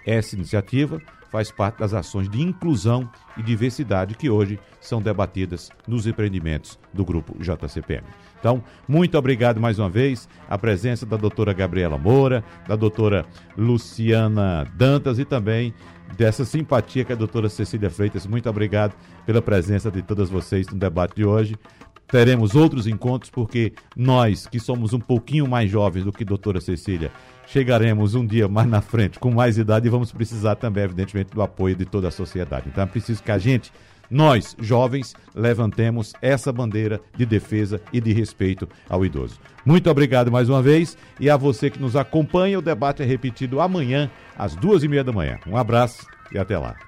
Essa 0.09 0.35
iniciativa 0.35 1.03
faz 1.31 1.51
parte 1.51 1.81
das 1.81 1.93
ações 1.93 2.31
de 2.31 2.41
inclusão 2.41 3.07
e 3.37 3.43
diversidade 3.43 4.15
que 4.15 4.31
hoje 4.31 4.59
são 4.81 5.03
debatidas 5.03 5.69
nos 5.87 6.07
empreendimentos 6.07 6.79
do 6.95 7.05
grupo 7.05 7.37
JCPM. 7.39 8.07
Então, 8.41 8.65
muito 8.89 9.19
obrigado 9.19 9.61
mais 9.61 9.79
uma 9.79 9.91
vez 9.91 10.27
a 10.49 10.57
presença 10.57 11.05
da 11.05 11.19
doutora 11.19 11.53
Gabriela 11.53 11.99
Moura, 11.99 12.43
da 12.67 12.75
doutora 12.75 13.27
Luciana 13.55 14.65
Dantas 14.75 15.19
e 15.19 15.27
também 15.27 15.75
dessa 16.17 16.43
simpatia 16.43 17.05
que 17.05 17.13
a 17.13 17.17
doutora 17.17 17.51
Cecília 17.51 17.91
Freitas. 17.91 18.27
Muito 18.27 18.49
obrigado 18.49 18.95
pela 19.27 19.43
presença 19.43 19.91
de 19.91 20.01
todas 20.01 20.31
vocês 20.31 20.67
no 20.69 20.79
debate 20.79 21.17
de 21.17 21.25
hoje. 21.27 21.55
Teremos 22.11 22.55
outros 22.55 22.87
encontros, 22.87 23.31
porque 23.31 23.73
nós, 23.97 24.47
que 24.47 24.59
somos 24.59 24.93
um 24.93 25.01
pouquinho 25.01 25.47
mais 25.47 25.71
jovens 25.71 26.05
do 26.05 26.13
que 26.13 26.25
doutora 26.25 26.61
Cecília, 26.61 27.13
chegaremos 27.47 28.15
um 28.15 28.27
dia 28.27 28.49
mais 28.49 28.69
na 28.69 28.81
frente, 28.81 29.19
com 29.19 29.31
mais 29.31 29.59
idade, 29.59 29.87
e 29.87 29.91
vamos 29.91 30.11
precisar 30.11 30.57
também, 30.57 30.85
evidentemente, 30.85 31.33
do 31.33 31.43
apoio 31.43 31.77
de 31.77 31.85
toda 31.85 32.09
a 32.09 32.11
sociedade. 32.11 32.69
Então 32.69 32.83
é 32.83 32.87
preciso 32.87 33.23
que 33.23 33.31
a 33.31 33.39
gente 33.39 33.71
nós, 34.11 34.57
jovens, 34.59 35.15
levantemos 35.35 36.15
essa 36.23 36.51
bandeira 36.51 37.01
de 37.15 37.27
defesa 37.27 37.81
e 37.93 38.01
de 38.01 38.13
respeito 38.13 38.69
ao 38.89 39.05
idoso. 39.05 39.39
Muito 39.65 39.91
obrigado 39.91 40.33
mais 40.33 40.49
uma 40.49 40.63
vez 40.63 40.97
e 41.21 41.29
a 41.29 41.37
você 41.37 41.69
que 41.69 41.79
nos 41.79 41.95
acompanha. 41.95 42.59
O 42.59 42.63
debate 42.63 43.03
é 43.03 43.07
repetido 43.07 43.61
amanhã, 43.61 44.11
às 44.37 44.57
duas 44.57 44.83
e 44.83 44.89
meia 44.89 45.05
da 45.05 45.13
manhã. 45.13 45.39
Um 45.47 45.57
abraço 45.57 46.07
e 46.33 46.39
até 46.39 46.57
lá. 46.57 46.88